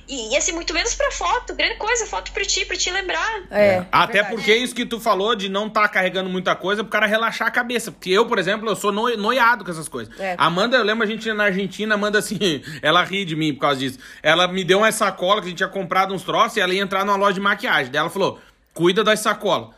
E, 0.08 0.34
e 0.34 0.38
assim, 0.38 0.52
muito 0.52 0.72
menos 0.72 0.94
pra 0.94 1.10
foto. 1.10 1.56
Grande 1.56 1.78
coisa, 1.78 2.06
foto 2.06 2.32
pra 2.32 2.46
ti, 2.46 2.64
pra 2.64 2.78
te 2.78 2.92
lembrar. 2.92 3.42
É, 3.50 3.84
Até 3.92 4.14
verdade. 4.22 4.36
porque 4.36 4.56
isso 4.56 4.76
que 4.76 4.86
tu 4.86 5.00
falou 5.00 5.36
de 5.36 5.50
não 5.50 5.66
estar 5.66 5.88
carregando 5.88 6.30
muita 6.30 6.56
coisa 6.56 6.84
pro 6.84 6.92
cara 6.92 7.08
relaxar 7.08 7.48
a 7.48 7.52
cabeça. 7.52 7.92
Porque 7.92 8.12
eu, 8.12 8.28
por 8.28 8.38
exemplo, 8.38 8.70
eu 8.70 8.76
sou 8.76 8.92
noi- 8.92 9.18
noiado 9.18 9.66
com 9.66 9.72
essas 9.72 9.88
coisas. 9.90 10.14
É. 10.20 10.36
A 10.38 10.46
Amanda, 10.46 10.78
eu 10.78 10.84
lembro 10.84 11.04
a 11.04 11.08
gente 11.08 11.32
na 11.34 11.46
Argentina, 11.46 11.96
a 11.96 11.98
Amanda 11.98 12.20
assim, 12.20 12.38
ela 12.84 13.04
ri 13.04 13.26
de 13.26 13.36
mim 13.36 13.52
por 13.56 13.62
causa 13.62 13.80
disso. 13.80 13.98
Ela 14.22 14.48
me 14.48 14.64
deu 14.64 14.78
uma 14.78 14.92
sacola 14.92 15.42
que 15.42 15.48
a 15.48 15.50
gente 15.50 15.58
tinha 15.58 15.70
comprado 15.70 16.14
uns 16.14 16.22
troços 16.24 16.56
e 16.58 16.62
ela 16.62 16.72
ia 16.72 16.84
entrar 16.84 17.04
numa 17.04 17.18
loja 17.18 17.34
de 17.34 17.40
maquiagem. 17.42 17.92
Daí 17.92 18.00
ela 18.00 18.10
falou: 18.12 18.40
cuida 18.76 19.04
das 19.04 19.22
sacolas. 19.22 19.70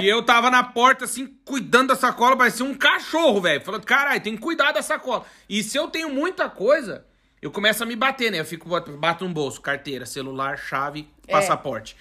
E 0.00 0.08
eu 0.08 0.22
tava 0.22 0.50
na 0.50 0.62
porta, 0.62 1.04
assim, 1.04 1.26
cuidando 1.44 1.88
da 1.88 1.96
sacola, 1.96 2.36
parecia 2.36 2.64
um 2.64 2.74
cachorro, 2.74 3.40
velho. 3.40 3.60
Falando, 3.60 3.84
caralho, 3.84 4.20
tem 4.20 4.34
que 4.36 4.42
cuidar 4.42 4.72
da 4.72 4.82
sacola. 4.82 5.24
E 5.48 5.62
se 5.62 5.76
eu 5.76 5.88
tenho 5.88 6.08
muita 6.08 6.48
coisa, 6.48 7.04
eu 7.42 7.50
começo 7.50 7.82
a 7.82 7.86
me 7.86 7.94
bater, 7.96 8.30
né? 8.32 8.40
Eu 8.40 8.44
fico, 8.44 8.68
bato 8.68 9.24
no 9.26 9.34
bolso, 9.34 9.60
carteira, 9.60 10.06
celular, 10.06 10.56
chave, 10.56 11.08
É. 11.28 11.32
passaporte. 11.32 11.96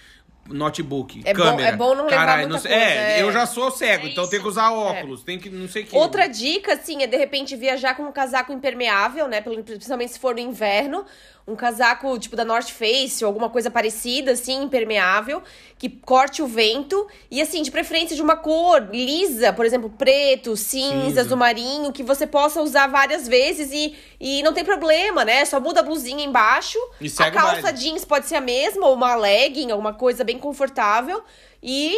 Notebook, 0.46 1.22
É 1.24 1.34
bom- 1.34 1.42
câmera. 1.44 1.70
é 1.70 1.76
bom 1.76 1.96
não 1.96 2.04
levar 2.06 2.18
Caralho, 2.18 2.50
muita 2.50 2.64
sei- 2.64 2.72
é, 2.74 2.78
coisa, 2.78 3.00
é. 3.00 3.22
eu 3.24 3.32
já 3.32 3.46
sou 3.46 3.72
cego, 3.72 4.08
É 4.08 4.10
então 4.10 4.28
tem 4.28 4.42
que 4.42 4.48
usar 4.48 4.72
óculos, 4.72 5.24
tem 5.24 5.40
que 5.40 5.50
não 5.50 5.70
sei 5.70 5.84
o 5.84 5.86
que. 5.88 5.96
Outra 5.96 6.28
dica, 6.28 6.74
assim, 6.74 7.02
é 7.02 7.08
de 7.08 7.16
repente 7.16 7.56
viajar 7.56 7.96
com 7.96 8.04
um 8.04 8.12
casaco 8.12 8.52
impermeável, 8.52 9.26
né? 9.30 9.40
Principalmente 9.40 10.12
se 10.12 10.20
for 10.20 10.34
no 10.34 10.42
inverno. 10.42 11.06
Um 11.46 11.58
casaco 11.58 12.18
tipo 12.18 12.38
da 12.38 12.46
North 12.46 12.70
Face 12.70 13.24
ou 13.24 13.28
alguma 13.28 13.50
coisa 13.50 13.70
parecida, 13.70 14.32
assim, 14.32 14.64
impermeável, 14.64 15.44
que 15.78 15.89
corte 15.89 16.41
o 16.41 16.48
vento. 16.48 17.06
E, 17.30 17.41
assim, 17.41 17.62
de 17.62 17.70
preferência 17.70 18.16
de 18.16 18.22
uma 18.22 18.38
cor 18.38 18.88
lisa, 18.94 19.52
por 19.52 19.66
exemplo, 19.66 19.89
preto, 19.89 20.56
cinza, 20.56 21.08
Cinza. 21.08 21.22
azul 21.22 21.36
marinho, 21.36 21.91
que 21.91 22.02
você 22.02 22.26
possa 22.26 22.62
usar 22.62 22.88
várias 22.88 23.28
vezes 23.28 23.72
e, 23.74 23.94
e 24.22 24.41
não 24.41 24.54
tem 24.54 24.64
problema, 24.64 25.26
né? 25.26 25.44
Só 25.44 25.60
muda 25.60 25.82
a 25.82 25.84
blusinha 25.84 26.24
embaixo. 26.24 26.80
E 27.02 27.08
a 27.20 27.32
calça 27.32 27.62
baile. 27.64 27.78
jeans 27.78 28.06
pode 28.06 28.26
ser 28.26 28.36
a 28.36 28.41
mesma, 28.41 28.88
ou 28.88 28.94
uma 28.94 29.14
legging, 29.16 29.70
alguma 29.72 29.94
coisa 29.94 30.24
bem 30.24 30.39
confortável. 30.39 31.22
E, 31.62 31.94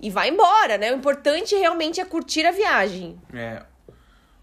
e 0.00 0.08
vai 0.08 0.30
embora, 0.30 0.78
né? 0.78 0.90
O 0.90 0.96
importante 0.96 1.54
realmente 1.54 2.00
é 2.00 2.04
curtir 2.06 2.46
a 2.46 2.50
viagem. 2.50 3.20
É. 3.34 3.62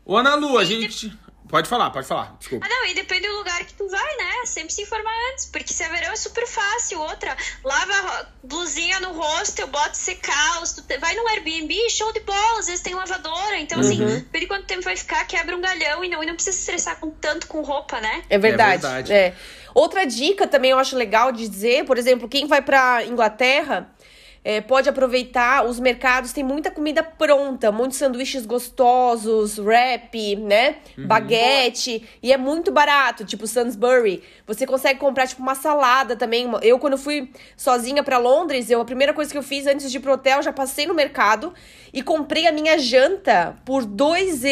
Ô, 0.05 0.15
Ana 0.17 0.35
Lu, 0.35 0.57
a 0.59 0.63
gente. 0.63 1.11
Pode 1.53 1.69
falar, 1.69 1.91
pode 1.91 2.07
falar, 2.07 2.35
desculpa. 2.39 2.65
Ah, 2.65 2.69
não, 2.69 2.85
e 2.87 2.95
depende 2.95 3.27
do 3.27 3.35
lugar 3.35 3.63
que 3.63 3.75
tu 3.75 3.87
vai, 3.87 4.15
né? 4.17 4.31
Sempre 4.45 4.73
se 4.73 4.81
informar 4.81 5.13
antes, 5.31 5.45
porque 5.45 5.71
se 5.71 5.83
é 5.83 5.87
verão 5.89 6.11
é 6.11 6.15
super 6.15 6.47
fácil. 6.47 6.99
Outra, 6.99 7.37
lava 7.63 8.27
blusinha 8.43 8.99
no 9.01 9.11
rosto, 9.13 9.67
bota 9.67 9.93
secar, 9.93 10.65
se 10.65 10.77
tu 10.77 10.81
te- 10.81 10.97
vai 10.97 11.13
no 11.15 11.27
Airbnb, 11.27 11.71
show 11.91 12.11
de 12.11 12.21
bola, 12.21 12.57
às 12.59 12.65
vezes 12.65 12.81
tem 12.81 12.95
lavadora. 12.95 13.59
Então, 13.59 13.79
assim, 13.81 14.01
Uhum. 14.01 14.15
depende 14.15 14.39
de 14.39 14.47
quanto 14.47 14.65
tempo 14.65 14.81
vai 14.81 14.97
ficar, 14.97 15.23
quebra 15.27 15.55
um 15.55 15.61
galhão 15.61 16.03
e 16.03 16.09
não, 16.09 16.23
e 16.23 16.25
não 16.25 16.33
precisa 16.33 16.55
se 16.55 16.61
estressar 16.63 16.99
com 16.99 17.11
tanto 17.11 17.45
com 17.45 17.61
roupa, 17.61 18.01
né? 18.01 18.23
É 18.31 18.37
verdade. 18.39 18.81
verdade. 18.81 19.13
é. 19.13 19.35
Outra 19.75 20.05
dica 20.07 20.47
também 20.47 20.71
eu 20.71 20.79
acho 20.79 20.95
legal 20.95 21.31
de 21.31 21.47
dizer, 21.47 21.85
por 21.85 21.99
exemplo, 21.99 22.27
quem 22.27 22.47
vai 22.47 22.63
pra 22.63 23.05
Inglaterra 23.05 23.87
é, 24.43 24.59
pode 24.59 24.89
aproveitar 24.89 25.65
os 25.65 25.79
mercados, 25.79 26.33
tem 26.33 26.43
muita 26.43 26.69
comida 26.69 27.01
pronta, 27.01 27.71
muitos 27.71 27.97
sanduíches 27.97 28.45
gostosos, 28.45 29.57
wrap, 29.57 30.35
né? 30.35 30.77
Baguete, 31.07 32.07
e 32.21 32.33
é 32.33 32.37
muito 32.37 32.71
barato, 32.71 33.23
tipo 33.23 33.47
Sainsbury. 33.47 34.21
Você 34.45 34.67
consegue 34.67 34.99
comprar 34.99 35.27
tipo 35.27 35.41
uma 35.41 35.55
salada 35.55 36.15
também. 36.15 36.51
Eu 36.61 36.77
quando 36.77 36.97
fui 36.97 37.31
sozinha 37.55 38.03
pra 38.03 38.17
Londres, 38.17 38.69
eu 38.69 38.81
a 38.81 38.85
primeira 38.85 39.13
coisa 39.13 39.31
que 39.31 39.37
eu 39.37 39.43
fiz 39.43 39.65
antes 39.65 39.89
de 39.89 39.97
ir 39.97 40.01
pro 40.01 40.13
hotel, 40.13 40.41
já 40.43 40.51
passei 40.51 40.85
no 40.85 40.93
mercado 40.93 41.53
e 41.93 42.01
comprei 42.01 42.45
a 42.47 42.51
minha 42.51 42.77
janta 42.77 43.55
por 43.63 43.85
2 43.85 44.43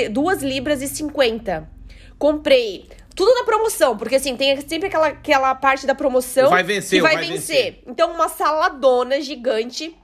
libras 0.41 0.81
e 0.81 0.87
50. 0.87 1.69
Comprei 2.17 2.87
tudo 3.15 3.33
na 3.35 3.43
promoção, 3.43 3.97
porque 3.97 4.15
assim, 4.15 4.35
tem 4.37 4.59
sempre 4.67 4.87
aquela, 4.87 5.07
aquela 5.07 5.53
parte 5.55 5.85
da 5.85 5.93
promoção 5.95 6.49
Vai 6.49 6.63
vencer, 6.63 6.99
que 6.99 7.01
vai, 7.01 7.15
vai 7.15 7.25
vencer. 7.27 7.83
Então, 7.87 8.11
uma 8.13 8.29
saladona 8.29 9.19
gigante. 9.21 9.95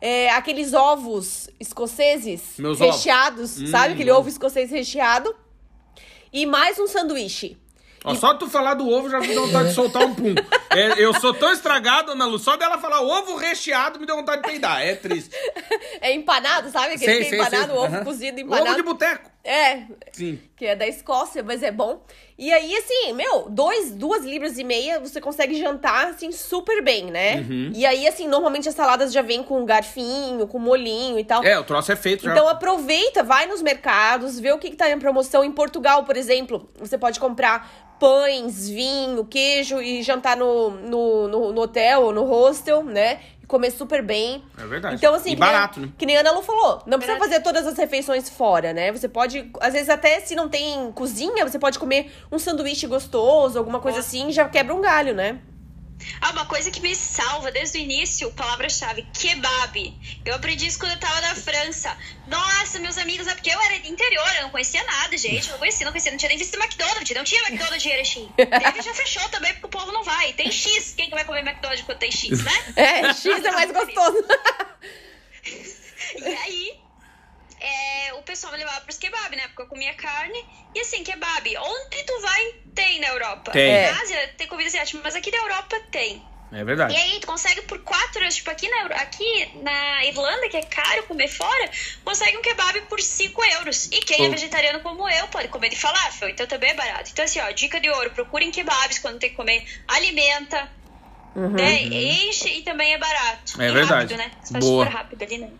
é, 0.00 0.30
aqueles 0.30 0.72
ovos 0.72 1.48
escoceses 1.58 2.42
Meus 2.58 2.80
ovos. 2.80 2.96
recheados, 2.96 3.60
Hum, 3.60 3.66
sabe? 3.66 3.94
Aquele 3.94 4.10
ovo. 4.10 4.28
escocês 4.28 4.70
recheado. 4.70 5.34
E 6.32 6.46
mais 6.46 6.78
um 6.78 6.86
sanduíche. 6.86 7.56
Ó, 8.02 8.14
só 8.14 8.32
tu 8.32 8.48
falar 8.48 8.72
do 8.74 8.88
ovo 8.88 9.10
já 9.10 9.20
me 9.20 9.34
dá 9.34 9.40
vontade 9.42 9.68
de 9.68 9.74
soltar 9.74 10.04
um 10.04 10.14
pum. 10.14 10.34
É, 10.72 11.02
eu 11.04 11.12
sou 11.20 11.34
tão 11.34 11.50
estragado, 11.52 12.12
Ana 12.12 12.24
Lu, 12.26 12.38
só 12.38 12.56
dela 12.56 12.78
falar 12.78 13.00
ovo 13.02 13.34
recheado 13.34 13.98
me 13.98 14.06
deu 14.06 14.14
vontade 14.14 14.40
de 14.40 14.48
peidar. 14.48 14.80
É 14.80 14.94
triste. 14.94 15.30
É 16.00 16.14
empanado, 16.14 16.70
sabe? 16.70 16.94
Aquele 16.94 17.04
Sei, 17.04 17.18
que 17.18 17.26
é 17.26 17.28
sei, 17.30 17.38
empanado, 17.40 17.72
sei. 17.72 17.76
ovo 17.82 17.94
Aham. 17.96 18.04
cozido 18.04 18.40
empanado. 18.40 18.68
Ovo 18.68 18.76
de 18.76 18.82
boteco. 18.84 19.30
É, 19.42 19.84
Sim. 20.12 20.38
que 20.54 20.66
é 20.66 20.76
da 20.76 20.86
Escócia, 20.86 21.42
mas 21.42 21.62
é 21.62 21.70
bom. 21.70 22.02
E 22.38 22.52
aí, 22.52 22.76
assim, 22.76 23.12
meu, 23.14 23.48
dois, 23.48 23.90
duas 23.90 24.22
libras 24.24 24.58
e 24.58 24.64
meia 24.64 25.00
você 25.00 25.20
consegue 25.20 25.58
jantar, 25.58 26.08
assim, 26.08 26.30
super 26.30 26.82
bem, 26.82 27.10
né? 27.10 27.36
Uhum. 27.36 27.72
E 27.74 27.86
aí, 27.86 28.06
assim, 28.06 28.28
normalmente 28.28 28.68
as 28.68 28.74
saladas 28.74 29.12
já 29.12 29.22
vêm 29.22 29.42
com 29.42 29.64
garfinho, 29.64 30.46
com 30.46 30.58
molhinho 30.58 31.18
e 31.18 31.24
tal. 31.24 31.42
É, 31.42 31.58
o 31.58 31.64
troço 31.64 31.90
é 31.90 31.96
feito 31.96 32.24
já. 32.24 32.32
Então 32.32 32.48
aproveita, 32.48 33.22
vai 33.22 33.46
nos 33.46 33.62
mercados, 33.62 34.38
vê 34.38 34.52
o 34.52 34.58
que, 34.58 34.70
que 34.70 34.76
tá 34.76 34.90
em 34.90 34.98
promoção. 34.98 35.42
Em 35.42 35.52
Portugal, 35.52 36.04
por 36.04 36.16
exemplo, 36.16 36.68
você 36.78 36.98
pode 36.98 37.18
comprar 37.18 37.96
pães, 37.98 38.68
vinho, 38.68 39.24
queijo 39.24 39.80
e 39.80 40.02
jantar 40.02 40.36
no, 40.36 40.70
no, 40.70 41.28
no, 41.28 41.52
no 41.52 41.60
hotel 41.62 42.02
ou 42.02 42.12
no 42.12 42.24
hostel, 42.24 42.82
né? 42.82 43.20
Comer 43.50 43.72
super 43.72 44.00
bem. 44.00 44.44
É 44.56 44.64
verdade. 44.64 44.94
Então, 44.94 45.12
assim, 45.12 45.30
E 45.32 45.34
que 45.34 45.40
nem 45.40 45.48
a- 45.48 45.52
barato, 45.52 45.80
né? 45.80 45.88
Que 45.98 46.06
nem 46.06 46.16
a 46.16 46.20
Ana 46.20 46.30
Lu 46.30 46.40
falou. 46.40 46.82
Não 46.86 46.98
precisa 46.98 47.18
Barato. 47.18 47.24
fazer 47.32 47.40
todas 47.42 47.66
as 47.66 47.76
refeições 47.76 48.30
fora, 48.30 48.72
né? 48.72 48.92
Você 48.92 49.08
pode, 49.08 49.50
às 49.60 49.72
vezes, 49.72 49.88
até 49.90 50.20
se 50.20 50.36
não 50.36 50.48
tem 50.48 50.92
cozinha, 50.92 51.44
você 51.44 51.58
pode 51.58 51.76
comer 51.76 52.12
um 52.30 52.38
sanduíche 52.38 52.86
gostoso, 52.86 53.58
alguma 53.58 53.80
coisa 53.80 53.98
assim, 53.98 54.30
já 54.30 54.48
quebra 54.48 54.72
um 54.72 54.80
galho, 54.80 55.16
né? 55.16 55.40
Ah, 56.20 56.30
uma 56.30 56.46
coisa 56.46 56.70
que 56.70 56.80
me 56.80 56.94
salva 56.94 57.50
desde 57.50 57.78
o 57.78 57.80
início, 57.80 58.30
palavra-chave, 58.32 59.06
kebab. 59.12 59.94
Eu 60.24 60.34
aprendi 60.34 60.66
isso 60.66 60.78
quando 60.78 60.92
eu 60.92 60.98
tava 60.98 61.20
na 61.20 61.34
França. 61.34 61.96
Nossa, 62.26 62.78
meus 62.78 62.98
amigos, 62.98 63.26
é 63.26 63.34
porque 63.34 63.50
eu 63.50 63.60
era 63.60 63.78
de 63.78 63.90
interior, 63.90 64.28
eu 64.36 64.42
não 64.42 64.50
conhecia 64.50 64.82
nada, 64.84 65.16
gente. 65.16 65.46
Eu 65.46 65.52
não 65.52 65.58
conhecia, 65.58 65.84
não 65.84 65.92
conhecia, 65.92 66.10
não 66.10 66.18
tinha 66.18 66.28
nem 66.28 66.38
visto 66.38 66.54
McDonald's, 66.58 67.16
não 67.16 67.24
tinha 67.24 67.40
McDonald's 67.42 67.84
em 67.84 67.90
Erechim. 67.90 68.32
Teve 68.36 68.82
já 68.82 68.94
fechou 68.94 69.28
também, 69.28 69.52
porque 69.54 69.66
o 69.66 69.70
povo 69.70 69.92
não 69.92 70.04
vai. 70.04 70.32
Tem 70.32 70.50
X, 70.50 70.94
quem 70.96 71.08
que 71.08 71.14
vai 71.14 71.24
comer 71.24 71.40
McDonald's 71.40 71.84
quando 71.84 71.98
tem 71.98 72.10
X, 72.10 72.42
né? 72.42 72.52
É, 72.76 73.12
X 73.12 73.26
é 73.26 73.50
mais 73.50 73.70
gostoso. 73.70 74.24
E 76.16 76.24
aí, 76.24 76.80
é, 77.60 78.14
o 78.14 78.22
pessoal 78.22 78.52
me 78.52 78.58
levava 78.58 78.80
pros 78.80 78.96
kebab, 78.96 79.36
né? 79.36 79.42
Porque 79.48 79.62
eu 79.62 79.66
comia 79.66 79.94
carne. 79.94 80.44
E 80.74 80.80
assim, 80.80 81.04
kebab, 81.04 81.56
onde 81.58 82.02
tu 82.04 82.20
vai, 82.20 82.54
tem 82.74 83.00
na 83.00 83.08
Europa. 83.08 83.52
Tem. 83.52 83.70
É. 83.70 83.92
Na 83.92 84.00
Ásia 84.00 84.34
tem 84.36 84.46
comida 84.46 84.68
asiática, 84.68 85.00
mas 85.02 85.14
aqui 85.14 85.30
na 85.30 85.38
Europa 85.38 85.78
tem. 85.90 86.22
É 86.52 86.64
verdade. 86.64 86.94
E 86.94 86.96
aí, 86.96 87.20
tu 87.20 87.28
consegue 87.28 87.62
por 87.62 87.78
4 87.78 88.20
euros, 88.20 88.34
tipo, 88.34 88.50
aqui 88.50 88.68
na, 88.68 88.86
aqui 88.96 89.52
na 89.62 90.04
Irlanda, 90.04 90.48
que 90.48 90.56
é 90.56 90.62
caro 90.62 91.04
comer 91.04 91.28
fora, 91.28 91.70
consegue 92.04 92.36
um 92.36 92.42
kebab 92.42 92.80
por 92.82 93.00
5 93.00 93.44
euros. 93.44 93.86
E 93.86 94.00
quem 94.00 94.24
é 94.24 94.28
Pô. 94.28 94.32
vegetariano 94.32 94.80
como 94.80 95.08
eu 95.08 95.28
pode 95.28 95.46
comer 95.48 95.68
de 95.68 95.76
falafel, 95.76 96.28
então 96.28 96.46
também 96.48 96.70
é 96.70 96.74
barato. 96.74 97.10
Então, 97.12 97.24
assim, 97.24 97.40
ó, 97.40 97.50
dica 97.52 97.78
de 97.78 97.88
ouro, 97.88 98.10
procurem 98.10 98.50
kebabs 98.50 98.98
quando 98.98 99.20
tem 99.20 99.30
que 99.30 99.36
comer, 99.36 99.64
alimenta, 99.86 100.68
né? 101.36 101.82
Enche 101.82 102.48
e 102.48 102.62
também 102.62 102.94
é 102.94 102.98
barato. 102.98 103.56
Uhum. 103.56 103.62
É 103.62 103.68
e 103.68 103.72
verdade. 103.72 104.14
rápido, 104.14 104.16
né? 104.16 104.32
Você 104.42 104.52
faz 104.52 104.64
Boa. 104.64 104.84
super 104.84 104.96
rápido 104.96 105.22
ali, 105.22 105.38
né? 105.38 105.50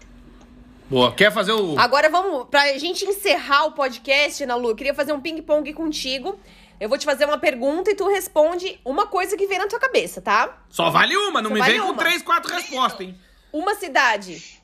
Boa. 0.91 1.15
Quer 1.15 1.33
fazer 1.33 1.53
o. 1.53 1.79
Agora 1.79 2.11
vamos, 2.11 2.49
pra 2.49 2.77
gente 2.77 3.05
encerrar 3.05 3.67
o 3.67 3.73
podcast, 3.73 4.43
Ana 4.43 4.57
Lu, 4.57 4.71
eu 4.71 4.77
queria 4.77 4.93
fazer 4.93 5.13
um 5.13 5.21
ping-pong 5.21 5.73
contigo. 5.73 6.39
Eu 6.81 6.89
vou 6.89 6.99
te 6.99 7.05
fazer 7.05 7.27
uma 7.27 7.39
pergunta 7.39 7.91
e 7.91 7.95
tu 7.95 8.09
responde 8.09 8.81
uma 8.85 9.07
coisa 9.07 9.37
que 9.37 9.47
vem 9.47 9.59
na 9.59 9.69
tua 9.69 9.79
cabeça, 9.79 10.21
tá? 10.21 10.63
Só 10.69 10.91
vale 10.91 11.17
uma, 11.17 11.41
não 11.41 11.51
Só 11.51 11.55
me 11.55 11.61
vale 11.61 11.73
vem 11.75 11.83
com 11.83 11.89
uma. 11.93 12.03
três, 12.03 12.23
quatro 12.23 12.53
respostas, 12.53 13.07
hein? 13.07 13.17
Uma 13.53 13.75
cidade. 13.75 14.61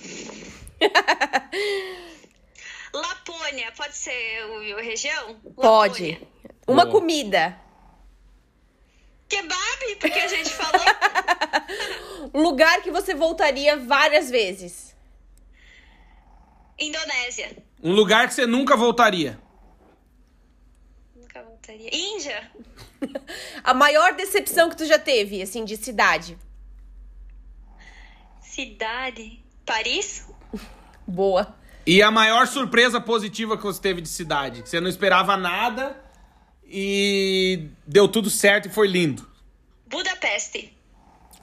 Lapônia, 2.92 3.70
pode 3.76 3.96
ser 3.96 4.44
o, 4.46 4.78
a 4.78 4.82
região? 4.82 5.36
Pode. 5.54 6.12
Lapônia. 6.12 6.28
Uma 6.66 6.84
Boa. 6.86 7.00
comida. 7.00 7.56
Kebab, 9.28 9.96
porque 10.00 10.18
a 10.18 10.28
gente 10.28 10.50
falou. 10.50 10.86
Lugar 12.32 12.82
que 12.82 12.90
você 12.90 13.14
voltaria 13.14 13.76
várias 13.76 14.30
vezes. 14.30 14.94
Indonésia. 16.78 17.56
Um 17.82 17.92
lugar 17.92 18.28
que 18.28 18.34
você 18.34 18.46
nunca 18.46 18.76
voltaria. 18.76 19.40
Nunca 21.14 21.42
voltaria. 21.42 21.88
Índia. 21.92 22.50
A 23.64 23.72
maior 23.72 24.14
decepção 24.14 24.68
que 24.68 24.76
tu 24.76 24.84
já 24.84 24.98
teve, 24.98 25.42
assim, 25.42 25.64
de 25.64 25.76
cidade. 25.76 26.38
Cidade. 28.40 29.42
Paris. 29.64 30.26
Boa. 31.06 31.56
E 31.86 32.02
a 32.02 32.10
maior 32.10 32.48
surpresa 32.48 33.00
positiva 33.00 33.56
que 33.56 33.62
você 33.62 33.80
teve 33.80 34.00
de 34.00 34.08
cidade? 34.08 34.62
Que 34.62 34.68
você 34.68 34.80
não 34.80 34.88
esperava 34.88 35.36
nada 35.36 35.96
e 36.68 37.68
deu 37.86 38.08
tudo 38.08 38.30
certo 38.30 38.66
e 38.66 38.72
foi 38.72 38.88
lindo. 38.88 39.28
Budapeste. 39.86 40.76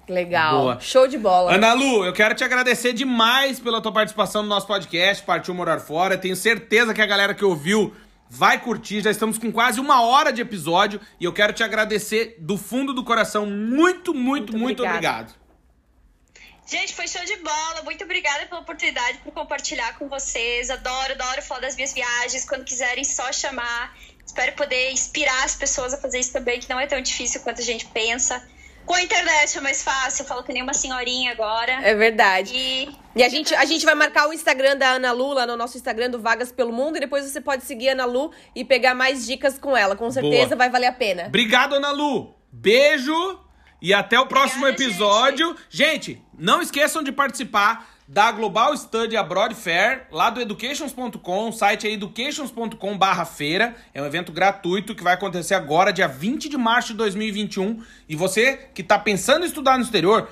Legal. 0.07 0.59
Boa. 0.59 0.79
Show 0.81 1.07
de 1.07 1.17
bola. 1.17 1.53
Ana 1.53 1.73
Lu, 1.73 2.03
eu 2.03 2.11
quero 2.11 2.35
te 2.35 2.43
agradecer 2.43 2.91
demais 2.93 3.59
pela 3.59 3.81
tua 3.81 3.91
participação 3.91 4.43
no 4.43 4.49
nosso 4.49 4.67
podcast, 4.67 5.23
Partiu 5.23 5.53
Morar 5.53 5.79
Fora. 5.79 6.17
Tenho 6.17 6.35
certeza 6.35 6.93
que 6.93 7.01
a 7.01 7.05
galera 7.05 7.33
que 7.33 7.45
ouviu 7.45 7.93
vai 8.29 8.59
curtir. 8.59 9.01
Já 9.01 9.11
estamos 9.11 9.37
com 9.37 9.51
quase 9.51 9.79
uma 9.79 10.01
hora 10.01 10.33
de 10.33 10.41
episódio 10.41 10.99
e 11.19 11.23
eu 11.23 11.31
quero 11.31 11.53
te 11.53 11.63
agradecer 11.63 12.35
do 12.39 12.57
fundo 12.57 12.93
do 12.93 13.03
coração. 13.03 13.45
Muito, 13.45 14.13
muito, 14.13 14.51
muito, 14.51 14.57
Muito 14.57 14.85
obrigado. 14.85 15.33
Gente, 16.65 16.93
foi 16.93 17.07
show 17.07 17.23
de 17.25 17.35
bola. 17.37 17.81
Muito 17.83 18.03
obrigada 18.03 18.45
pela 18.45 18.61
oportunidade 18.61 19.19
por 19.19 19.33
compartilhar 19.33 19.97
com 19.97 20.07
vocês. 20.07 20.69
Adoro, 20.69 21.13
adoro 21.13 21.41
falar 21.41 21.61
das 21.61 21.75
minhas 21.75 21.93
viagens. 21.93 22.45
Quando 22.45 22.63
quiserem, 22.63 23.03
só 23.03 23.31
chamar. 23.31 23.95
Espero 24.25 24.53
poder 24.53 24.91
inspirar 24.91 25.43
as 25.43 25.55
pessoas 25.55 25.93
a 25.93 25.97
fazer 25.97 26.19
isso 26.19 26.33
também, 26.33 26.59
que 26.59 26.69
não 26.69 26.79
é 26.79 26.87
tão 26.87 26.99
difícil 27.01 27.41
quanto 27.41 27.61
a 27.61 27.63
gente 27.63 27.85
pensa. 27.87 28.43
Com 28.85 28.93
a 28.93 29.01
internet 29.01 29.57
é 29.57 29.61
mais 29.61 29.81
fácil, 29.81 30.23
eu 30.23 30.27
falo 30.27 30.43
que 30.43 30.51
nem 30.51 30.61
uma 30.61 30.73
senhorinha 30.73 31.31
agora. 31.31 31.71
É 31.83 31.95
verdade. 31.95 32.51
E, 32.53 32.89
E 33.15 33.23
a 33.23 33.29
gente, 33.29 33.55
a 33.55 33.63
gente 33.63 33.85
vai 33.85 33.95
marcar 33.95 34.27
o 34.27 34.33
Instagram 34.33 34.75
da 34.75 34.91
Ana 34.93 35.11
Lu 35.13 35.33
lá 35.33 35.45
no 35.45 35.55
nosso 35.55 35.77
Instagram 35.77 36.09
do 36.09 36.19
Vagas 36.19 36.51
pelo 36.51 36.73
Mundo. 36.73 36.97
E 36.97 36.99
depois 36.99 37.25
você 37.25 37.39
pode 37.39 37.63
seguir 37.63 37.89
a 37.89 37.91
Ana 37.93 38.05
Lu 38.05 38.31
e 38.53 38.65
pegar 38.65 38.93
mais 38.93 39.25
dicas 39.25 39.57
com 39.57 39.75
ela. 39.77 39.95
Com 39.95 40.11
certeza 40.11 40.47
Boa. 40.47 40.57
vai 40.57 40.69
valer 40.69 40.87
a 40.87 40.91
pena. 40.91 41.27
Obrigado, 41.27 41.75
Ana 41.75 41.91
Lu. 41.91 42.35
Beijo 42.51 43.39
e 43.81 43.93
até 43.93 44.19
o 44.19 44.27
próximo 44.27 44.65
Obrigada, 44.65 44.83
episódio. 44.83 45.55
Gente. 45.69 46.21
não 46.37 46.61
esqueçam 46.61 47.03
de 47.03 47.11
participar 47.11 47.92
da 48.13 48.31
Global 48.31 48.77
Study 48.77 49.17
Abroad 49.17 49.53
Fair, 49.55 50.03
lá 50.11 50.29
do 50.29 50.39
educations.com, 50.39 51.49
o 51.49 51.51
site 51.51 51.87
é 51.87 51.91
educations.com 51.91 52.95
barra 52.95 53.25
feira. 53.25 53.75
É 53.91 53.99
um 53.99 54.05
evento 54.05 54.31
gratuito 54.31 54.93
que 54.93 55.01
vai 55.01 55.15
acontecer 55.15 55.55
agora, 55.55 55.91
dia 55.91 56.07
20 56.07 56.47
de 56.47 56.55
março 56.55 56.89
de 56.89 56.97
2021. 56.99 57.81
E 58.07 58.15
você 58.15 58.69
que 58.71 58.83
está 58.83 58.99
pensando 58.99 59.43
em 59.43 59.47
estudar 59.47 59.79
no 59.79 59.83
exterior, 59.83 60.29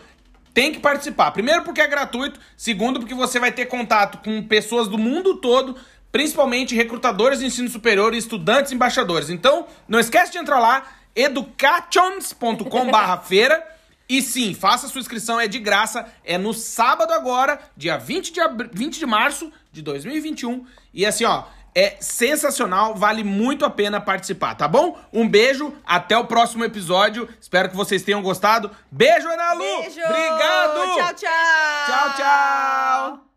tem 0.53 0.71
que 0.71 0.79
participar. 0.79 1.31
Primeiro 1.31 1.63
porque 1.63 1.81
é 1.81 1.87
gratuito, 1.87 2.39
segundo 2.55 2.99
porque 2.99 3.15
você 3.15 3.39
vai 3.39 3.51
ter 3.51 3.65
contato 3.65 4.19
com 4.19 4.43
pessoas 4.43 4.87
do 4.87 4.99
mundo 4.99 5.37
todo, 5.37 5.75
principalmente 6.11 6.75
recrutadores 6.75 7.39
de 7.39 7.47
ensino 7.47 7.67
superior 7.67 8.13
e 8.13 8.19
estudantes 8.19 8.71
embaixadores. 8.71 9.31
Então, 9.31 9.65
não 9.87 9.99
esquece 9.99 10.31
de 10.31 10.37
entrar 10.37 10.59
lá, 10.59 10.85
educations.com/feira. 11.15 13.71
E 14.11 14.21
sim, 14.21 14.53
faça 14.53 14.89
sua 14.89 14.99
inscrição, 14.99 15.39
é 15.39 15.47
de 15.47 15.57
graça, 15.57 16.05
é 16.25 16.37
no 16.37 16.53
sábado 16.53 17.13
agora, 17.13 17.59
dia 17.77 17.97
20 17.97 18.33
de, 18.33 18.41
abr- 18.41 18.69
20 18.73 18.99
de 18.99 19.05
março 19.05 19.49
de 19.71 19.81
2021. 19.81 20.65
E 20.93 21.05
assim, 21.05 21.23
ó, 21.23 21.45
é 21.73 21.95
sensacional, 22.01 22.93
vale 22.93 23.23
muito 23.23 23.63
a 23.63 23.69
pena 23.69 24.01
participar, 24.01 24.55
tá 24.55 24.67
bom? 24.67 24.99
Um 25.13 25.25
beijo, 25.29 25.73
até 25.85 26.17
o 26.17 26.25
próximo 26.25 26.65
episódio. 26.65 27.29
Espero 27.39 27.69
que 27.69 27.75
vocês 27.75 28.03
tenham 28.03 28.21
gostado. 28.21 28.69
Beijo, 28.91 29.29
Ana 29.29 29.53
Lu! 29.53 29.59
Beijo! 29.81 30.01
Obrigado! 30.03 30.95
Tchau, 30.97 31.13
tchau! 31.13 31.85
Tchau, 31.87 32.15
tchau! 32.17 33.30